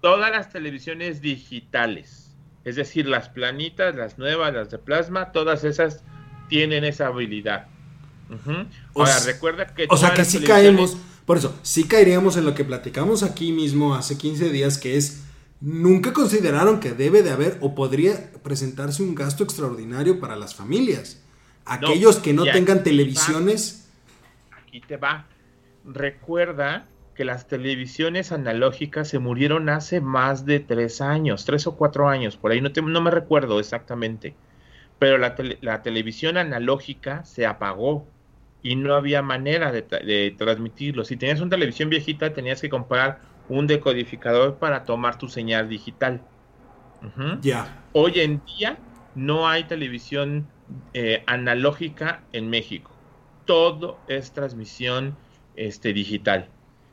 Todas 0.01 0.31
las 0.31 0.53
televisiones 0.53 1.21
digitales, 1.21 2.31
es 2.63 2.77
decir, 2.77 3.09
las 3.09 3.29
planitas, 3.29 3.97
las 3.97 4.19
nuevas, 4.19 4.55
las 4.55 4.71
de 4.71 4.79
plasma, 4.79 5.33
todas 5.33 5.65
esas 5.65 6.05
tienen 6.49 6.85
esa 6.85 7.09
habilidad. 7.09 7.67
Ahora, 8.95 9.19
recuerda 9.27 9.67
que... 9.67 9.89
O 9.91 9.97
sea 9.97 10.15
que 10.15 10.25
sí 10.25 10.45
caemos, 10.45 10.97
por 11.27 11.37
eso, 11.37 11.55
sí 11.63 11.85
caeríamos 11.85 12.37
en 12.37 12.45
lo 12.45 12.55
que 12.55 12.65
platicamos 12.65 13.23
aquí 13.23 13.53
mismo 13.53 13.95
hace 13.95 14.19
15 14.19 14.51
días, 14.51 14.79
que 14.79 14.97
es, 14.97 15.25
nunca 15.61 16.13
consideraron 16.13 16.81
que 16.81 16.93
debe 16.93 17.23
de 17.23 17.31
haber 17.31 17.59
o 17.61 17.75
podría 17.75 18.33
presentarse 18.43 19.03
un 19.03 19.15
gasto 19.15 19.45
extraordinario 19.45 20.21
para 20.21 20.37
las 20.37 20.55
familias. 20.55 21.23
Aquellos 21.65 22.19
que 22.19 22.33
no 22.33 22.45
tengan 22.45 22.83
televisiones... 22.83 23.89
Aquí 24.51 24.81
te 24.81 24.97
va. 24.97 25.27
Recuerda 25.85 26.87
que 27.15 27.25
las 27.25 27.47
televisiones 27.47 28.33
analógicas 28.33 29.09
se 29.09 29.19
murieron 29.19 29.69
hace 29.69 30.01
más 30.01 30.47
de 30.47 30.61
tres 30.61 31.01
años, 31.01 31.45
tres 31.45 31.67
o 31.67 31.77
cuatro 31.77 32.09
años, 32.09 32.37
por 32.37 32.53
ahí 32.53 32.61
no, 32.61 32.71
no 32.71 33.01
me 33.01 33.11
recuerdo 33.11 33.61
exactamente, 33.61 34.35
pero 34.99 35.19
la, 35.19 35.83
televisión 35.83 36.37
analógica 36.37 37.25
se 37.25 37.45
apagó 37.45 38.07
y 38.63 38.77
no 38.77 38.95
había 38.95 39.23
manera 39.23 39.73
de, 39.73 40.35
transmitirlo. 40.39 41.05
Si 41.05 41.17
tenías 41.17 41.41
una 41.41 41.51
televisión 41.51 41.91
viejita, 41.91 42.33
tenías 42.33 42.61
que 42.61 42.69
comprar 42.69 43.21
un 43.49 43.67
decodificador 43.67 44.57
para 44.57 44.85
tomar 44.85 45.19
tu 45.19 45.29
señal 45.29 45.69
digital. 45.69 46.23
Ya. 47.41 47.83
Hoy 47.93 48.21
en 48.21 48.41
día 48.45 48.79
no 49.17 49.49
hay 49.49 49.65
televisión 49.65 50.47
eh, 50.95 51.25
analógica 51.27 52.23
en 52.33 52.49
México. 52.49 52.93
Todo 53.45 53.99
es 54.07 54.33
transmisión 54.33 55.17
este, 55.57 55.93
digital. 55.93 56.49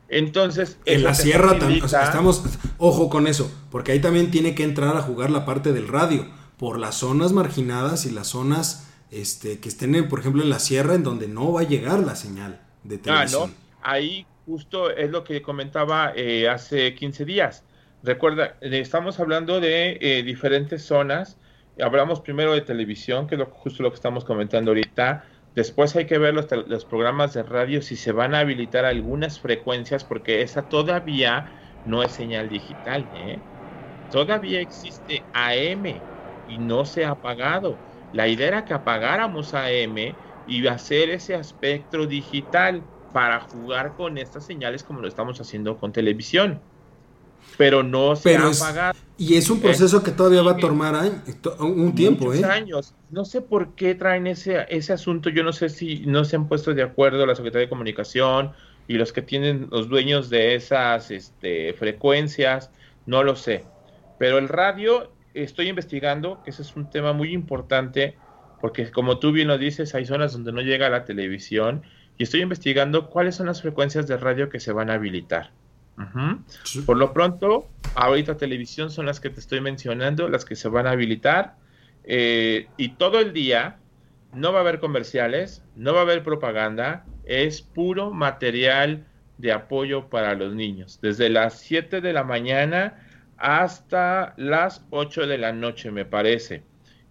Entonces, 0.08 0.78
en 0.86 1.04
la 1.04 1.14
sierra 1.14 1.56
también, 1.56 1.84
estamos, 1.84 2.42
ojo 2.78 3.08
con 3.08 3.28
eso, 3.28 3.48
porque 3.70 3.92
ahí 3.92 4.00
también 4.00 4.32
tiene 4.32 4.56
que 4.56 4.64
entrar 4.64 4.96
a 4.96 5.02
jugar 5.02 5.30
la 5.30 5.46
parte 5.46 5.72
del 5.72 5.86
radio, 5.86 6.26
por 6.56 6.80
las 6.80 6.96
zonas 6.96 7.32
marginadas 7.32 8.04
y 8.06 8.10
las 8.10 8.26
zonas 8.26 8.89
este, 9.10 9.58
que 9.60 9.68
estén, 9.68 10.08
por 10.08 10.20
ejemplo, 10.20 10.42
en 10.42 10.50
la 10.50 10.58
sierra, 10.58 10.94
en 10.94 11.02
donde 11.02 11.28
no 11.28 11.52
va 11.52 11.62
a 11.62 11.64
llegar 11.64 12.00
la 12.00 12.16
señal 12.16 12.60
de 12.84 12.96
ah, 12.96 13.00
televisión. 13.02 13.54
Ahí 13.82 14.26
justo 14.46 14.90
es 14.90 15.10
lo 15.10 15.24
que 15.24 15.42
comentaba 15.42 16.12
eh, 16.14 16.48
hace 16.48 16.94
15 16.94 17.24
días. 17.24 17.64
Recuerda, 18.02 18.56
eh, 18.60 18.80
estamos 18.80 19.20
hablando 19.20 19.60
de 19.60 19.98
eh, 20.00 20.22
diferentes 20.22 20.82
zonas. 20.82 21.36
Hablamos 21.82 22.20
primero 22.20 22.52
de 22.52 22.60
televisión, 22.60 23.26
que 23.26 23.36
es 23.36 23.38
lo, 23.38 23.46
justo 23.46 23.82
lo 23.82 23.90
que 23.90 23.96
estamos 23.96 24.24
comentando 24.24 24.70
ahorita 24.70 25.24
Después 25.54 25.96
hay 25.96 26.06
que 26.06 26.18
ver 26.18 26.32
los, 26.32 26.84
programas 26.84 27.34
de 27.34 27.42
radio 27.42 27.82
si 27.82 27.96
se 27.96 28.12
van 28.12 28.34
a 28.34 28.40
habilitar 28.40 28.84
algunas 28.84 29.40
frecuencias 29.40 30.04
porque 30.04 30.42
esa 30.42 30.62
todavía 30.62 31.50
no 31.86 32.04
es 32.04 32.12
señal 32.12 32.48
digital. 32.48 33.08
¿eh? 33.16 33.38
Todavía 34.12 34.60
existe 34.60 35.24
AM 35.32 35.86
y 36.48 36.58
no 36.58 36.84
se 36.84 37.04
ha 37.04 37.10
apagado. 37.10 37.76
La 38.12 38.28
idea 38.28 38.48
era 38.48 38.64
que 38.64 38.74
apagáramos 38.74 39.54
AM 39.54 40.14
y 40.46 40.66
hacer 40.66 41.10
ese 41.10 41.34
aspecto 41.34 42.06
digital 42.06 42.82
para 43.12 43.40
jugar 43.40 43.94
con 43.96 44.18
estas 44.18 44.46
señales 44.46 44.82
como 44.82 45.00
lo 45.00 45.08
estamos 45.08 45.40
haciendo 45.40 45.78
con 45.78 45.92
televisión 45.92 46.60
pero 47.56 47.82
no 47.82 48.16
se 48.16 48.36
ha 48.36 48.46
apagado. 48.46 48.98
Y 49.18 49.34
es 49.34 49.50
un 49.50 49.58
eh, 49.58 49.62
proceso 49.62 50.02
que 50.02 50.10
todavía 50.12 50.42
va 50.42 50.52
a 50.52 50.56
tomar 50.56 50.94
un 51.58 51.94
tiempo, 51.94 52.32
¿eh? 52.32 52.44
años. 52.44 52.94
No 53.10 53.24
sé 53.24 53.42
por 53.42 53.74
qué 53.74 53.94
traen 53.94 54.26
ese, 54.26 54.66
ese 54.68 54.92
asunto. 54.92 55.30
Yo 55.30 55.42
no 55.42 55.52
sé 55.52 55.68
si 55.68 56.06
no 56.06 56.24
se 56.24 56.36
han 56.36 56.48
puesto 56.48 56.74
de 56.74 56.82
acuerdo 56.82 57.26
la 57.26 57.34
Secretaría 57.34 57.66
de 57.66 57.68
Comunicación 57.68 58.52
y 58.88 58.94
los 58.94 59.12
que 59.12 59.22
tienen 59.22 59.68
los 59.70 59.88
dueños 59.88 60.30
de 60.30 60.54
esas 60.54 61.10
este, 61.10 61.74
frecuencias. 61.74 62.70
No 63.06 63.22
lo 63.22 63.36
sé. 63.36 63.64
Pero 64.18 64.38
el 64.38 64.48
radio, 64.48 65.12
estoy 65.34 65.68
investigando, 65.68 66.42
que 66.42 66.50
ese 66.50 66.62
es 66.62 66.76
un 66.76 66.90
tema 66.90 67.12
muy 67.12 67.32
importante, 67.32 68.16
porque 68.60 68.90
como 68.90 69.18
tú 69.18 69.32
bien 69.32 69.48
lo 69.48 69.58
dices, 69.58 69.94
hay 69.94 70.06
zonas 70.06 70.32
donde 70.32 70.52
no 70.52 70.60
llega 70.60 70.90
la 70.90 71.04
televisión. 71.04 71.82
Y 72.18 72.24
estoy 72.24 72.42
investigando 72.42 73.08
cuáles 73.08 73.36
son 73.36 73.46
las 73.46 73.62
frecuencias 73.62 74.06
de 74.06 74.16
radio 74.16 74.50
que 74.50 74.60
se 74.60 74.72
van 74.72 74.90
a 74.90 74.94
habilitar. 74.94 75.50
Por 76.86 76.96
lo 76.96 77.12
pronto, 77.12 77.68
ahorita 77.94 78.36
televisión 78.36 78.90
son 78.90 79.06
las 79.06 79.20
que 79.20 79.30
te 79.30 79.40
estoy 79.40 79.60
mencionando, 79.60 80.28
las 80.28 80.44
que 80.44 80.56
se 80.56 80.68
van 80.68 80.86
a 80.86 80.92
habilitar. 80.92 81.56
Eh, 82.04 82.68
y 82.76 82.90
todo 82.90 83.20
el 83.20 83.32
día 83.32 83.76
no 84.32 84.52
va 84.52 84.58
a 84.58 84.62
haber 84.62 84.80
comerciales, 84.80 85.62
no 85.76 85.92
va 85.92 86.00
a 86.00 86.02
haber 86.02 86.22
propaganda, 86.22 87.04
es 87.24 87.62
puro 87.62 88.10
material 88.10 89.06
de 89.38 89.52
apoyo 89.52 90.08
para 90.08 90.34
los 90.34 90.54
niños. 90.54 91.00
Desde 91.00 91.28
las 91.28 91.58
7 91.58 92.00
de 92.00 92.12
la 92.12 92.24
mañana 92.24 92.98
hasta 93.40 94.34
las 94.36 94.84
8 94.90 95.26
de 95.26 95.38
la 95.38 95.52
noche, 95.52 95.90
me 95.90 96.04
parece. 96.04 96.62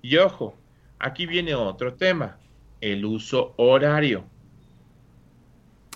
Y 0.02 0.18
ojo, 0.18 0.56
aquí 1.00 1.26
viene 1.26 1.56
otro 1.56 1.96
tema, 1.96 2.38
el 2.80 3.04
uso 3.04 3.54
horario. 3.58 4.24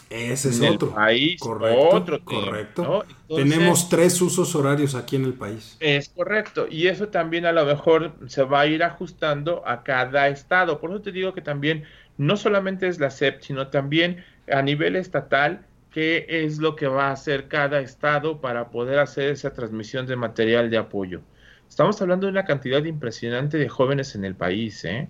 Ese 0.10 0.50
es 0.50 0.62
otro. 0.62 0.94
país, 0.94 1.40
correcto, 1.40 1.90
otro 1.90 2.24
correcto. 2.24 3.06
Tenemos 3.28 3.90
tres 3.90 4.22
usos 4.22 4.54
horarios 4.54 4.94
aquí 4.94 5.16
en 5.16 5.26
el 5.26 5.34
país. 5.34 5.76
Es 5.80 6.10
correcto. 6.10 6.68
Y 6.70 6.88
eso 6.88 7.08
también 7.08 7.48
a 7.48 7.52
lo 7.52 7.66
mejor 7.66 8.14
se 8.28 8.44
va 8.44 8.62
a 8.62 8.68
ir 8.68 8.84
ajustando 8.84 9.68
a 9.68 9.84
cada 9.84 10.28
estado. 10.28 10.80
Por 10.80 10.92
eso 10.92 11.02
te 11.02 11.12
digo 11.12 11.34
que 11.34 11.42
también 11.42 11.86
no 12.18 12.38
solamente 12.38 12.88
es 12.88 13.00
la 13.00 13.10
SEP, 13.10 13.42
sino 13.42 13.70
también 13.70 14.24
a 14.52 14.62
nivel 14.62 14.96
estatal, 14.96 15.66
qué 15.94 16.26
es 16.28 16.58
lo 16.58 16.76
que 16.76 16.88
va 16.88 17.10
a 17.10 17.12
hacer 17.12 17.48
cada 17.48 17.80
estado 17.80 18.42
para 18.42 18.72
poder 18.72 18.98
hacer 18.98 19.30
esa 19.30 19.54
transmisión 19.54 20.08
de 20.08 20.16
material 20.16 20.70
de 20.70 20.78
apoyo. 20.78 21.22
Estamos 21.70 22.02
hablando 22.02 22.26
de 22.26 22.32
una 22.32 22.46
cantidad 22.46 22.84
impresionante 22.84 23.58
de 23.58 23.70
jóvenes 23.70 24.16
en 24.16 24.26
el 24.26 24.36
país, 24.36 24.84
¿eh? 24.86 25.08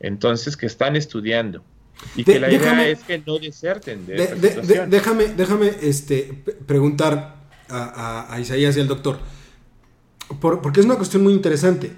Entonces, 0.00 0.56
que 0.56 0.66
están 0.66 0.96
estudiando. 0.96 1.64
Y 2.16 2.24
que 2.24 2.38
la 2.38 2.52
idea 2.52 2.88
es 2.88 3.02
que 3.04 3.22
no 3.24 3.38
deserten 3.38 4.04
de, 4.04 4.86
déjame, 4.88 5.28
déjame 5.28 5.70
este, 5.80 6.44
preguntar 6.66 7.36
a, 7.70 8.36
Isaías 8.38 8.76
y 8.76 8.80
al 8.80 8.88
doctor, 8.88 9.18
porque 10.40 10.80
es 10.80 10.86
una 10.86 10.96
cuestión 10.96 11.22
muy 11.22 11.32
interesante. 11.32 11.92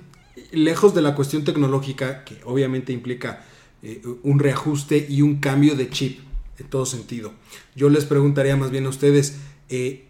Lejos 0.53 0.95
de 0.95 1.03
la 1.03 1.15
cuestión 1.15 1.45
tecnológica, 1.45 2.25
que 2.25 2.41
obviamente 2.45 2.93
implica 2.93 3.43
eh, 3.83 4.01
un 4.23 4.39
reajuste 4.39 5.05
y 5.09 5.23
un 5.23 5.41
cambio 5.41 5.75
de 5.75 5.91
chip 5.91 6.28
en 6.59 6.69
todo 6.69 6.87
sentido. 6.87 7.33
Yo 7.75 7.89
les 7.89 8.05
preguntaría 8.05 8.57
más 8.57 8.71
bien 8.71 8.87
a 8.87 8.91
ustedes, 8.91 9.39
eh, 9.69 10.09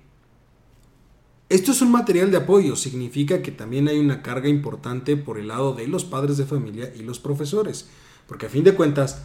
esto 1.49 1.73
es 1.73 1.81
un 1.81 1.91
material 1.91 2.31
de 2.31 2.37
apoyo, 2.37 2.77
significa 2.77 3.41
que 3.41 3.53
también 3.53 3.89
hay 3.89 3.99
una 3.99 4.23
carga 4.23 4.49
importante 4.49 5.17
por 5.17 5.39
el 5.39 5.49
lado 5.49 5.73
de 5.73 5.87
los 5.87 6.05
padres 6.05 6.37
de 6.37 6.45
familia 6.45 6.93
y 6.95 7.03
los 7.03 7.21
profesores, 7.21 7.89
porque 8.27 8.47
a 8.47 8.51
fin 8.51 8.65
de 8.65 8.75
cuentas, 8.75 9.23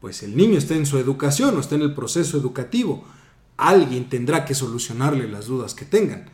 pues 0.00 0.22
el 0.22 0.36
niño 0.36 0.58
está 0.58 0.74
en 0.74 0.86
su 0.86 0.98
educación 0.98 1.56
o 1.56 1.60
está 1.60 1.76
en 1.76 1.82
el 1.82 1.94
proceso 1.94 2.36
educativo. 2.36 3.04
Alguien 3.56 4.08
tendrá 4.08 4.44
que 4.44 4.54
solucionarle 4.54 5.28
las 5.28 5.46
dudas 5.46 5.74
que 5.74 5.84
tengan. 5.84 6.30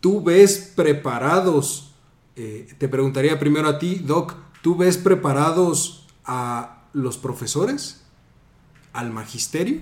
¿Tú 0.00 0.22
ves 0.22 0.72
preparados, 0.76 1.92
eh, 2.36 2.68
te 2.76 2.88
preguntaría 2.88 3.38
primero 3.38 3.68
a 3.68 3.78
ti, 3.78 4.02
Doc, 4.04 4.34
¿tú 4.62 4.76
ves 4.76 4.98
preparados 4.98 6.06
a 6.24 6.88
los 6.92 7.16
profesores? 7.16 8.02
¿Al 8.92 9.10
magisterio? 9.10 9.80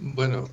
Bueno, 0.00 0.48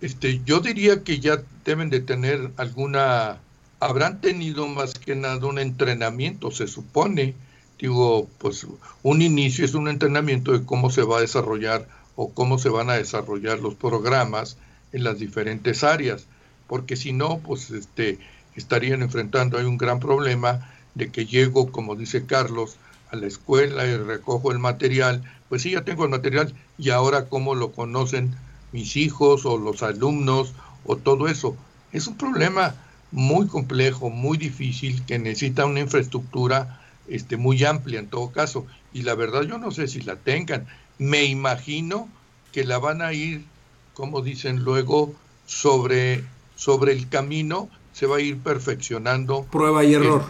este, 0.00 0.40
yo 0.44 0.60
diría 0.60 1.02
que 1.02 1.20
ya 1.20 1.42
deben 1.64 1.90
de 1.90 2.00
tener 2.00 2.50
alguna, 2.56 3.38
habrán 3.80 4.20
tenido 4.20 4.66
más 4.66 4.94
que 4.94 5.14
nada 5.14 5.46
un 5.46 5.58
entrenamiento, 5.58 6.50
se 6.50 6.66
supone, 6.66 7.34
digo, 7.78 8.28
pues 8.38 8.66
un 9.02 9.22
inicio 9.22 9.64
es 9.64 9.74
un 9.74 9.88
entrenamiento 9.88 10.52
de 10.52 10.64
cómo 10.64 10.90
se 10.90 11.02
va 11.02 11.18
a 11.18 11.20
desarrollar 11.20 11.86
o 12.16 12.32
cómo 12.32 12.58
se 12.58 12.68
van 12.68 12.90
a 12.90 12.94
desarrollar 12.94 13.58
los 13.58 13.74
programas 13.74 14.56
en 14.92 15.04
las 15.04 15.18
diferentes 15.18 15.84
áreas, 15.84 16.26
porque 16.66 16.96
si 16.96 17.12
no, 17.12 17.38
pues 17.38 17.70
este, 17.70 18.18
estarían 18.56 19.02
enfrentando 19.02 19.58
hay 19.58 19.64
un 19.64 19.78
gran 19.78 20.00
problema 20.00 20.70
de 20.94 21.10
que 21.10 21.26
llego, 21.26 21.70
como 21.70 21.96
dice 21.96 22.26
Carlos, 22.26 22.76
a 23.10 23.16
la 23.16 23.26
escuela 23.26 23.86
y 23.86 23.96
recojo 23.96 24.52
el 24.52 24.58
material, 24.58 25.22
pues 25.50 25.62
sí, 25.62 25.72
ya 25.72 25.82
tengo 25.82 26.04
el 26.04 26.10
material 26.10 26.54
y 26.78 26.90
ahora 26.90 27.28
cómo 27.28 27.56
lo 27.56 27.72
conocen 27.72 28.34
mis 28.70 28.96
hijos 28.96 29.44
o 29.44 29.58
los 29.58 29.82
alumnos 29.82 30.54
o 30.84 30.96
todo 30.96 31.26
eso. 31.26 31.56
Es 31.92 32.06
un 32.06 32.16
problema 32.16 32.76
muy 33.10 33.48
complejo, 33.48 34.10
muy 34.10 34.38
difícil, 34.38 35.04
que 35.06 35.18
necesita 35.18 35.66
una 35.66 35.80
infraestructura 35.80 36.80
este, 37.08 37.36
muy 37.36 37.64
amplia 37.64 37.98
en 37.98 38.06
todo 38.06 38.30
caso. 38.30 38.64
Y 38.92 39.02
la 39.02 39.16
verdad 39.16 39.42
yo 39.42 39.58
no 39.58 39.72
sé 39.72 39.88
si 39.88 40.00
la 40.02 40.14
tengan. 40.14 40.68
Me 40.98 41.24
imagino 41.24 42.08
que 42.52 42.62
la 42.62 42.78
van 42.78 43.02
a 43.02 43.12
ir, 43.12 43.44
como 43.94 44.22
dicen 44.22 44.62
luego, 44.62 45.12
sobre, 45.46 46.24
sobre 46.54 46.92
el 46.92 47.08
camino, 47.08 47.68
se 47.92 48.06
va 48.06 48.18
a 48.18 48.20
ir 48.20 48.38
perfeccionando. 48.38 49.42
Prueba 49.50 49.82
y 49.82 49.94
error. 49.94 50.24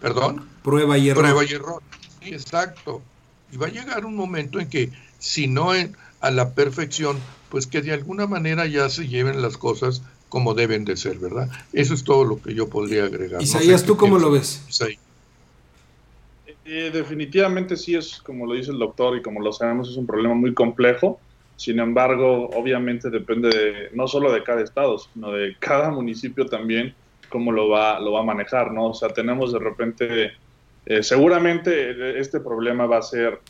¿Perdón? 0.00 0.48
Prueba 0.64 0.98
y 0.98 1.10
error. 1.10 1.22
Prueba 1.22 1.44
y 1.44 1.54
error. 1.54 1.82
Sí, 2.20 2.30
exacto. 2.30 3.00
Y 3.52 3.56
va 3.56 3.66
a 3.66 3.70
llegar 3.70 4.04
un 4.04 4.16
momento 4.16 4.60
en 4.60 4.68
que, 4.68 4.90
si 5.18 5.46
no 5.46 5.70
a 6.20 6.30
la 6.30 6.54
perfección, 6.54 7.18
pues 7.48 7.66
que 7.66 7.80
de 7.82 7.92
alguna 7.92 8.26
manera 8.26 8.66
ya 8.66 8.88
se 8.88 9.08
lleven 9.08 9.42
las 9.42 9.56
cosas 9.56 10.02
como 10.28 10.54
deben 10.54 10.84
de 10.84 10.96
ser, 10.96 11.18
¿verdad? 11.18 11.48
Eso 11.72 11.94
es 11.94 12.04
todo 12.04 12.24
lo 12.24 12.40
que 12.42 12.54
yo 12.54 12.68
podría 12.68 13.04
agregar. 13.04 13.42
Isaías, 13.42 13.84
¿tú 13.84 13.96
cómo 13.96 14.18
lo 14.18 14.30
ves? 14.30 14.62
Eh, 16.70 16.90
definitivamente 16.92 17.76
sí 17.76 17.94
es, 17.94 18.20
como 18.20 18.46
lo 18.46 18.52
dice 18.52 18.70
el 18.70 18.78
doctor 18.78 19.16
y 19.16 19.22
como 19.22 19.40
lo 19.40 19.52
sabemos, 19.52 19.88
es 19.88 19.96
un 19.96 20.06
problema 20.06 20.34
muy 20.34 20.52
complejo. 20.52 21.18
Sin 21.56 21.80
embargo, 21.80 22.50
obviamente 22.50 23.08
depende 23.08 23.48
de, 23.48 23.88
no 23.94 24.06
solo 24.06 24.30
de 24.30 24.42
cada 24.42 24.62
estado, 24.62 24.98
sino 24.98 25.32
de 25.32 25.56
cada 25.58 25.90
municipio 25.90 26.46
también 26.46 26.94
cómo 27.30 27.52
lo 27.52 27.68
va, 27.68 27.98
lo 28.00 28.12
va 28.12 28.20
a 28.20 28.24
manejar, 28.24 28.72
¿no? 28.72 28.88
O 28.88 28.94
sea, 28.94 29.08
tenemos 29.08 29.52
de 29.52 29.58
repente, 29.58 30.32
eh, 30.88 31.02
seguramente 31.02 32.18
este 32.18 32.40
problema 32.40 32.86
va 32.86 32.96
a 32.96 33.02
ser 33.02 33.40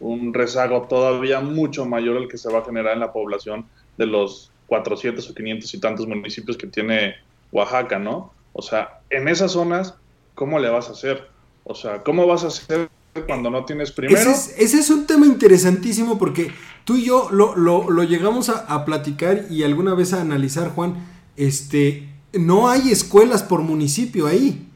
un 0.00 0.32
rezago 0.32 0.86
todavía 0.88 1.40
mucho 1.40 1.84
mayor 1.84 2.16
al 2.16 2.26
que 2.26 2.38
se 2.38 2.50
va 2.50 2.60
a 2.60 2.64
generar 2.64 2.94
en 2.94 3.00
la 3.00 3.12
población 3.12 3.66
de 3.98 4.06
los 4.06 4.50
400 4.66 5.28
o 5.28 5.34
500 5.34 5.74
y 5.74 5.78
tantos 5.78 6.06
municipios 6.06 6.56
que 6.56 6.66
tiene 6.66 7.16
Oaxaca, 7.52 7.98
¿no? 7.98 8.32
O 8.54 8.62
sea, 8.62 9.02
en 9.10 9.28
esas 9.28 9.52
zonas, 9.52 9.94
¿cómo 10.34 10.58
le 10.58 10.70
vas 10.70 10.88
a 10.88 10.92
hacer? 10.92 11.28
O 11.64 11.74
sea, 11.74 12.02
¿cómo 12.02 12.26
vas 12.26 12.44
a 12.44 12.46
hacer 12.46 12.88
cuando 13.26 13.50
no 13.50 13.66
tienes 13.66 13.92
primero? 13.92 14.18
Ese 14.18 14.78
es, 14.78 14.88
un 14.88 15.06
tema 15.06 15.26
interesantísimo 15.26 16.18
porque 16.18 16.50
tú 16.84 16.96
y 16.96 17.04
yo 17.04 17.28
lo, 17.30 18.02
llegamos 18.04 18.48
a, 18.48 18.84
platicar 18.86 19.44
y 19.50 19.64
alguna 19.64 19.94
vez 19.94 20.14
a 20.14 20.22
analizar, 20.22 20.70
Juan. 20.70 20.94
Este, 21.36 22.08
no 22.32 22.70
hay 22.70 22.90
escuelas 22.90 23.42
por 23.42 23.60
municipio 23.60 24.26
ahí, 24.26 24.66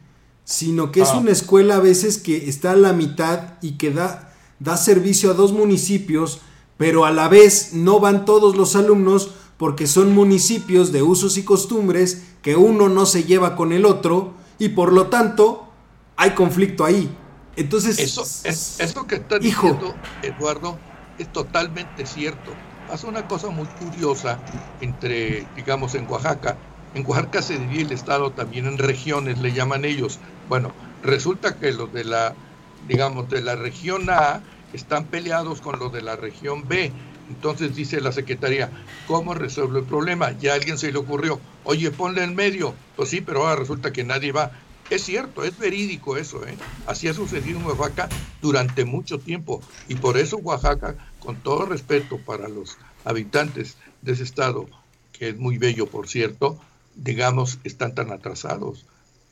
sino 0.45 0.92
que 0.92 1.01
es 1.01 1.09
ah. 1.11 1.18
una 1.18 1.32
escuela 1.32 1.76
a 1.76 1.80
veces 1.80 2.18
que 2.18 2.49
está 2.49 2.72
a 2.72 2.76
la 2.76 2.92
mitad 2.92 3.55
y 3.62 3.72
que 3.72 3.90
da, 3.90 4.32
da 4.61 4.76
servicio 4.76 5.30
a 5.30 5.34
dos 5.34 5.53
municipios, 5.53 6.40
pero 6.76 7.05
a 7.05 7.11
la 7.11 7.28
vez 7.28 7.72
no 7.72 8.01
van 8.01 8.24
todos 8.24 8.57
los 8.57 8.76
alumnos 8.76 9.30
porque 9.57 9.86
son 9.86 10.14
municipios 10.14 10.92
de 10.92 11.03
usos 11.03 11.38
y 11.38 11.45
costumbres 11.45 12.22
que 12.42 12.57
uno 12.57 12.88
no 12.88 13.07
se 13.07 13.24
lleva 13.24 13.57
con 13.57 13.72
el 13.72 13.86
otro 13.86 14.34
y 14.59 14.70
por 14.70 14.92
lo 14.92 15.07
tanto 15.07 15.68
hay 16.16 16.30
conflicto 16.30 16.84
ahí. 16.84 17.14
Entonces, 17.57 17.99
eso, 17.99 18.22
es, 18.22 18.80
eso 18.80 19.07
que 19.07 19.16
está 19.16 19.38
diciendo 19.38 19.95
Eduardo 20.22 20.76
es 21.18 21.32
totalmente 21.32 22.05
cierto. 22.05 22.51
Pasa 22.88 23.07
una 23.07 23.26
cosa 23.26 23.49
muy 23.49 23.66
curiosa 23.66 24.38
entre, 24.80 25.47
digamos, 25.57 25.95
en 25.95 26.11
Oaxaca. 26.11 26.57
En 26.95 27.05
Oaxaca 27.07 27.42
se 27.42 27.59
divide 27.59 27.82
el 27.82 27.92
estado 27.92 28.30
también 28.30 28.66
en 28.66 28.78
regiones, 28.78 29.40
le 29.40 29.53
llaman 29.53 29.84
ellos. 29.84 30.20
Bueno, 30.49 30.72
resulta 31.03 31.59
que 31.59 31.72
los 31.72 31.92
de 31.92 32.05
la, 32.05 32.34
digamos, 32.86 33.28
de 33.28 33.42
la 33.42 33.57
región 33.57 34.09
A 34.11 34.40
están 34.72 35.05
peleados 35.07 35.61
con 35.61 35.78
los 35.80 35.92
de 35.92 36.03
la 36.03 36.14
región 36.14 36.68
B. 36.68 36.92
Entonces 37.28 37.74
dice 37.74 38.01
la 38.01 38.12
secretaría, 38.12 38.70
¿cómo 39.09 39.34
resuelve 39.34 39.80
el 39.80 39.86
problema? 39.86 40.32
Ya 40.38 40.55
alguien 40.55 40.78
se 40.78 40.92
le 40.92 40.99
ocurrió, 40.99 41.40
oye, 41.64 41.90
ponle 41.90 42.22
en 42.22 42.36
medio. 42.36 42.74
Pues 42.95 43.09
sí, 43.09 43.20
pero 43.20 43.40
ahora 43.40 43.57
resulta 43.57 43.92
que 43.92 44.05
nadie 44.05 44.30
va. 44.30 44.53
Es 44.90 45.03
cierto, 45.03 45.42
es 45.42 45.59
verídico 45.59 46.16
eso, 46.16 46.47
¿eh? 46.47 46.55
Así 46.86 47.09
ha 47.09 47.14
sucedido 47.14 47.59
en 47.59 47.66
Oaxaca 47.66 48.09
durante 48.40 48.84
mucho 48.84 49.18
tiempo. 49.18 49.62
Y 49.88 49.97
por 49.97 50.16
eso 50.18 50.36
Oaxaca, 50.36 50.95
con 51.18 51.36
todo 51.36 51.64
respeto 51.64 52.18
para 52.18 52.49
los 52.49 52.76
habitantes 53.05 53.78
de 54.03 54.12
ese 54.12 54.22
estado, 54.22 54.66
que 55.12 55.30
es 55.30 55.38
muy 55.38 55.59
bello, 55.59 55.86
por 55.86 56.07
cierto, 56.07 56.61
digamos, 56.97 57.59
están 57.64 57.95
tan 57.95 58.12
atrasados. 58.12 58.84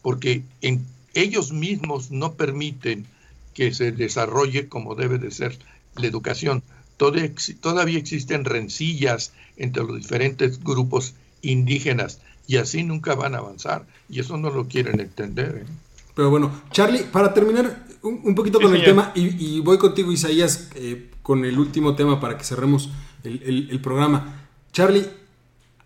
Porque 0.03 0.43
en, 0.61 0.85
ellos 1.15 1.53
mismos 1.53 2.11
no 2.11 2.35
permiten 2.35 3.07
que 3.55 3.73
se 3.73 3.93
desarrolle 3.93 4.69
como 4.69 4.95
debe 4.95 5.19
de 5.19 5.31
ser 5.31 5.59
la 5.97 6.07
educación. 6.07 6.63
Todavía 6.97 7.99
existen 7.99 8.45
rencillas 8.45 9.33
entre 9.57 9.85
los 9.85 9.97
diferentes 9.97 10.63
grupos 10.63 11.15
indígenas 11.43 12.21
y 12.47 12.57
así 12.57 12.85
nunca 12.85 13.15
van 13.15 13.35
a 13.35 13.39
avanzar 13.39 13.87
y 14.09 14.21
eso 14.21 14.37
no 14.37 14.51
lo 14.51 14.69
quieren 14.69 15.01
entender. 15.01 15.65
¿eh? 15.65 15.73
Pero 16.15 16.31
bueno, 16.31 16.63
Charlie, 16.71 17.05
para 17.05 17.35
terminar 17.35 17.87
un, 18.03 18.35
poquito 18.35 18.61
con 18.61 18.75
el 18.75 18.85
tema 18.85 19.13
y, 19.15 19.61
voy 19.61 19.79
contigo 19.79 20.13
Isaías 20.13 20.71
eh, 20.75 21.11
con 21.23 21.45
el 21.45 21.59
último 21.59 21.95
tema 21.95 22.21
para 22.21 22.37
que 22.37 22.45
cerremos 22.45 22.91
el, 23.25 23.81
programa. 23.81 24.49
Charlie, 24.73 25.07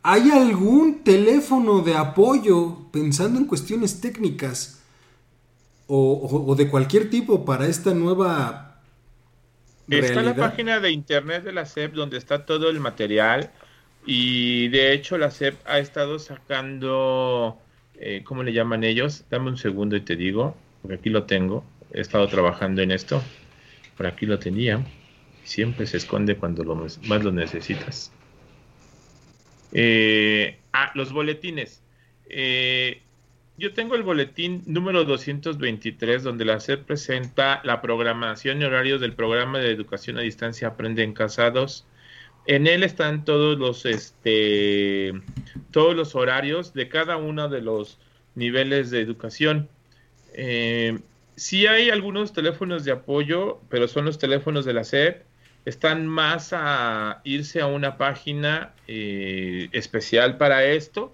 ¿hay 0.09 0.31
algún 0.31 1.03
teléfono 1.03 1.81
de 1.81 1.97
apoyo 1.97 2.91
pensando 2.93 3.39
en 3.39 3.47
cuestiones 3.47 4.01
técnicas 4.01 4.85
o, 5.89 6.55
de 6.57 6.69
cualquier 6.69 7.11
tipo 7.11 7.45
para 7.45 7.67
esta 7.67 7.93
nueva... 7.93 8.81
Está 9.89 10.23
la 10.23 10.35
página 10.35 10.81
de 10.81 10.91
internet 10.91 11.45
de 11.45 11.53
la 11.53 11.67
SEP 11.67 11.93
donde 11.93 12.19
está 12.19 12.45
todo 12.47 12.71
el 12.71 12.81
material 12.81 13.51
y 14.05 14.69
de 14.69 14.93
hecho 14.93 15.19
la 15.19 15.31
SEP 15.31 15.57
ha 15.65 15.79
estado 15.79 16.19
sacando 16.19 17.59
eh, 17.99 18.23
¿cómo 18.25 18.43
le 18.43 18.53
llaman 18.53 18.85
ellos? 18.85 19.25
Dame 19.31 19.49
un 19.49 19.57
segundo 19.57 19.97
y 19.97 20.03
te 20.03 20.17
digo, 20.17 20.57
porque 20.83 20.97
aquí 20.97 21.11
lo 21.11 21.25
tengo, 21.25 21.65
he 21.93 22.01
estado 22.01 22.29
trabajando 22.29 22.83
en 22.83 22.91
esto, 22.91 23.23
por 23.97 24.07
aquí 24.07 24.27
lo 24.27 24.39
tenía, 24.39 24.85
siempre 25.45 25.87
se 25.87 25.97
esconde 25.97 26.37
cuando 26.37 26.63
lo, 26.63 26.75
más 26.75 27.25
lo 27.25 27.33
necesitas. 27.33 28.13
Eh, 29.79 30.57
ah, 30.72 30.91
los 30.95 31.12
boletines. 31.12 31.83
Eh, 32.31 33.03
yo 33.59 33.74
tengo 33.74 33.95
el 33.95 34.05
boletín 34.05 34.62
número 34.64 35.05
223 35.05 36.22
donde 36.22 36.47
la 36.47 36.61
SED 36.61 36.79
presenta 36.79 37.61
la 37.62 37.83
programación 37.83 38.62
y 38.62 38.64
horarios 38.64 39.03
del 39.03 39.12
programa 39.12 39.59
de 39.59 39.70
educación 39.70 40.16
a 40.16 40.22
distancia 40.22 40.68
Aprenden 40.68 41.12
Casados. 41.12 41.87
En 42.47 42.66
él 42.66 42.85
están 42.85 43.27
todos 43.27 43.59
los, 43.59 43.85
este, 43.85 45.12
todos 45.72 45.95
los 45.95 46.14
horarios 46.14 46.72
de 46.72 46.89
cada 46.89 47.18
uno 47.18 47.51
de 47.51 47.61
los 47.61 47.99
niveles 48.35 48.91
de 48.91 49.03
educación. 49.03 49.68
Eh, 50.33 50.99
sí 51.35 51.66
hay 51.66 51.91
algunos 51.91 52.33
teléfonos 52.33 52.85
de 52.85 52.93
apoyo, 52.93 53.61
pero 53.68 53.89
son 53.89 54.07
los 54.07 54.18
teléfonos 54.18 54.64
de 54.64 54.72
la 54.72 54.85
SED. 54.85 55.16
Están 55.67 56.07
más 56.07 56.53
a 56.53 57.21
irse 57.25 57.61
a 57.61 57.67
una 57.67 57.99
página 57.99 58.73
eh, 58.89 59.69
especial 59.73 60.39
para 60.39 60.64
esto. 60.64 61.12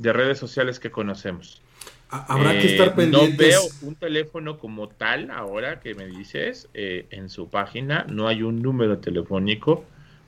de 0.00 0.12
redes 0.12 0.38
sociales 0.38 0.80
que 0.80 0.90
conocemos. 0.90 1.60
Habrá 2.08 2.58
que 2.58 2.72
estar 2.72 2.94
pendientes. 2.94 3.54
No 3.54 3.60
veo 3.62 3.62
un 3.82 3.94
teléfono 3.94 4.58
como 4.58 4.88
tal 4.88 5.30
ahora 5.30 5.80
que 5.80 5.94
me 5.94 6.06
dices 6.06 6.68
eh, 6.74 7.06
en 7.10 7.28
su 7.28 7.48
página, 7.48 8.04
no 8.08 8.26
hay 8.26 8.42
un 8.42 8.60
número 8.62 8.98
telefónico 8.98 9.84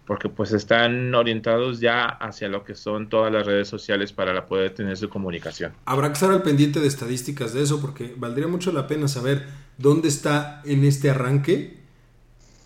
porque 0.07 0.29
pues 0.29 0.53
están 0.53 1.15
orientados 1.15 1.81
ya 1.81 2.05
hacia 2.05 2.49
lo 2.49 2.65
que 2.65 2.75
son 2.75 3.09
todas 3.09 3.33
las 3.33 3.47
redes 3.47 3.69
sociales 3.69 4.13
para 4.13 4.47
poder 4.47 4.75
tener 4.75 4.97
su 4.97 5.09
comunicación. 5.09 5.73
Habrá 5.85 6.09
que 6.09 6.15
estar 6.15 6.31
al 6.31 6.43
pendiente 6.43 6.81
de 6.81 6.89
estadísticas 6.89 7.53
de 7.55 7.63
eso 7.63 7.81
porque 7.81 8.15
valdría 8.17 8.47
mucho 8.47 8.73
la 8.73 8.87
pena 8.87 9.09
saber 9.09 9.47
dónde 9.79 10.09
está 10.09 10.61
en 10.65 10.85
este 10.85 11.11
arranque 11.11 11.79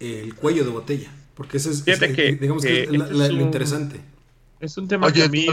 el 0.00 0.34
cuello 0.34 0.64
de 0.64 0.70
botella, 0.70 1.10
porque 1.34 1.58
ese 1.58 1.70
es, 1.70 1.84
digamos 2.40 2.62
que 2.64 2.82
es 2.82 2.90
lo 2.90 3.40
interesante. 3.40 4.00
Es 4.60 4.76
un 4.76 4.88
tema 4.88 5.12
que 5.12 5.22
a 5.22 5.28
mí... 5.28 5.46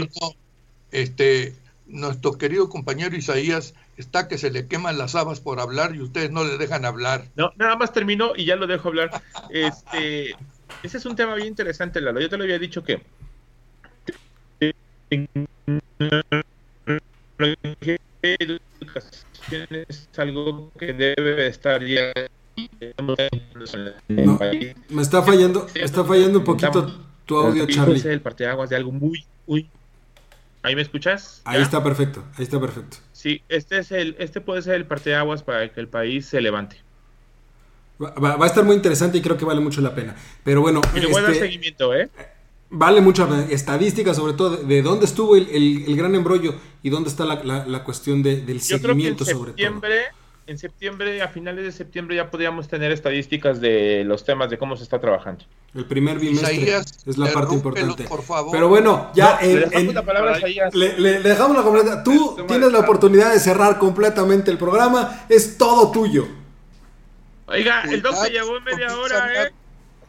este 0.94 1.54
nuestro 1.86 2.38
querido 2.38 2.68
compañero 2.70 3.14
Isaías 3.14 3.74
está 3.96 4.26
que 4.26 4.38
se 4.38 4.50
le 4.50 4.66
queman 4.66 4.96
las 4.96 5.14
habas 5.14 5.40
por 5.40 5.60
hablar 5.60 5.94
y 5.94 6.00
ustedes 6.00 6.30
no 6.30 6.44
le 6.44 6.56
dejan 6.56 6.84
hablar. 6.84 7.26
No, 7.36 7.52
nada 7.56 7.76
más 7.76 7.92
termino 7.92 8.32
y 8.34 8.46
ya 8.46 8.56
lo 8.56 8.66
dejo 8.66 8.88
hablar. 8.88 9.10
Este, 9.50 10.34
ese 10.82 10.98
es 10.98 11.06
un 11.06 11.14
tema 11.14 11.34
bien 11.34 11.48
interesante, 11.48 12.00
Lalo. 12.00 12.20
Yo 12.20 12.28
te 12.28 12.36
lo 12.36 12.44
había 12.44 12.58
dicho 12.58 12.82
que 12.82 13.02
es 19.70 20.18
algo 20.18 20.72
que 20.78 20.92
debe 20.92 21.46
estar 21.46 21.84
ya 21.84 22.12
me 24.88 25.02
está 25.02 25.22
fallando, 25.22 25.66
está 25.74 26.04
fallando 26.04 26.38
un 26.38 26.44
poquito 26.44 26.86
tu 27.26 27.36
audio, 27.36 27.66
Charlie. 27.66 28.00
el 28.04 28.20
parteaguas 28.20 28.70
de 28.70 28.76
algo 28.76 28.92
muy, 28.92 29.24
muy 29.46 29.68
¿Ahí 30.64 30.74
me 30.74 30.80
escuchas? 30.80 31.42
Ahí 31.44 31.60
está 31.60 31.84
perfecto, 31.84 32.24
ahí 32.38 32.44
está 32.44 32.58
perfecto. 32.58 32.96
Sí, 33.12 33.42
este, 33.50 33.78
es 33.80 33.92
el, 33.92 34.16
este 34.18 34.40
puede 34.40 34.62
ser 34.62 34.76
el 34.76 34.86
parteaguas 34.86 35.42
para 35.42 35.70
que 35.70 35.78
el 35.78 35.88
país 35.88 36.24
se 36.24 36.40
levante. 36.40 36.78
Va, 38.00 38.42
a 38.42 38.46
estar 38.46 38.64
muy 38.64 38.74
interesante 38.74 39.18
y 39.18 39.20
creo 39.20 39.36
que 39.36 39.44
vale 39.44 39.60
mucho 39.60 39.82
la 39.82 39.94
pena. 39.94 40.16
Pero 40.42 40.62
bueno. 40.62 40.80
Y 40.96 41.00
le 41.00 41.06
voy 41.08 41.18
a 41.18 41.22
dar 41.22 41.32
este, 41.32 41.44
seguimiento, 41.44 41.94
¿eh? 41.94 42.08
Vale 42.70 43.02
mucha 43.02 43.28
estadística, 43.50 44.14
sobre 44.14 44.32
todo 44.32 44.56
de, 44.56 44.80
dónde 44.80 45.04
estuvo 45.04 45.36
el, 45.36 45.96
gran 45.96 46.14
embrollo 46.14 46.54
y 46.82 46.88
dónde 46.88 47.10
está 47.10 47.26
la, 47.26 47.84
cuestión 47.84 48.22
del 48.22 48.60
seguimiento, 48.62 49.26
sobre 49.26 49.52
todo 49.52 49.80
en 50.46 50.58
septiembre, 50.58 51.22
a 51.22 51.28
finales 51.28 51.64
de 51.64 51.72
septiembre 51.72 52.16
ya 52.16 52.30
podríamos 52.30 52.68
tener 52.68 52.92
estadísticas 52.92 53.60
de 53.60 54.04
los 54.04 54.24
temas 54.24 54.50
de 54.50 54.58
cómo 54.58 54.76
se 54.76 54.82
está 54.82 55.00
trabajando. 55.00 55.44
El 55.74 55.86
primer 55.86 56.18
bimestre 56.18 56.76
es 57.06 57.18
la 57.18 57.32
parte 57.32 57.54
importante. 57.54 58.06
Pero 58.52 58.68
bueno, 58.68 59.10
ya 59.14 59.40
le 59.40 59.66
dejamos 59.66 59.94
la 59.94 60.04
palabra 60.04 60.36
a 60.36 60.76
Le, 60.76 61.20
dejamos 61.20 61.56
la 61.56 61.62
completa. 61.62 62.04
Tú 62.04 62.36
tienes 62.46 62.72
la 62.72 62.80
oportunidad 62.80 63.32
de 63.32 63.40
cerrar 63.40 63.78
completamente 63.78 64.50
el 64.50 64.58
programa. 64.58 65.24
Es 65.28 65.58
todo 65.58 65.90
tuyo. 65.90 66.28
Oiga, 67.46 67.82
el 67.82 68.02
doc 68.02 68.14
se 68.14 68.30
llevó 68.30 68.60
media 68.60 68.96
hora, 68.96 69.44
¿eh? 69.44 69.52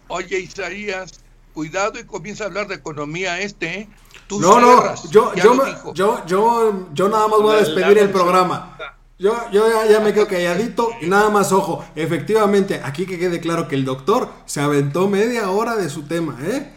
Oye, 0.08 0.40
Isaías, 0.40 1.20
cuidado 1.54 2.00
y 2.00 2.04
comienza 2.04 2.46
a 2.46 2.48
hablar 2.48 2.68
de 2.68 2.76
economía 2.76 3.40
este, 3.42 3.80
¿eh? 3.80 3.90
Tú 4.28 4.40
no, 4.40 4.60
no, 4.60 4.96
yo, 5.12 5.36
yo, 5.36 5.94
yo, 5.94 6.26
yo, 6.26 6.88
yo 6.94 7.10
nada 7.10 7.28
más 7.28 7.40
voy 7.42 7.56
a 7.56 7.60
despedir 7.60 7.98
el 8.00 8.10
programa. 8.10 8.76
Yo, 9.18 9.34
yo 9.50 9.66
ya, 9.90 10.02
me 10.02 10.14
quedo 10.14 10.28
calladito 10.28 10.90
y 11.02 11.08
nada 11.08 11.30
más 11.30 11.54
ojo. 11.54 11.86
Efectivamente, 11.96 12.82
aquí 12.84 13.06
que 13.06 13.18
quede 13.18 13.40
claro 13.40 13.68
que 13.68 13.76
el 13.76 13.86
doctor 13.86 14.30
se 14.46 14.60
aventó 14.60 15.08
media 15.08 15.50
hora 15.50 15.78
de 15.78 15.90
su 15.90 16.04
tema, 16.04 16.38
¿eh? 16.44 16.72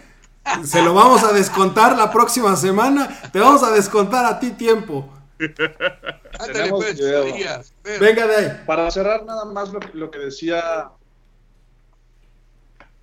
Se 0.64 0.82
lo 0.82 0.94
vamos 0.94 1.24
a 1.24 1.32
descontar 1.32 1.96
la 1.96 2.12
próxima 2.12 2.54
semana. 2.56 3.08
Te 3.32 3.40
vamos 3.40 3.62
a 3.62 3.70
descontar 3.72 4.24
a 4.24 4.38
ti 4.38 4.52
tiempo. 4.52 5.12
Pues, 5.36 5.52
Venga 8.00 8.26
de 8.26 8.36
ahí. 8.36 8.62
Para 8.66 8.90
cerrar 8.90 9.24
nada 9.24 9.44
más 9.44 9.72
lo, 9.92 10.10
que 10.10 10.18
decía 10.18 10.90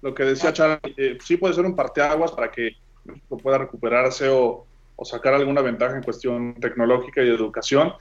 lo 0.01 0.13
que 0.13 0.23
decía 0.23 0.53
Charlie, 0.53 0.95
eh, 0.97 1.17
sí 1.23 1.37
puede 1.37 1.53
ser 1.53 1.65
un 1.65 1.75
parteaguas 1.75 2.31
para 2.31 2.51
que 2.51 2.77
México 3.03 3.37
pueda 3.37 3.57
recuperarse 3.57 4.29
o, 4.29 4.65
o 4.95 5.05
sacar 5.05 5.33
alguna 5.33 5.61
ventaja 5.61 5.95
en 5.95 6.03
cuestión 6.03 6.55
tecnológica 6.55 7.21
y 7.21 7.29
educación 7.29 7.93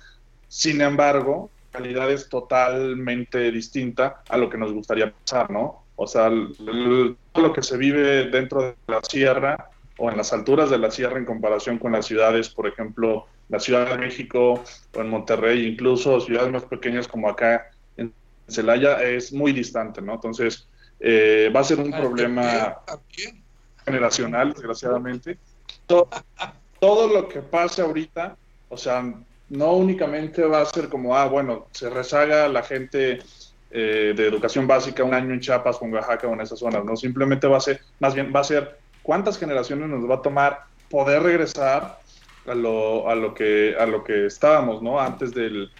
sin 0.48 0.80
embargo, 0.80 1.50
la 1.72 1.80
calidad 1.80 2.10
es 2.10 2.28
totalmente 2.28 3.50
distinta 3.50 4.22
a 4.28 4.36
lo 4.36 4.48
que 4.48 4.58
nos 4.58 4.72
gustaría 4.72 5.12
pasar, 5.12 5.50
¿no? 5.50 5.84
O 5.96 6.06
sea, 6.06 6.28
lo 6.28 7.52
que 7.52 7.62
se 7.62 7.76
vive 7.76 8.30
dentro 8.30 8.62
de 8.62 8.74
la 8.86 9.00
sierra 9.02 9.70
o 9.96 10.10
en 10.10 10.16
las 10.16 10.32
alturas 10.32 10.70
de 10.70 10.78
la 10.78 10.90
sierra 10.90 11.18
en 11.18 11.24
comparación 11.24 11.78
con 11.78 11.92
las 11.92 12.06
ciudades, 12.06 12.48
por 12.48 12.66
ejemplo, 12.66 13.26
la 13.48 13.60
Ciudad 13.60 13.88
de 13.88 13.98
México 13.98 14.62
o 14.94 15.00
en 15.00 15.08
Monterrey, 15.08 15.66
incluso 15.66 16.20
ciudades 16.20 16.50
más 16.50 16.64
pequeñas 16.64 17.06
como 17.06 17.28
acá 17.28 17.70
en 17.96 18.12
Celaya, 18.48 19.02
es 19.02 19.32
muy 19.32 19.52
distante, 19.52 20.02
¿no? 20.02 20.14
Entonces, 20.14 20.66
eh, 20.98 21.50
va 21.54 21.60
a 21.60 21.64
ser 21.64 21.78
un 21.78 21.90
problema 21.90 22.78
generacional, 23.84 24.52
desgraciadamente. 24.52 25.38
Todo, 25.86 26.08
todo 26.80 27.12
lo 27.12 27.28
que 27.28 27.40
pase 27.40 27.82
ahorita, 27.82 28.36
o 28.68 28.76
sea, 28.76 29.14
no 29.48 29.72
únicamente 29.72 30.42
va 30.44 30.60
a 30.60 30.66
ser 30.66 30.88
como, 30.88 31.16
ah, 31.16 31.26
bueno, 31.26 31.68
se 31.72 31.90
rezaga 31.90 32.48
la 32.48 32.62
gente 32.62 33.20
eh, 33.70 34.14
de 34.16 34.26
educación 34.26 34.66
básica 34.66 35.04
un 35.04 35.14
año 35.14 35.34
en 35.34 35.40
Chiapas 35.40 35.78
o 35.80 35.84
en 35.84 35.94
Oaxaca 35.94 36.28
o 36.28 36.32
en 36.32 36.40
esas 36.40 36.58
zonas, 36.58 36.84
no, 36.84 36.96
simplemente 36.96 37.46
va 37.46 37.58
a 37.58 37.60
ser, 37.60 37.80
más 38.00 38.14
bien 38.14 38.32
va 38.34 38.40
a 38.40 38.44
ser 38.44 38.78
cuántas 39.02 39.38
generaciones 39.38 39.88
nos 39.88 40.08
va 40.08 40.16
a 40.16 40.22
tomar 40.22 40.64
poder 40.88 41.22
regresar 41.22 41.98
a 42.46 42.54
lo, 42.54 43.08
a 43.08 43.14
lo, 43.14 43.34
que, 43.34 43.74
a 43.78 43.86
lo 43.86 44.04
que 44.04 44.26
estábamos, 44.26 44.82
¿no? 44.82 45.00
Antes 45.00 45.32
del, 45.34 45.70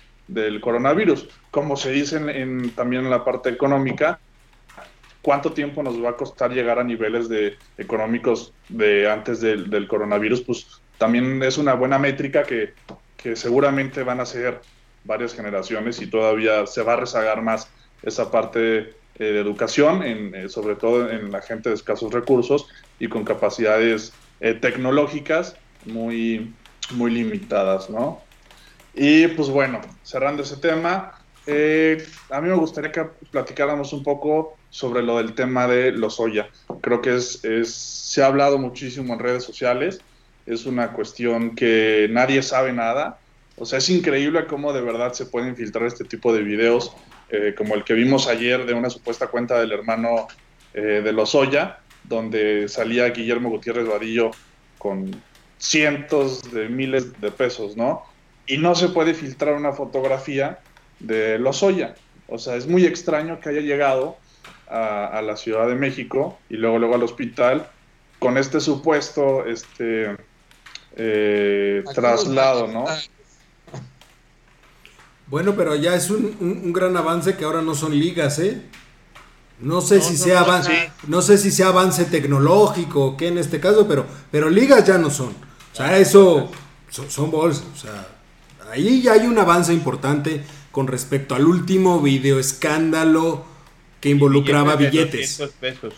coronavirus. 0.61 1.29
Como 1.51 1.77
se 1.77 1.91
dice 1.91 2.17
en, 2.17 2.71
también 2.71 3.05
en 3.05 3.11
la 3.11 3.25
parte 3.25 3.51
económica, 3.51 4.19
cuánto 5.23 5.53
tiempo 5.53 5.83
nos 5.83 6.03
va 6.03 6.11
a 6.11 6.17
costar 6.17 6.53
llegar 6.53 6.79
a 6.79 6.85
niveles 6.85 7.29
de 7.29 7.57
económicos 7.79 8.53
de 8.69 9.11
antes 9.11 9.41
del, 9.41 9.71
del 9.71 9.87
coronavirus, 9.87 10.41
pues 10.43 10.81
también 10.99 11.43
es 11.43 11.59
una 11.59 11.75
buena 11.75 11.99
métrica 11.99 12.43
que 12.43 12.73
que 13.25 13.37
seguramente 13.37 14.03
van 14.03 14.21
a 14.21 14.27
ser 14.27 14.61
varias 15.03 15.35
generaciones 15.35 15.99
y 16.03 16.07
todavía 16.07 16.67
se 16.67 16.83
va 16.83 16.93
a 16.93 16.97
rezagar 16.97 17.41
más 17.41 17.71
esa 18.03 18.31
parte 18.31 18.81
eh, 18.81 18.93
de 19.19 19.41
educación, 19.41 20.03
en, 20.03 20.35
eh, 20.35 20.51
sobre 20.51 20.77
todo 20.77 21.11
en 21.11 21.33
la 21.33 21.41
gente 21.41 21.71
de 21.71 21.75
escasos 21.75 22.13
recursos 22.13 22.67
y 23.01 23.09
con 23.09 23.25
capacidades 23.25 24.13
eh, 24.41 24.53
tecnológicas 24.53 25.57
muy, 25.87 26.53
muy 26.91 27.13
limitadas, 27.13 27.89
¿no? 27.89 28.21
Y 28.93 29.29
pues 29.29 29.49
bueno, 29.49 29.81
cerrando 30.03 30.43
ese 30.43 30.59
tema, 30.59 31.15
a 32.31 32.41
mí 32.43 32.49
me 32.49 32.57
gustaría 32.57 32.93
que 32.93 33.05
platicáramos 33.31 33.95
un 33.95 34.03
poco 34.03 34.59
sobre 34.69 35.03
lo 35.03 35.17
del 35.17 35.35
tema 35.35 35.67
de 35.67 35.93
los 35.93 36.21
Oya. 36.21 36.51
Creo 36.83 37.01
que 37.01 37.17
es, 37.17 37.41
se 37.73 38.23
ha 38.23 38.27
hablado 38.27 38.59
muchísimo 38.59 39.15
en 39.15 39.19
redes 39.19 39.45
sociales, 39.45 40.03
es 40.47 40.67
una 40.67 40.93
cuestión 40.93 41.55
que 41.55 42.09
nadie 42.11 42.43
sabe 42.43 42.73
nada. 42.73 43.19
O 43.57 43.65
sea, 43.67 43.79
es 43.79 43.89
increíble 43.89 44.47
cómo 44.47 44.73
de 44.73 44.81
verdad 44.81 45.13
se 45.13 45.27
pueden 45.27 45.57
filtrar 45.57 45.87
este 45.87 46.05
tipo 46.05 46.33
de 46.33 46.43
videos 46.43 46.93
eh, 47.31 47.55
como 47.57 47.75
el 47.75 47.85
que 47.85 47.95
vimos 47.95 48.29
ayer 48.29 48.67
de 48.67 48.75
una 48.75 48.91
supuesta 48.91 49.29
cuenta 49.29 49.59
del 49.59 49.73
hermano 49.73 50.29
eh, 50.75 51.01
de 51.03 51.13
Lozoya, 51.13 51.79
donde 52.05 52.69
salía 52.69 53.09
Guillermo 53.11 53.49
Gutiérrez 53.49 53.89
Vadillo 53.89 54.33
con 54.79 55.11
cientos 55.59 56.53
de 56.53 56.69
miles 56.69 57.21
de 57.21 57.31
pesos, 57.31 57.77
¿no? 57.77 58.03
Y 58.47 58.59
no 58.59 58.75
se 58.75 58.89
puede 58.89 59.15
filtrar 59.15 59.55
una 59.55 59.73
fotografía 59.73 60.59
de 61.01 61.39
Lozoya. 61.39 61.95
O 62.29 62.39
sea, 62.39 62.57
es 62.57 62.67
muy 62.67 62.85
extraño 62.85 63.41
que 63.41 63.49
haya 63.51 63.61
llegado 63.61 64.19
a, 64.69 65.23
la 65.23 65.37
Ciudad 65.37 65.69
de 65.69 65.75
México 65.75 66.39
y 66.49 66.57
luego, 66.57 66.79
luego 66.79 66.95
al 66.95 67.03
hospital 67.03 67.69
con 68.19 68.39
este 68.39 68.61
supuesto 68.61 69.45
este, 69.47 70.17
eh, 70.97 71.83
traslado, 71.95 72.69
¿no? 72.69 72.85
Bueno, 75.27 75.55
pero 75.57 75.75
ya 75.75 75.95
es 75.95 76.11
un, 76.11 76.73
gran 76.73 76.97
avance 76.97 77.37
que 77.37 77.45
ahora 77.45 77.63
no 77.63 77.75
son 77.75 77.99
ligas, 77.99 78.39
¿eh? 78.39 78.63
No 79.61 79.81
sé 79.81 80.01
si 80.01 80.17
sea 80.17 80.41
avance, 80.41 80.91
no 81.07 81.23
sé 81.23 81.39
si 81.39 81.51
sea 81.51 81.69
avance 81.69 82.05
tecnológico 82.05 83.05
o 83.05 83.17
qué 83.17 83.29
en 83.29 83.39
este 83.39 83.61
caso, 83.61 83.87
pero, 83.89 84.05
pero 84.31 84.51
ligas 84.51 84.87
ya 84.87 84.99
no 84.99 85.11
son. 85.11 85.29
O 85.29 85.77
sea, 85.77 85.97
eso 85.99 86.51
son, 86.91 87.31
bolsas. 87.31 87.65
O 87.73 87.77
sea, 87.77 88.09
ahí 88.71 89.01
ya 89.03 89.13
hay 89.13 89.27
un 89.27 89.39
avance 89.39 89.73
importante 89.73 90.43
con 90.71 90.87
respecto 90.87 91.35
al 91.35 91.47
último 91.47 92.01
video 92.01 92.39
escándalo 92.39 93.45
que 94.01 94.11
involucraba 94.11 94.77
billetes. 94.77 95.39
De 95.39 95.47
pesos. 95.49 95.95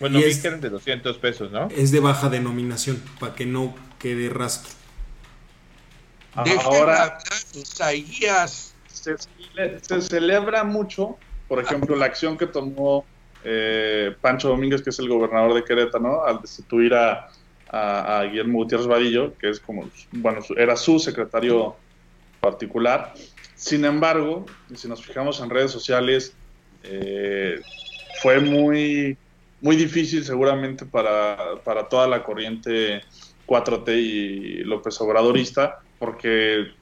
Bueno, 0.00 0.18
es, 0.18 0.42
de 0.42 0.70
200 0.70 1.18
pesos, 1.18 1.50
¿no? 1.50 1.68
Es 1.74 1.90
de 1.90 2.00
baja 2.00 2.28
denominación, 2.28 3.02
para 3.18 3.34
que 3.34 3.44
no 3.44 3.74
quede 3.98 4.28
rastro. 4.28 4.72
Ahora, 6.34 7.18
se, 7.20 9.16
se, 9.80 10.00
celebra 10.02 10.64
mucho, 10.64 11.16
por 11.48 11.60
ejemplo, 11.60 11.96
la 11.96 12.06
acción 12.06 12.36
que 12.36 12.46
tomó 12.46 13.06
eh, 13.42 14.14
Pancho 14.20 14.48
Domínguez, 14.48 14.82
que 14.82 14.90
es 14.90 14.98
el 14.98 15.08
gobernador 15.08 15.54
de 15.54 15.64
Querétaro, 15.64 16.26
al 16.26 16.40
destituir 16.42 16.92
a, 16.94 17.30
a, 17.70 18.24
Guillermo 18.24 18.58
Gutiérrez 18.58 18.86
Vadillo, 18.86 19.36
que 19.38 19.50
es 19.50 19.60
como, 19.60 19.88
bueno, 20.12 20.40
era 20.56 20.76
su 20.76 20.98
secretario 20.98 21.76
particular. 22.40 23.14
Sin 23.54 23.84
embargo, 23.84 24.44
si 24.74 24.88
nos 24.88 25.04
fijamos 25.04 25.40
en 25.40 25.48
redes 25.48 25.70
sociales, 25.70 26.34
eh, 26.82 27.60
fue 28.20 28.40
muy, 28.40 29.16
muy 29.60 29.76
difícil 29.76 30.24
seguramente 30.24 30.84
para, 30.84 31.56
para 31.64 31.88
toda 31.88 32.06
la 32.06 32.22
corriente 32.22 33.02
4T 33.46 33.96
y 33.96 34.64
López 34.64 35.00
Obradorista, 35.00 35.80
porque 35.98 36.72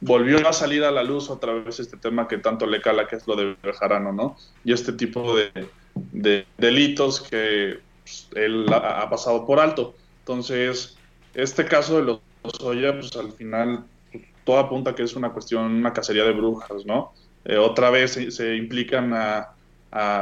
volvió 0.00 0.46
a 0.48 0.52
salir 0.52 0.84
a 0.84 0.90
la 0.90 1.02
luz 1.02 1.30
otra 1.30 1.52
vez 1.54 1.80
este 1.80 1.96
tema 1.96 2.28
que 2.28 2.38
tanto 2.38 2.66
le 2.66 2.80
cala, 2.80 3.06
que 3.06 3.16
es 3.16 3.26
lo 3.26 3.36
de 3.36 3.56
Bejarano, 3.62 4.12
¿no? 4.12 4.36
Y 4.64 4.72
este 4.72 4.92
tipo 4.92 5.34
de, 5.36 6.46
delitos 6.58 7.20
que 7.20 7.80
pues, 8.02 8.28
él 8.34 8.66
ha, 8.72 9.08
pasado 9.10 9.46
por 9.46 9.60
alto. 9.60 9.94
Entonces, 10.20 10.96
este 11.34 11.64
caso 11.64 11.96
de 11.96 12.02
los 12.02 12.20
Oya, 12.62 12.92
pues 12.92 13.14
al 13.16 13.32
final 13.32 13.84
pues, 14.12 14.24
todo 14.44 14.58
apunta 14.58 14.94
que 14.94 15.02
es 15.02 15.16
una 15.16 15.32
cuestión, 15.32 15.64
una 15.64 15.92
cacería 15.92 16.24
de 16.24 16.32
brujas, 16.32 16.86
¿no? 16.86 17.12
Eh, 17.44 17.56
otra 17.56 17.90
vez 17.90 18.12
se, 18.12 18.56
implican 18.56 19.12
a, 19.14 19.52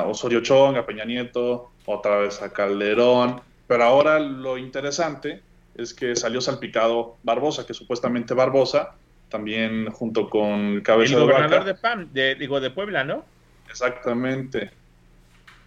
Osorio 0.07 0.41
Chong, 0.41 0.77
a 0.77 0.87
Peña 0.87 1.05
Nieto, 1.05 1.71
otra 1.87 2.19
vez 2.19 2.41
a 2.41 2.53
Calderón, 2.53 3.41
pero 3.67 3.83
ahora 3.85 4.21
lo 4.21 4.57
interesante 4.57 5.43
es 5.75 5.95
que 5.95 6.17
salió 6.17 6.41
salpicado 6.41 7.17
Barbosa, 7.23 7.67
que 7.67 7.75
supuestamente 7.75 8.35
Barbosa, 8.35 8.95
también 9.29 9.91
junto 9.91 10.29
con 10.29 10.81
Cabeza 10.83 11.15
El 11.15 11.21
gobernador 11.23 11.65
de, 11.65 11.75
PAM, 11.75 12.13
de, 12.13 12.35
digo, 12.35 12.61
de 12.61 12.71
Puebla, 12.71 13.05
¿no? 13.05 13.25
Exactamente. 13.69 14.71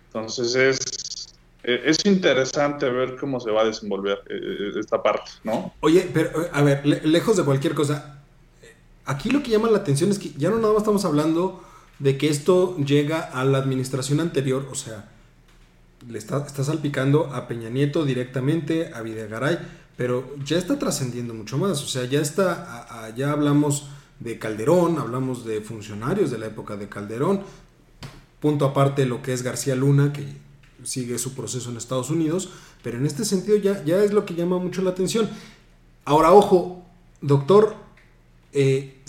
Entonces 0.07 0.55
es, 0.55 1.35
es 1.63 2.05
interesante 2.05 2.89
ver 2.89 3.17
cómo 3.17 3.39
se 3.39 3.51
va 3.51 3.61
a 3.61 3.65
desenvolver 3.65 4.21
eh, 4.29 4.79
esta 4.79 5.03
parte, 5.03 5.31
¿no? 5.43 5.73
Oye, 5.81 6.09
pero 6.13 6.29
a 6.53 6.61
ver, 6.61 6.85
lejos 6.85 7.35
de 7.35 7.43
cualquier 7.43 7.73
cosa, 7.73 8.17
Aquí 9.07 9.29
lo 9.29 9.41
que 9.41 9.51
llama 9.51 9.71
la 9.71 9.77
atención 9.77 10.11
es 10.11 10.19
que 10.19 10.33
ya 10.37 10.49
no 10.49 10.57
nada 10.57 10.73
más 10.73 10.81
estamos 10.81 11.05
hablando 11.05 11.63
de 11.97 12.17
que 12.17 12.27
esto 12.27 12.75
llega 12.75 13.21
a 13.21 13.45
la 13.45 13.57
administración 13.57 14.19
anterior, 14.19 14.67
o 14.69 14.75
sea, 14.75 15.05
le 16.09 16.19
está, 16.19 16.45
está 16.45 16.65
salpicando 16.65 17.33
a 17.33 17.47
Peña 17.47 17.69
Nieto 17.69 18.03
directamente, 18.03 18.91
a 18.93 19.01
Videgaray, 19.01 19.59
pero 19.97 20.35
ya 20.45 20.57
está 20.57 20.79
trascendiendo 20.79 21.33
mucho 21.33 21.57
más, 21.57 21.83
o 21.83 21.87
sea, 21.87 22.05
ya 22.05 22.21
está, 22.21 23.11
ya 23.15 23.31
hablamos 23.31 23.89
de 24.19 24.39
Calderón, 24.39 24.99
hablamos 24.99 25.43
de 25.43 25.61
funcionarios 25.61 26.31
de 26.31 26.37
la 26.37 26.45
época 26.45 26.77
de 26.77 26.87
Calderón, 26.87 27.41
punto 28.39 28.65
aparte 28.65 29.05
lo 29.05 29.21
que 29.21 29.33
es 29.33 29.41
García 29.41 29.75
Luna, 29.75 30.13
que 30.13 30.25
sigue 30.83 31.17
su 31.17 31.33
proceso 31.33 31.71
en 31.71 31.77
Estados 31.77 32.09
Unidos, 32.09 32.49
pero 32.83 32.97
en 32.97 33.05
este 33.05 33.25
sentido 33.25 33.57
ya, 33.57 33.83
ya 33.83 34.03
es 34.03 34.13
lo 34.13 34.25
que 34.25 34.35
llama 34.35 34.59
mucho 34.59 34.81
la 34.83 34.91
atención. 34.91 35.29
Ahora, 36.05 36.31
ojo, 36.31 36.85
doctor, 37.21 37.75
eh, 38.53 39.01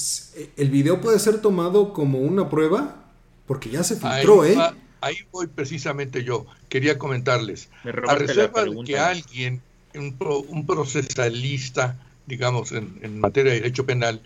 el 0.57 0.71
video 0.71 1.01
puede 1.01 1.19
ser 1.19 1.41
tomado 1.41 1.93
como 1.93 2.19
una 2.19 2.49
prueba, 2.49 3.05
porque 3.47 3.71
ya 3.71 3.85
se 3.85 3.97
filtró, 3.97 4.43
ahí, 4.43 4.53
¿eh? 4.53 4.59
ahí 5.01 5.17
voy 5.31 5.47
precisamente 5.47 6.25
yo. 6.25 6.47
Quería 6.69 6.99
comentarles. 6.99 7.69
A 8.09 8.15
reserva 8.15 8.65
de 8.65 8.85
que 8.85 8.99
alguien, 8.99 9.63
un, 9.95 10.67
procesalista, 10.67 11.99
digamos, 12.27 12.73
en, 12.73 13.21
materia 13.21 13.53
de 13.53 13.61
derecho 13.61 13.87
penal, 13.87 14.23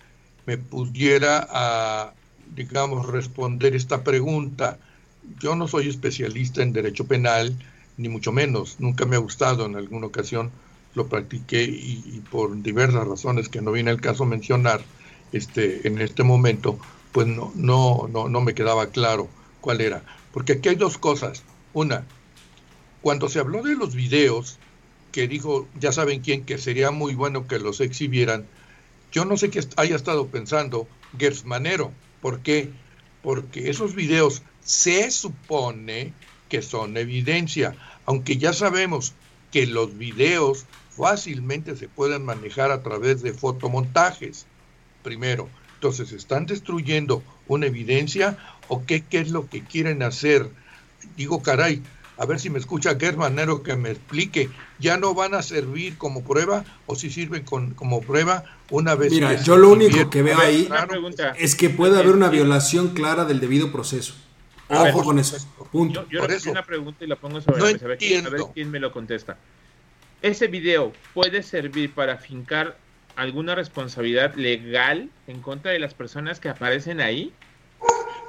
me 0.47 0.59
pudiera 0.59 1.47
a, 1.51 2.15
digamos, 2.55 3.07
responder 3.07 3.75
esta 3.77 4.03
pregunta. 4.03 4.79
Yo 5.41 5.55
no 5.55 5.69
soy 5.69 5.89
especialista 5.89 6.63
en 6.63 6.73
derecho 6.73 7.07
penal, 7.07 7.57
ni 7.97 8.09
mucho 8.09 8.33
menos. 8.33 8.81
Nunca 8.81 9.07
me 9.07 9.17
ha 9.17 9.21
gustado 9.21 9.67
en 9.67 9.77
alguna 9.77 10.07
ocasión, 10.07 10.51
lo 10.95 11.07
practiqué 11.07 11.63
y, 11.63 12.03
y 12.07 12.23
por 12.31 12.61
diversas 12.63 13.07
razones 13.07 13.49
que 13.49 13.63
no 13.63 13.73
viene 13.73 13.91
el 13.91 14.01
caso 14.01 14.25
mencionar 14.25 14.83
este, 15.33 15.87
en 15.89 16.01
este 16.01 16.23
momento, 16.23 16.79
pues 17.13 17.27
no, 17.27 17.53
no, 17.55 18.09
no, 18.11 18.29
no 18.29 18.41
me 18.41 18.55
quedaba 18.55 18.89
claro 18.89 19.29
cuál 19.61 19.81
era. 19.81 20.03
Porque 20.33 20.55
aquí 20.55 20.69
hay 20.69 20.77
dos 20.77 20.99
cosas. 20.99 21.43
Una, 21.73 22.05
cuando 23.01 23.29
se 23.29 23.39
habló 23.39 23.63
de 23.63 23.75
los 23.75 23.95
videos, 23.95 24.59
que 25.13 25.29
dijo, 25.29 25.69
ya 25.79 25.93
saben 25.93 26.21
quién, 26.21 26.45
que 26.45 26.59
sería 26.59 26.91
muy 26.91 27.15
bueno 27.15 27.47
que 27.47 27.59
los 27.59 27.81
exhibieran, 27.81 28.47
yo 29.13 29.27
no 29.27 29.37
sé 29.37 29.51
qué 29.51 29.61
haya 29.77 29.95
estado 29.95 30.27
pensando 30.29 30.89
Gersmanero. 31.19 31.93
¿Por 32.23 32.41
qué? 32.41 32.71
Porque 33.23 33.69
esos 33.69 33.95
videos 33.95 34.43
se 34.65 35.11
supone 35.11 36.15
que 36.49 36.63
son 36.63 36.97
evidencia, 36.97 37.77
aunque 38.07 38.39
ya 38.39 38.53
sabemos 38.55 39.13
que 39.51 39.67
los 39.67 39.99
videos 39.99 40.65
fácilmente 40.97 41.77
se 41.77 41.89
pueden 41.89 42.25
manejar 42.25 42.71
a 42.71 42.83
través 42.83 43.23
de 43.23 43.35
fotomontajes 43.35 44.47
primero. 45.03 45.49
Entonces, 45.75 46.13
¿están 46.13 46.47
destruyendo 46.47 47.23
una 47.49 47.67
evidencia 47.67 48.39
o 48.69 48.85
qué, 48.87 49.03
qué 49.03 49.19
es 49.19 49.31
lo 49.31 49.49
que 49.49 49.63
quieren 49.63 50.03
hacer? 50.03 50.49
Digo, 51.17 51.43
caray, 51.43 51.83
a 52.23 52.25
ver 52.25 52.39
si 52.39 52.51
me 52.51 52.61
escucha 52.61 52.95
Germanero 52.95 53.65
que 53.65 53.75
me 53.75 53.91
explique, 53.91 54.49
¿ya 54.79 54.97
no 54.97 55.13
van 55.13 55.35
a 55.35 55.43
servir 55.43 55.99
como 55.99 56.23
prueba 56.23 56.65
o 56.87 56.95
si 56.95 57.11
sirven 57.11 57.43
con, 57.43 57.75
como 57.75 58.01
prueba 58.01 58.45
una 58.71 58.95
vez 58.95 59.11
Mira, 59.11 59.43
yo 59.43 59.57
lo 59.57 59.71
único 59.71 60.09
que 60.09 60.23
veo 60.23 60.39
ahí 60.39 60.69
es 61.37 61.57
que 61.57 61.69
puede 61.69 61.99
haber 61.99 62.13
una 62.13 62.29
violación 62.29 62.91
clara 62.91 63.25
del 63.25 63.41
debido 63.41 63.73
proceso. 63.73 64.15
Ojo 64.69 65.03
con 65.03 65.19
eso. 65.19 65.37
Punto. 65.73 66.07
Yo, 66.09 66.25
yo 66.29 66.51
una 66.53 66.65
pregunta 66.65 67.05
y 67.05 67.09
la 67.09 67.17
pongo 67.17 67.41
sobre 67.41 67.59
la 67.59 67.73
mesa. 67.73 67.87
A 67.87 67.89
ver, 67.89 68.27
a 68.27 68.31
ver 68.31 68.43
quién 68.55 68.71
me 68.71 68.79
lo 68.79 68.93
contesta. 68.93 69.37
¿Ese 70.23 70.47
video 70.47 70.93
puede 71.15 71.43
servir 71.43 71.93
para 71.93 72.19
fincar 72.19 72.79
alguna 73.17 73.57
responsabilidad 73.57 74.37
legal 74.37 75.11
en 75.27 75.41
contra 75.43 75.73
de 75.73 75.81
las 75.81 75.93
personas 75.93 76.39
que 76.39 76.51
aparecen 76.51 77.01
ahí? 77.01 77.33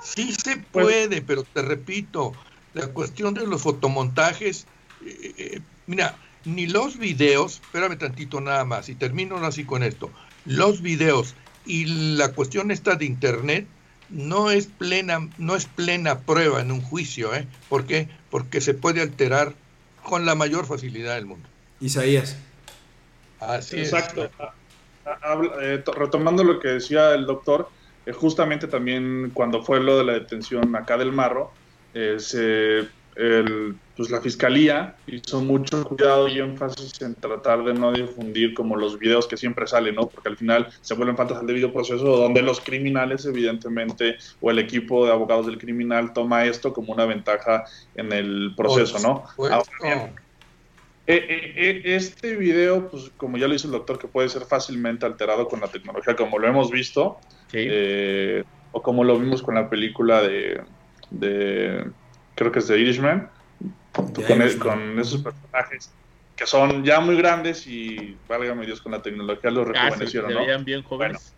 Sí 0.01 0.33
se 0.33 0.57
pues 0.57 0.85
puede, 0.85 1.21
pero 1.21 1.43
te 1.43 1.61
repito, 1.61 2.33
la 2.74 2.88
cuestión 2.88 3.34
de 3.34 3.47
los 3.47 3.61
fotomontajes, 3.61 4.65
eh, 5.05 5.34
eh, 5.38 5.61
mira, 5.88 6.15
ni 6.45 6.67
los 6.67 6.97
videos, 6.97 7.61
espérame 7.63 7.97
tantito 7.97 8.41
nada 8.41 8.65
más, 8.65 8.89
y 8.89 8.95
termino 8.95 9.38
así 9.38 9.65
con 9.65 9.84
esto, 9.84 10.11
los 10.45 10.82
videos 10.82 11.36
y 11.65 12.15
la 12.15 12.34
cuestión 12.34 12.71
esta 12.71 12.95
de 12.95 13.05
internet 13.05 13.67
no 14.09 14.51
es 14.51 14.67
plena, 14.67 15.30
no 15.38 15.55
es 15.55 15.65
plena 15.65 16.19
prueba 16.19 16.61
en 16.61 16.71
un 16.71 16.82
juicio, 16.82 17.34
¿eh? 17.34 17.47
¿Por 17.69 17.86
qué? 17.86 18.09
Porque 18.30 18.61
se 18.61 18.74
puede 18.74 19.01
alterar 19.01 19.53
con 20.03 20.26
la 20.26 20.36
mayor 20.36 20.65
facilidad 20.65 21.15
del 21.15 21.26
mundo. 21.26 21.47
Isaías. 21.80 22.38
Así 23.39 23.80
Exacto. 23.80 24.30
Eh, 25.61 25.84
retomando 25.95 26.43
lo 26.43 26.59
que 26.59 26.69
decía 26.69 27.13
el 27.13 27.26
doctor, 27.26 27.69
eh, 28.05 28.13
justamente 28.13 28.67
también 28.67 29.32
cuando 29.34 29.63
fue 29.63 29.82
lo 29.82 29.97
de 29.97 30.03
la 30.03 30.13
detención 30.13 30.76
acá 30.76 30.97
del 30.97 31.11
Marro, 31.11 31.51
eh, 31.93 32.15
se 32.19 32.87
el, 33.15 33.75
pues 33.95 34.09
la 34.09 34.21
fiscalía 34.21 34.95
hizo 35.07 35.41
mucho 35.41 35.83
cuidado 35.83 36.27
y 36.27 36.39
énfasis 36.39 37.01
en 37.01 37.15
tratar 37.15 37.63
de 37.63 37.73
no 37.73 37.91
difundir 37.91 38.53
como 38.53 38.75
los 38.75 38.97
videos 38.97 39.27
que 39.27 39.37
siempre 39.37 39.67
salen, 39.67 39.95
¿no? 39.95 40.07
Porque 40.07 40.29
al 40.29 40.37
final 40.37 40.67
se 40.81 40.93
vuelven 40.95 41.15
faltas 41.15 41.37
al 41.37 41.47
debido 41.47 41.71
proceso 41.71 42.03
donde 42.03 42.41
los 42.41 42.59
criminales, 42.59 43.25
evidentemente, 43.25 44.17
o 44.41 44.49
el 44.49 44.59
equipo 44.59 45.05
de 45.05 45.11
abogados 45.11 45.45
del 45.45 45.57
criminal 45.57 46.13
toma 46.13 46.45
esto 46.45 46.73
como 46.73 46.93
una 46.93 47.05
ventaja 47.05 47.65
en 47.95 48.11
el 48.11 48.53
proceso, 48.55 48.99
¿no? 48.99 49.23
Pues, 49.35 49.51
Ahora, 49.51 50.11
eh, 51.05 51.25
eh, 51.27 51.53
eh, 51.57 51.81
este 51.83 52.37
video, 52.37 52.89
pues 52.89 53.11
como 53.17 53.37
ya 53.37 53.47
lo 53.47 53.53
hizo 53.53 53.67
el 53.67 53.73
doctor, 53.73 53.99
que 53.99 54.07
puede 54.07 54.29
ser 54.29 54.43
fácilmente 54.43 55.05
alterado 55.05 55.49
con 55.49 55.59
la 55.59 55.67
tecnología, 55.67 56.15
como 56.15 56.39
lo 56.39 56.47
hemos 56.47 56.71
visto, 56.71 57.19
o 58.71 58.81
como 58.81 59.03
lo 59.03 59.19
vimos 59.19 59.43
con 59.43 59.55
la 59.55 59.69
película 59.69 60.21
de, 60.21 60.61
de 61.14 61.86
creo 62.36 62.51
que 62.51 62.59
es 62.59 62.68
de 62.68 62.80
Irishman, 62.80 63.30
e, 64.18 64.57
con, 64.57 64.99
esos 64.99 65.22
personajes 65.22 65.91
que 66.36 66.47
son 66.47 66.84
ya 66.84 66.99
muy 66.99 67.16
grandes 67.16 67.68
y, 67.68 68.18
válgame 68.28 68.66
Dios, 68.66 68.82
con 68.82 68.91
la 68.91 69.01
tecnología 69.01 69.51
los 69.51 69.68
ah, 69.70 69.89
rejuvenecieron, 69.89 70.34
¿no? 70.34 70.64
bien 70.64 70.82
jóvenes. 70.84 71.34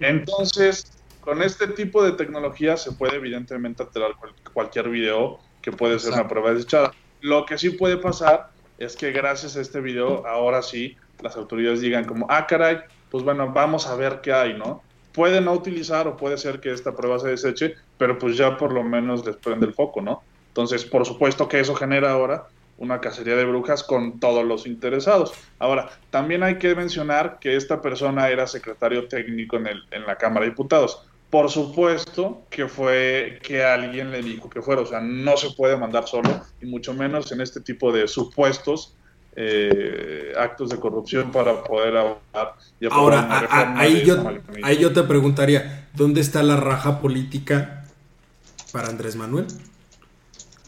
entonces, 0.00 0.98
con 1.20 1.42
este 1.42 1.68
tipo 1.68 2.02
de 2.02 2.12
tecnología 2.12 2.76
se 2.76 2.92
puede 2.92 3.16
evidentemente 3.16 3.82
alterar 3.82 4.12
cualquier 4.52 4.88
video 4.88 5.40
que 5.60 5.72
puede 5.72 5.98
ser 5.98 6.14
una 6.14 6.26
prueba 6.26 6.54
desechada. 6.54 6.92
Lo 7.20 7.44
que 7.44 7.58
sí 7.58 7.70
puede 7.70 7.98
pasar 7.98 8.50
es 8.78 8.96
que 8.96 9.12
gracias 9.12 9.56
a 9.56 9.60
este 9.60 9.80
video, 9.80 10.26
ahora 10.26 10.62
sí, 10.62 10.96
las 11.22 11.36
autoridades 11.36 11.82
digan 11.82 12.06
como, 12.06 12.26
ah, 12.30 12.46
caray, 12.46 12.78
pues 13.10 13.22
bueno, 13.22 13.52
vamos 13.52 13.86
a 13.86 13.94
ver 13.94 14.22
qué 14.22 14.32
hay, 14.32 14.54
¿no? 14.54 14.82
Puede 15.12 15.40
no 15.40 15.52
utilizar 15.52 16.06
o 16.06 16.16
puede 16.16 16.38
ser 16.38 16.60
que 16.60 16.72
esta 16.72 16.94
prueba 16.94 17.18
se 17.18 17.28
deseche, 17.28 17.74
pero 17.98 18.18
pues 18.18 18.36
ya 18.36 18.56
por 18.56 18.72
lo 18.72 18.82
menos 18.82 19.24
les 19.26 19.36
prende 19.36 19.66
el 19.66 19.74
foco, 19.74 20.00
¿no? 20.00 20.22
Entonces, 20.48 20.84
por 20.84 21.06
supuesto 21.06 21.48
que 21.48 21.60
eso 21.60 21.74
genera 21.74 22.12
ahora 22.12 22.46
una 22.78 23.00
cacería 23.00 23.36
de 23.36 23.44
brujas 23.44 23.84
con 23.84 24.18
todos 24.20 24.44
los 24.44 24.66
interesados. 24.66 25.32
Ahora, 25.58 25.90
también 26.10 26.42
hay 26.42 26.58
que 26.58 26.74
mencionar 26.74 27.38
que 27.38 27.54
esta 27.54 27.82
persona 27.82 28.30
era 28.30 28.46
secretario 28.46 29.06
técnico 29.06 29.56
en, 29.56 29.66
el, 29.66 29.82
en 29.90 30.06
la 30.06 30.16
Cámara 30.16 30.46
de 30.46 30.50
Diputados. 30.50 31.06
Por 31.28 31.50
supuesto 31.50 32.42
que 32.50 32.66
fue 32.66 33.38
que 33.42 33.62
alguien 33.62 34.10
le 34.10 34.22
dijo 34.22 34.50
que 34.50 34.62
fuera, 34.62 34.82
o 34.82 34.86
sea, 34.86 35.00
no 35.00 35.36
se 35.36 35.50
puede 35.50 35.76
mandar 35.76 36.08
solo, 36.08 36.28
y 36.60 36.66
mucho 36.66 36.92
menos 36.94 37.30
en 37.30 37.40
este 37.40 37.60
tipo 37.60 37.92
de 37.92 38.08
supuestos 38.08 38.96
eh, 39.42 40.34
actos 40.36 40.68
de 40.68 40.76
corrupción 40.76 41.32
para 41.32 41.64
poder 41.64 41.96
abogar 41.96 42.56
y 42.78 42.86
Ahora, 42.90 43.48
ahí, 43.78 44.04
yo, 44.04 44.22
ahí 44.62 44.76
yo 44.76 44.92
te 44.92 45.02
preguntaría, 45.02 45.88
¿dónde 45.94 46.20
está 46.20 46.42
la 46.42 46.56
raja 46.56 47.00
política 47.00 47.86
para 48.70 48.88
Andrés 48.88 49.16
Manuel? 49.16 49.46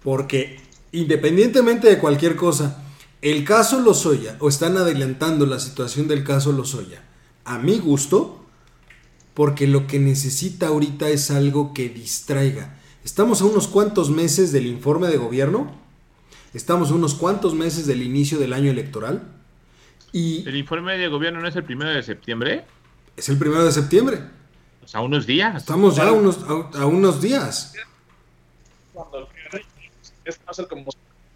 Porque 0.03 0.59
independientemente 0.91 1.87
de 1.87 1.99
cualquier 1.99 2.35
cosa, 2.35 2.83
el 3.21 3.45
caso 3.45 3.79
Lozoya, 3.79 4.37
o 4.41 4.49
están 4.49 4.79
adelantando 4.79 5.45
la 5.45 5.61
situación 5.61 6.09
del 6.09 6.25
caso 6.25 6.51
Lozoya, 6.53 7.03
a 7.45 7.59
mi 7.59 7.79
gusto, 7.79 8.43
porque 9.35 9.67
lo 9.67 9.87
que 9.87 9.99
necesita 9.99 10.69
ahorita 10.69 11.11
es 11.11 11.31
algo 11.31 11.75
que 11.75 11.91
distraiga. 11.91 12.79
Estamos 13.05 13.43
a 13.43 13.45
unos 13.45 13.69
cuantos 13.69 14.09
meses 14.09 14.51
del 14.51 14.67
informe 14.67 15.09
de 15.09 15.19
gobierno, 15.19 15.82
estamos 16.55 16.91
a 16.91 16.95
unos 16.95 17.15
cuantos 17.15 17.55
meses 17.55 17.87
del 17.87 18.03
inicio 18.03 18.39
del 18.39 18.53
año 18.53 18.71
electoral. 18.71 19.23
Y 20.13 20.47
¿El 20.47 20.57
informe 20.57 20.99
de 20.99 21.09
gobierno 21.09 21.41
no 21.41 21.49
es 21.49 21.57
el 21.57 21.65
primero 21.65 21.91
de 21.91 22.03
septiembre? 22.03 22.65
Es 23.17 23.29
el 23.29 23.39
primero 23.39 23.65
de 23.65 23.73
septiembre. 23.73 24.21
a 24.93 25.01
unos 25.01 25.27
días. 25.27 25.57
Estamos 25.57 25.97
ya 25.97 26.09
a 26.09 26.13
unos, 26.13 26.39
a, 26.75 26.87
unos 26.87 27.21
días. 27.21 27.75
es 30.25 30.39
va 30.39 30.43
a 30.47 30.55
ser 30.55 30.69
como 30.69 30.91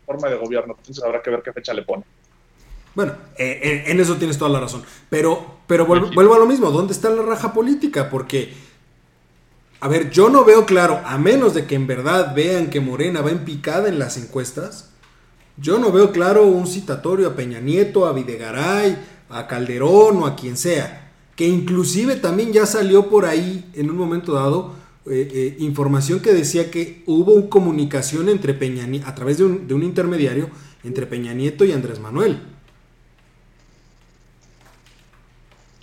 forma 0.04 0.28
de 0.28 0.36
gobierno, 0.36 0.74
entonces 0.78 1.02
habrá 1.02 1.20
que 1.20 1.30
ver 1.30 1.42
qué 1.42 1.52
fecha 1.52 1.74
le 1.74 1.82
pone. 1.82 2.04
Bueno, 2.94 3.12
eh, 3.36 3.60
eh, 3.62 3.84
en 3.88 4.00
eso 4.00 4.16
tienes 4.16 4.38
toda 4.38 4.50
la 4.50 4.60
razón. 4.60 4.82
Pero, 5.10 5.58
pero 5.66 5.84
vuelvo, 5.84 6.34
a 6.34 6.38
lo 6.38 6.46
mismo, 6.46 6.70
¿dónde 6.70 6.94
está 6.94 7.10
la 7.10 7.22
raja 7.22 7.52
política? 7.52 8.08
Porque, 8.08 8.54
a 9.80 9.88
ver, 9.88 10.10
yo 10.10 10.30
no 10.30 10.44
veo 10.44 10.64
claro, 10.64 11.02
a 11.04 11.18
menos 11.18 11.52
de 11.52 11.66
que 11.66 11.74
en 11.74 11.86
verdad 11.86 12.34
vean 12.34 12.70
que 12.70 12.80
Morena 12.80 13.20
va 13.20 13.30
en 13.30 13.44
picada 13.44 13.88
en 13.88 13.98
las 13.98 14.16
encuestas, 14.16 14.94
yo 15.56 15.78
no 15.78 15.92
veo 15.92 16.12
claro 16.12 16.46
un 16.46 16.66
citatorio 16.66 17.28
a 17.28 17.36
Peña 17.36 17.60
Nieto, 17.60 18.06
a 18.06 18.12
Videgaray, 18.12 18.96
a 19.28 19.46
Calderón 19.46 20.18
o 20.18 20.26
a 20.26 20.36
quien 20.36 20.56
sea. 20.56 21.12
Que 21.34 21.46
inclusive 21.46 22.16
también 22.16 22.52
ya 22.52 22.66
salió 22.66 23.10
por 23.10 23.26
ahí 23.26 23.70
en 23.74 23.90
un 23.90 23.96
momento 23.96 24.32
dado 24.32 24.74
eh, 25.10 25.56
información 25.58 26.20
que 26.20 26.32
decía 26.32 26.70
que 26.70 27.02
hubo 27.06 27.34
una 27.34 27.48
comunicación 27.48 28.28
entre 28.28 28.54
Peña 28.54 28.86
a 29.06 29.14
través 29.14 29.38
de 29.38 29.44
un, 29.44 29.68
de 29.68 29.74
un 29.74 29.82
intermediario 29.82 30.48
entre 30.82 31.06
Peña 31.06 31.34
Nieto 31.34 31.64
y 31.64 31.72
Andrés 31.72 32.00
Manuel. 32.00 32.40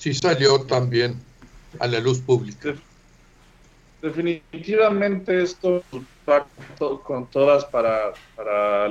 sí 0.03 0.13
salió 0.13 0.59
también 0.65 1.15
a 1.79 1.87
la 1.87 2.01
luz 2.01 2.19
pública. 2.19 2.75
Definitivamente 4.01 5.41
esto 5.41 5.81
va 6.29 6.45
con 7.03 7.27
todas 7.27 7.65
para, 7.65 8.13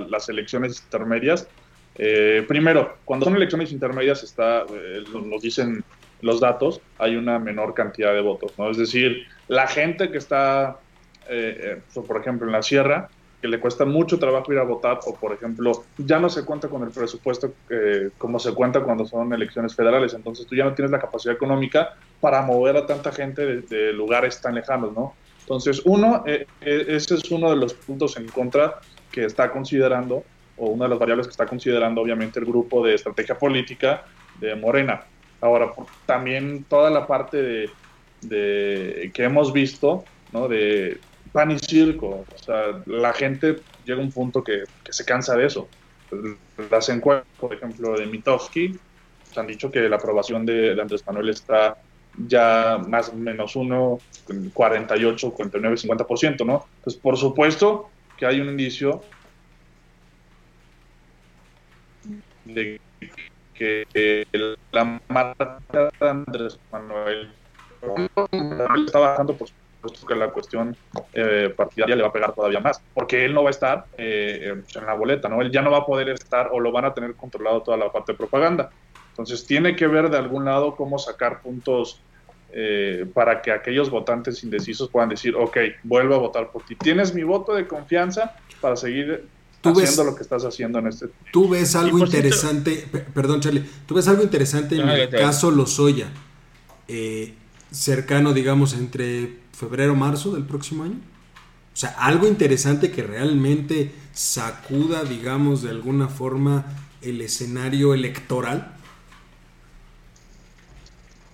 las 0.08 0.28
elecciones 0.28 0.82
intermedias. 0.82 1.48
Eh, 1.96 2.44
primero, 2.48 2.96
cuando 3.04 3.24
son 3.24 3.36
elecciones 3.36 3.72
intermedias, 3.72 4.22
está, 4.22 4.62
eh, 4.62 5.04
nos 5.12 5.42
dicen 5.42 5.84
los 6.20 6.40
datos, 6.40 6.80
hay 6.98 7.16
una 7.16 7.38
menor 7.38 7.74
cantidad 7.74 8.12
de 8.12 8.20
votos, 8.20 8.52
¿no? 8.56 8.70
Es 8.70 8.76
decir, 8.76 9.26
la 9.48 9.66
gente 9.66 10.10
que 10.10 10.18
está, 10.18 10.78
eh, 11.28 11.80
por 12.06 12.20
ejemplo, 12.20 12.46
en 12.46 12.52
la 12.52 12.62
sierra, 12.62 13.10
que 13.42 13.48
le 13.48 13.58
cuesta 13.58 13.84
mucho 13.84 14.20
trabajo 14.20 14.52
ir 14.52 14.60
a 14.60 14.62
votar 14.62 15.00
o, 15.04 15.16
por 15.16 15.32
ejemplo, 15.32 15.84
ya 15.98 16.20
no 16.20 16.30
se 16.30 16.44
cuenta 16.44 16.68
con 16.68 16.84
el 16.84 16.90
presupuesto 16.90 17.52
eh, 17.68 18.10
como 18.16 18.38
se 18.38 18.54
cuenta 18.54 18.80
cuando 18.80 19.04
son 19.04 19.32
elecciones 19.32 19.74
federales. 19.74 20.14
Entonces 20.14 20.46
tú 20.46 20.54
ya 20.54 20.64
no 20.64 20.74
tienes 20.74 20.92
la 20.92 21.00
capacidad 21.00 21.34
económica 21.34 21.96
para 22.20 22.40
mover 22.42 22.76
a 22.76 22.86
tanta 22.86 23.10
gente 23.10 23.62
de, 23.62 23.92
lugares 23.92 24.40
tan 24.40 24.54
lejanos, 24.54 24.92
¿no? 24.92 25.14
Entonces, 25.52 25.82
uno, 25.84 26.24
eh, 26.26 26.46
eh, 26.62 26.84
ese 26.88 27.14
es 27.16 27.30
uno 27.30 27.50
de 27.50 27.56
los 27.56 27.74
puntos 27.74 28.16
en 28.16 28.26
contra 28.28 28.80
que 29.10 29.24
está 29.26 29.50
considerando, 29.52 30.24
o 30.56 30.70
una 30.70 30.84
de 30.84 30.90
las 30.90 30.98
variables 30.98 31.26
que 31.26 31.32
está 31.32 31.46
considerando, 31.46 32.00
obviamente, 32.00 32.38
el 32.38 32.46
grupo 32.46 32.84
de 32.84 32.94
estrategia 32.94 33.38
política 33.38 34.04
de 34.40 34.54
Morena. 34.54 35.04
Ahora, 35.40 35.72
también 36.06 36.64
toda 36.64 36.90
la 36.90 37.06
parte 37.06 37.42
de, 37.42 37.70
de 38.22 39.10
que 39.12 39.24
hemos 39.24 39.52
visto, 39.52 40.04
¿no? 40.32 40.48
De, 40.48 40.98
pan 41.32 41.50
y 41.50 41.58
circo. 41.58 42.24
O 42.34 42.38
sea, 42.38 42.82
la 42.86 43.12
gente 43.12 43.60
llega 43.84 44.00
a 44.00 44.04
un 44.04 44.12
punto 44.12 44.44
que, 44.44 44.64
se 44.88 45.04
cansa 45.04 45.36
de 45.36 45.46
eso. 45.46 45.68
Las 46.70 46.88
encuestas, 46.90 47.26
por 47.40 47.54
ejemplo, 47.54 47.98
de 47.98 48.06
Mitofsky, 48.06 48.78
pues, 49.24 49.38
han 49.38 49.46
dicho 49.46 49.70
que 49.70 49.80
la 49.88 49.96
aprobación 49.96 50.44
de, 50.46 50.78
Andrés 50.80 51.04
Manuel 51.06 51.30
está 51.30 51.78
ya 52.16 52.78
más 52.86 53.08
o 53.10 53.14
menos 53.14 53.56
uno, 53.56 53.98
48, 54.52 55.32
49, 55.32 55.76
50%, 55.76 56.46
¿no? 56.46 56.66
Pues 56.84 56.96
por 56.96 57.16
supuesto 57.16 57.90
que 58.16 58.26
hay 58.26 58.40
un 58.40 58.48
indicio 58.48 59.02
de 62.44 62.80
que 63.54 64.26
la 64.72 65.00
marca 65.08 65.60
de 65.72 66.08
Andrés 66.08 66.58
Manuel 66.70 67.32
está 68.86 68.98
bajando, 68.98 69.36
pues 69.36 69.52
que 70.06 70.14
la 70.14 70.28
cuestión 70.30 70.76
eh, 71.12 71.52
partidaria 71.56 71.96
le 71.96 72.02
va 72.02 72.08
a 72.08 72.12
pegar 72.12 72.32
todavía 72.32 72.60
más, 72.60 72.80
porque 72.94 73.24
él 73.24 73.34
no 73.34 73.42
va 73.42 73.50
a 73.50 73.50
estar 73.50 73.86
eh, 73.98 74.54
en 74.74 74.86
la 74.86 74.94
boleta, 74.94 75.28
¿no? 75.28 75.42
Él 75.42 75.50
ya 75.50 75.62
no 75.62 75.70
va 75.70 75.78
a 75.78 75.86
poder 75.86 76.10
estar 76.10 76.50
o 76.52 76.60
lo 76.60 76.70
van 76.70 76.84
a 76.84 76.94
tener 76.94 77.14
controlado 77.14 77.62
toda 77.62 77.76
la 77.76 77.90
parte 77.90 78.12
de 78.12 78.18
propaganda. 78.18 78.70
Entonces 79.12 79.46
tiene 79.46 79.76
que 79.76 79.86
ver 79.86 80.10
de 80.10 80.16
algún 80.16 80.46
lado 80.46 80.74
cómo 80.74 80.98
sacar 80.98 81.42
puntos 81.42 82.00
eh, 82.52 83.06
para 83.14 83.42
que 83.42 83.52
aquellos 83.52 83.90
votantes 83.90 84.42
indecisos 84.42 84.88
puedan 84.88 85.10
decir, 85.10 85.34
ok, 85.36 85.56
vuelvo 85.82 86.14
a 86.14 86.18
votar 86.18 86.50
por 86.50 86.64
ti. 86.64 86.76
Tienes 86.76 87.14
mi 87.14 87.22
voto 87.22 87.54
de 87.54 87.66
confianza 87.66 88.36
para 88.60 88.76
seguir 88.76 89.26
haciendo 89.62 90.04
lo 90.04 90.16
que 90.16 90.22
estás 90.22 90.44
haciendo 90.44 90.78
en 90.78 90.86
este. 90.88 91.08
Tú 91.32 91.48
ves 91.48 91.76
algo 91.76 91.98
interesante, 91.98 92.86
perdón 93.14 93.40
Charlie, 93.40 93.64
tú 93.86 93.94
ves 93.94 94.08
algo 94.08 94.22
interesante 94.22 94.76
en 94.76 94.88
el 94.88 95.10
caso 95.10 95.50
Lozoya, 95.50 96.08
cercano, 97.70 98.32
digamos, 98.32 98.74
entre 98.74 99.38
febrero, 99.52 99.94
marzo 99.94 100.32
del 100.32 100.44
próximo 100.44 100.84
año. 100.84 100.96
O 101.72 101.76
sea, 101.76 101.90
algo 101.98 102.26
interesante 102.26 102.90
que 102.90 103.02
realmente 103.02 103.92
sacuda, 104.12 105.04
digamos, 105.04 105.62
de 105.62 105.70
alguna 105.70 106.08
forma 106.08 106.66
el 107.00 107.20
escenario 107.20 107.94
electoral. 107.94 108.71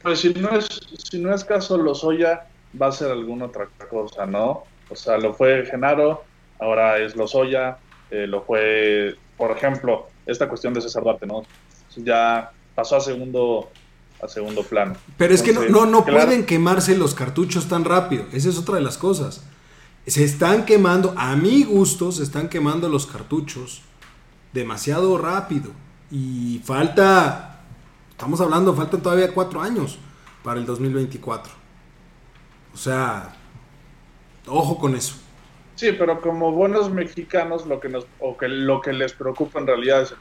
Pues 0.02 0.20
si 0.20 0.34
no 0.34 0.50
es, 0.50 0.68
si 1.10 1.18
no 1.18 1.34
es 1.34 1.44
caso 1.44 1.76
Lozoya, 1.76 2.46
va 2.80 2.88
a 2.88 2.92
ser 2.92 3.10
alguna 3.10 3.46
otra 3.46 3.68
cosa, 3.90 4.26
¿no? 4.26 4.64
O 4.90 4.96
sea, 4.96 5.18
lo 5.18 5.34
fue 5.34 5.66
Genaro, 5.66 6.24
ahora 6.58 6.98
es 6.98 7.16
Lozoya, 7.16 7.78
eh, 8.10 8.26
lo 8.26 8.42
fue, 8.42 9.16
por 9.36 9.50
ejemplo, 9.50 10.08
esta 10.26 10.48
cuestión 10.48 10.74
de 10.74 10.80
César 10.80 11.02
Duarte, 11.02 11.26
¿no? 11.26 11.42
Ya 11.96 12.52
pasó 12.74 12.96
a 12.96 13.00
segundo 13.00 13.70
a 14.22 14.28
segundo 14.28 14.62
plano. 14.62 14.96
Pero 15.16 15.34
es 15.34 15.42
que 15.42 15.52
no, 15.52 15.68
no, 15.68 15.86
no 15.86 16.04
pueden 16.04 16.44
quemarse 16.44 16.96
los 16.96 17.14
cartuchos 17.14 17.68
tan 17.68 17.84
rápido. 17.84 18.24
Esa 18.32 18.48
es 18.48 18.58
otra 18.58 18.76
de 18.76 18.80
las 18.82 18.98
cosas. 18.98 19.44
se 20.06 20.24
están 20.24 20.64
quemando, 20.64 21.14
a 21.16 21.36
mi 21.36 21.62
gusto, 21.64 22.10
se 22.12 22.22
están 22.22 22.48
quemando 22.48 22.88
los 22.88 23.06
cartuchos 23.06 23.82
demasiado 24.52 25.18
rápido. 25.18 25.70
Y 26.10 26.60
falta, 26.64 27.57
estamos 28.18 28.40
hablando, 28.40 28.74
faltan 28.74 29.00
todavía 29.00 29.32
cuatro 29.32 29.60
años 29.60 29.96
para 30.42 30.58
el 30.58 30.66
2024. 30.66 31.52
O 32.74 32.76
sea, 32.76 33.36
ojo 34.48 34.76
con 34.76 34.96
eso. 34.96 35.14
Sí, 35.76 35.92
pero 35.96 36.20
como 36.20 36.50
buenos 36.50 36.90
mexicanos, 36.90 37.64
lo 37.66 37.78
que 37.78 37.88
nos, 37.88 38.08
o 38.18 38.36
que 38.36 38.48
lo 38.48 38.80
que 38.80 38.92
les 38.92 39.12
preocupa 39.12 39.60
en 39.60 39.68
realidad 39.68 40.02
es 40.02 40.10
el 40.10 40.16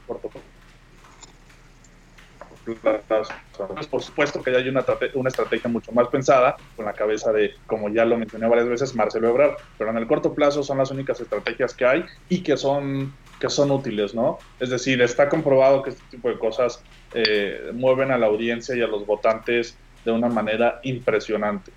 corto 2.76 3.86
por 3.90 4.02
supuesto 4.02 4.42
que 4.42 4.52
ya 4.52 4.58
hay 4.58 4.68
una, 4.68 4.84
una 5.14 5.28
estrategia 5.28 5.70
mucho 5.70 5.92
más 5.92 6.08
pensada 6.08 6.56
con 6.76 6.84
la 6.84 6.92
cabeza 6.92 7.32
de, 7.32 7.54
como 7.66 7.88
ya 7.88 8.04
lo 8.04 8.16
mencioné 8.16 8.48
varias 8.48 8.68
veces, 8.68 8.94
Marcelo 8.94 9.28
Ebrard, 9.28 9.56
pero 9.76 9.90
en 9.90 9.96
el 9.96 10.06
corto 10.06 10.34
plazo 10.34 10.62
son 10.62 10.78
las 10.78 10.90
únicas 10.90 11.20
estrategias 11.20 11.74
que 11.74 11.84
hay 11.84 12.04
y 12.28 12.42
que 12.42 12.56
son, 12.56 13.14
que 13.40 13.48
son 13.48 13.70
útiles, 13.70 14.14
¿no? 14.14 14.38
Es 14.60 14.70
decir, 14.70 15.00
está 15.02 15.28
comprobado 15.28 15.82
que 15.82 15.90
este 15.90 16.02
tipo 16.10 16.28
de 16.28 16.38
cosas 16.38 16.82
eh, 17.14 17.70
mueven 17.74 18.10
a 18.10 18.18
la 18.18 18.26
audiencia 18.26 18.76
y 18.76 18.82
a 18.82 18.86
los 18.86 19.06
votantes 19.06 19.76
de 20.04 20.12
una 20.12 20.28
manera 20.28 20.80
impresionante. 20.82 21.72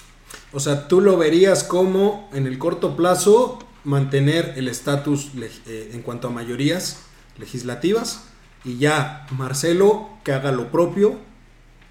O 0.53 0.59
sea, 0.59 0.87
tú 0.87 1.01
lo 1.01 1.17
verías 1.17 1.63
como 1.63 2.29
en 2.33 2.47
el 2.47 2.57
corto 2.57 2.95
plazo 2.95 3.59
mantener 3.83 4.53
el 4.55 4.67
estatus 4.67 5.31
eh, 5.67 5.91
en 5.93 6.01
cuanto 6.01 6.27
a 6.27 6.31
mayorías 6.31 7.07
legislativas 7.37 8.30
y 8.64 8.78
ya 8.78 9.28
Marcelo 9.32 10.09
que 10.24 10.34
haga 10.34 10.51
lo 10.51 10.72
propio 10.72 11.18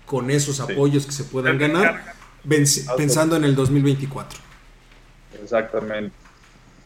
con 0.06 0.30
esos 0.30 0.60
apoyos 0.60 1.06
que 1.06 1.12
se 1.12 1.24
puedan 1.24 1.58
ganar 1.58 2.14
pensando 2.96 3.36
en 3.36 3.44
el 3.44 3.54
2024. 3.54 4.38
Exactamente. 5.42 6.14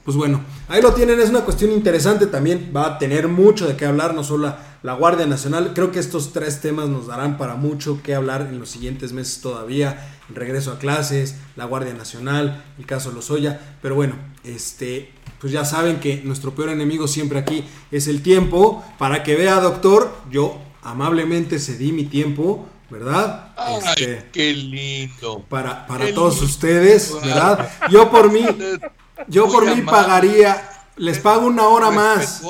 Pues 0.05 0.19
bueno, 0.19 0.43
ahí 0.69 0.83
lo 0.83 0.93
tienen, 0.93 1.19
es 1.19 1.31
una 1.31 1.47
cuestión 1.47 1.73
interesante 1.73 2.27
también, 2.27 2.73
va 2.77 2.87
a 2.87 2.99
tener 2.99 3.27
mucho 3.27 3.67
de 3.67 3.75
qué 3.75 3.87
hablar, 3.87 4.13
no 4.13 4.23
solo 4.23 4.55
la, 4.83 4.93
Guardia 4.93 5.25
Nacional, 5.25 5.73
creo 5.75 5.93
que 5.93 5.99
estos 5.99 6.35
tres 6.35 6.61
temas 6.61 6.91
nos 6.91 7.07
darán 7.07 7.39
para 7.39 7.55
mucho 7.55 8.03
que 8.03 8.15
hablar 8.15 8.43
en 8.43 8.59
los 8.59 8.69
siguientes 8.69 9.15
meses 9.15 9.41
todavía, 9.41 10.07
el 10.29 10.35
regreso 10.35 10.73
a 10.73 10.79
clases, 10.79 11.37
la 11.57 11.65
Guardia 11.65 11.95
Nacional, 11.95 12.63
el 12.79 12.85
caso 12.85 13.13
Lozoya, 13.13 13.59
pero 13.81 13.95
bueno, 13.95 14.17
este, 14.45 15.11
pues 15.45 15.53
ya 15.53 15.67
saben 15.67 16.01
que 16.01 16.23
nuestro 16.25 16.55
peor 16.55 16.71
enemigo 16.71 17.07
siempre 17.07 17.39
aquí 17.39 17.67
es 17.91 18.09
el 18.09 18.23
tiempo. 18.23 18.83
Para 18.97 19.23
que 19.23 19.37
vea, 19.37 19.61
doctor, 19.61 20.11
yo 20.31 20.59
amablemente 20.83 21.59
cedí 21.59 21.93
mi 21.93 22.07
tiempo, 22.07 22.65
¿verdad? 22.89 23.53
Ay, 23.55 23.77
este, 23.85 24.25
qué 24.33 24.55
lindo. 24.55 25.45
Para, 25.51 25.87
para 25.87 26.15
todos 26.15 26.41
ustedes, 26.41 27.15
¿verdad? 27.23 27.71
Yo 27.91 28.11
por 28.11 28.33
mí, 28.33 28.47
yo 29.29 29.47
por 29.53 29.67
mí 29.67 29.83
pagaría, 29.83 30.67
les 30.97 31.19
pago 31.19 31.47
una 31.47 31.69
hora 31.69 31.91
más. 31.91 32.41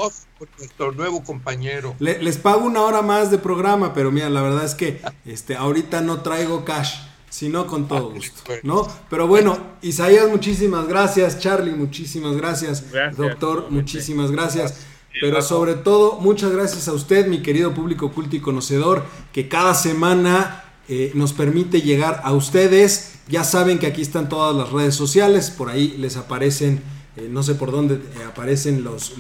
nuestro 0.57 0.93
nuevo 0.93 1.25
compañero. 1.25 1.97
les 1.99 2.37
pago 2.37 2.65
una 2.65 2.83
hora 2.83 3.03
más 3.03 3.29
de 3.29 3.39
programa, 3.39 3.93
pero 3.93 4.13
mira, 4.13 4.31
la 4.31 4.41
verdad 4.41 4.65
es 4.65 4.77
que 4.77 5.03
este, 5.25 5.57
ahorita 5.57 6.01
no 6.01 6.21
traigo 6.21 6.65
cash. 6.65 6.95
Si 7.35 7.49
no, 7.49 7.67
con 7.67 7.89
todo 7.89 8.11
gusto, 8.11 8.43
¿no? 8.63 8.87
Pero 9.11 9.27
bueno, 9.27 9.59
Isaías, 9.83 10.29
muchísimas 10.29 10.87
gracias. 10.87 11.41
Charlie, 11.41 11.73
muchísimas 11.73 12.37
gracias. 12.37 12.85
Doctor, 13.17 13.67
muchísimas 13.71 14.31
gracias. 14.31 14.87
Pero 15.21 15.43
sobre 15.43 15.75
todo, 15.75 16.21
muchas 16.21 16.53
gracias 16.53 16.87
a 16.87 16.93
usted, 16.93 17.27
mi 17.27 17.43
querido 17.43 17.75
público 17.75 18.13
culto 18.13 18.37
y 18.37 18.41
conocedor, 18.41 19.03
que 19.33 19.49
cada 19.49 19.75
semana 19.75 20.63
eh, 20.89 21.11
nos 21.15 21.33
permite 21.33 21.83
llegar 21.83 22.21
a 22.23 22.33
ustedes. 22.33 23.15
Ya 23.27 23.43
saben 23.43 23.81
que 23.81 23.89
aquí 23.89 24.03
están 24.03 24.29
todas 24.29 24.55
las 24.55 24.71
redes 24.71 24.95
sociales, 24.95 25.51
por 25.51 25.71
ahí 25.71 25.97
les 25.99 26.17
aparecen, 26.17 26.85
eh, 27.17 27.27
no 27.29 27.43
sé 27.43 27.57
por 27.57 27.73
dónde 27.73 27.97
eh, 27.97 28.25
aparecen 28.29 28.85
los, 28.85 29.15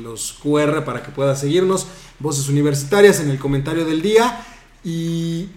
los 0.00 0.32
QR 0.40 0.84
para 0.84 1.02
que 1.02 1.10
pueda 1.10 1.34
seguirnos. 1.34 1.88
Voces 2.20 2.48
universitarias 2.48 3.18
en 3.18 3.30
el 3.30 3.40
comentario 3.40 3.84
del 3.84 4.00
día. 4.00 4.46
Y 4.84 5.48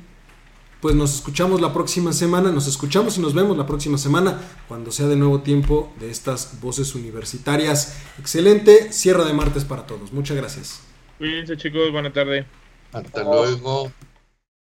pues 0.81 0.95
nos 0.95 1.15
escuchamos 1.15 1.61
la 1.61 1.73
próxima 1.73 2.13
semana, 2.13 2.51
nos 2.51 2.67
escuchamos 2.67 3.17
y 3.17 3.21
nos 3.21 3.33
vemos 3.33 3.57
la 3.57 3.65
próxima 3.65 3.97
semana 3.97 4.39
cuando 4.67 4.91
sea 4.91 5.07
de 5.07 5.15
nuevo 5.15 5.41
tiempo 5.41 5.93
de 5.99 6.11
estas 6.11 6.59
voces 6.61 6.93
universitarias. 6.95 7.97
Excelente 8.19 8.91
cierre 8.91 9.25
de 9.25 9.33
martes 9.33 9.65
para 9.65 9.87
todos. 9.87 10.11
Muchas 10.13 10.37
gracias. 10.37 10.81
Cuídense 11.17 11.57
chicos, 11.57 11.91
buena 11.91 12.11
tarde. 12.11 12.45
Hasta 12.91 13.23
luego. 13.23 13.91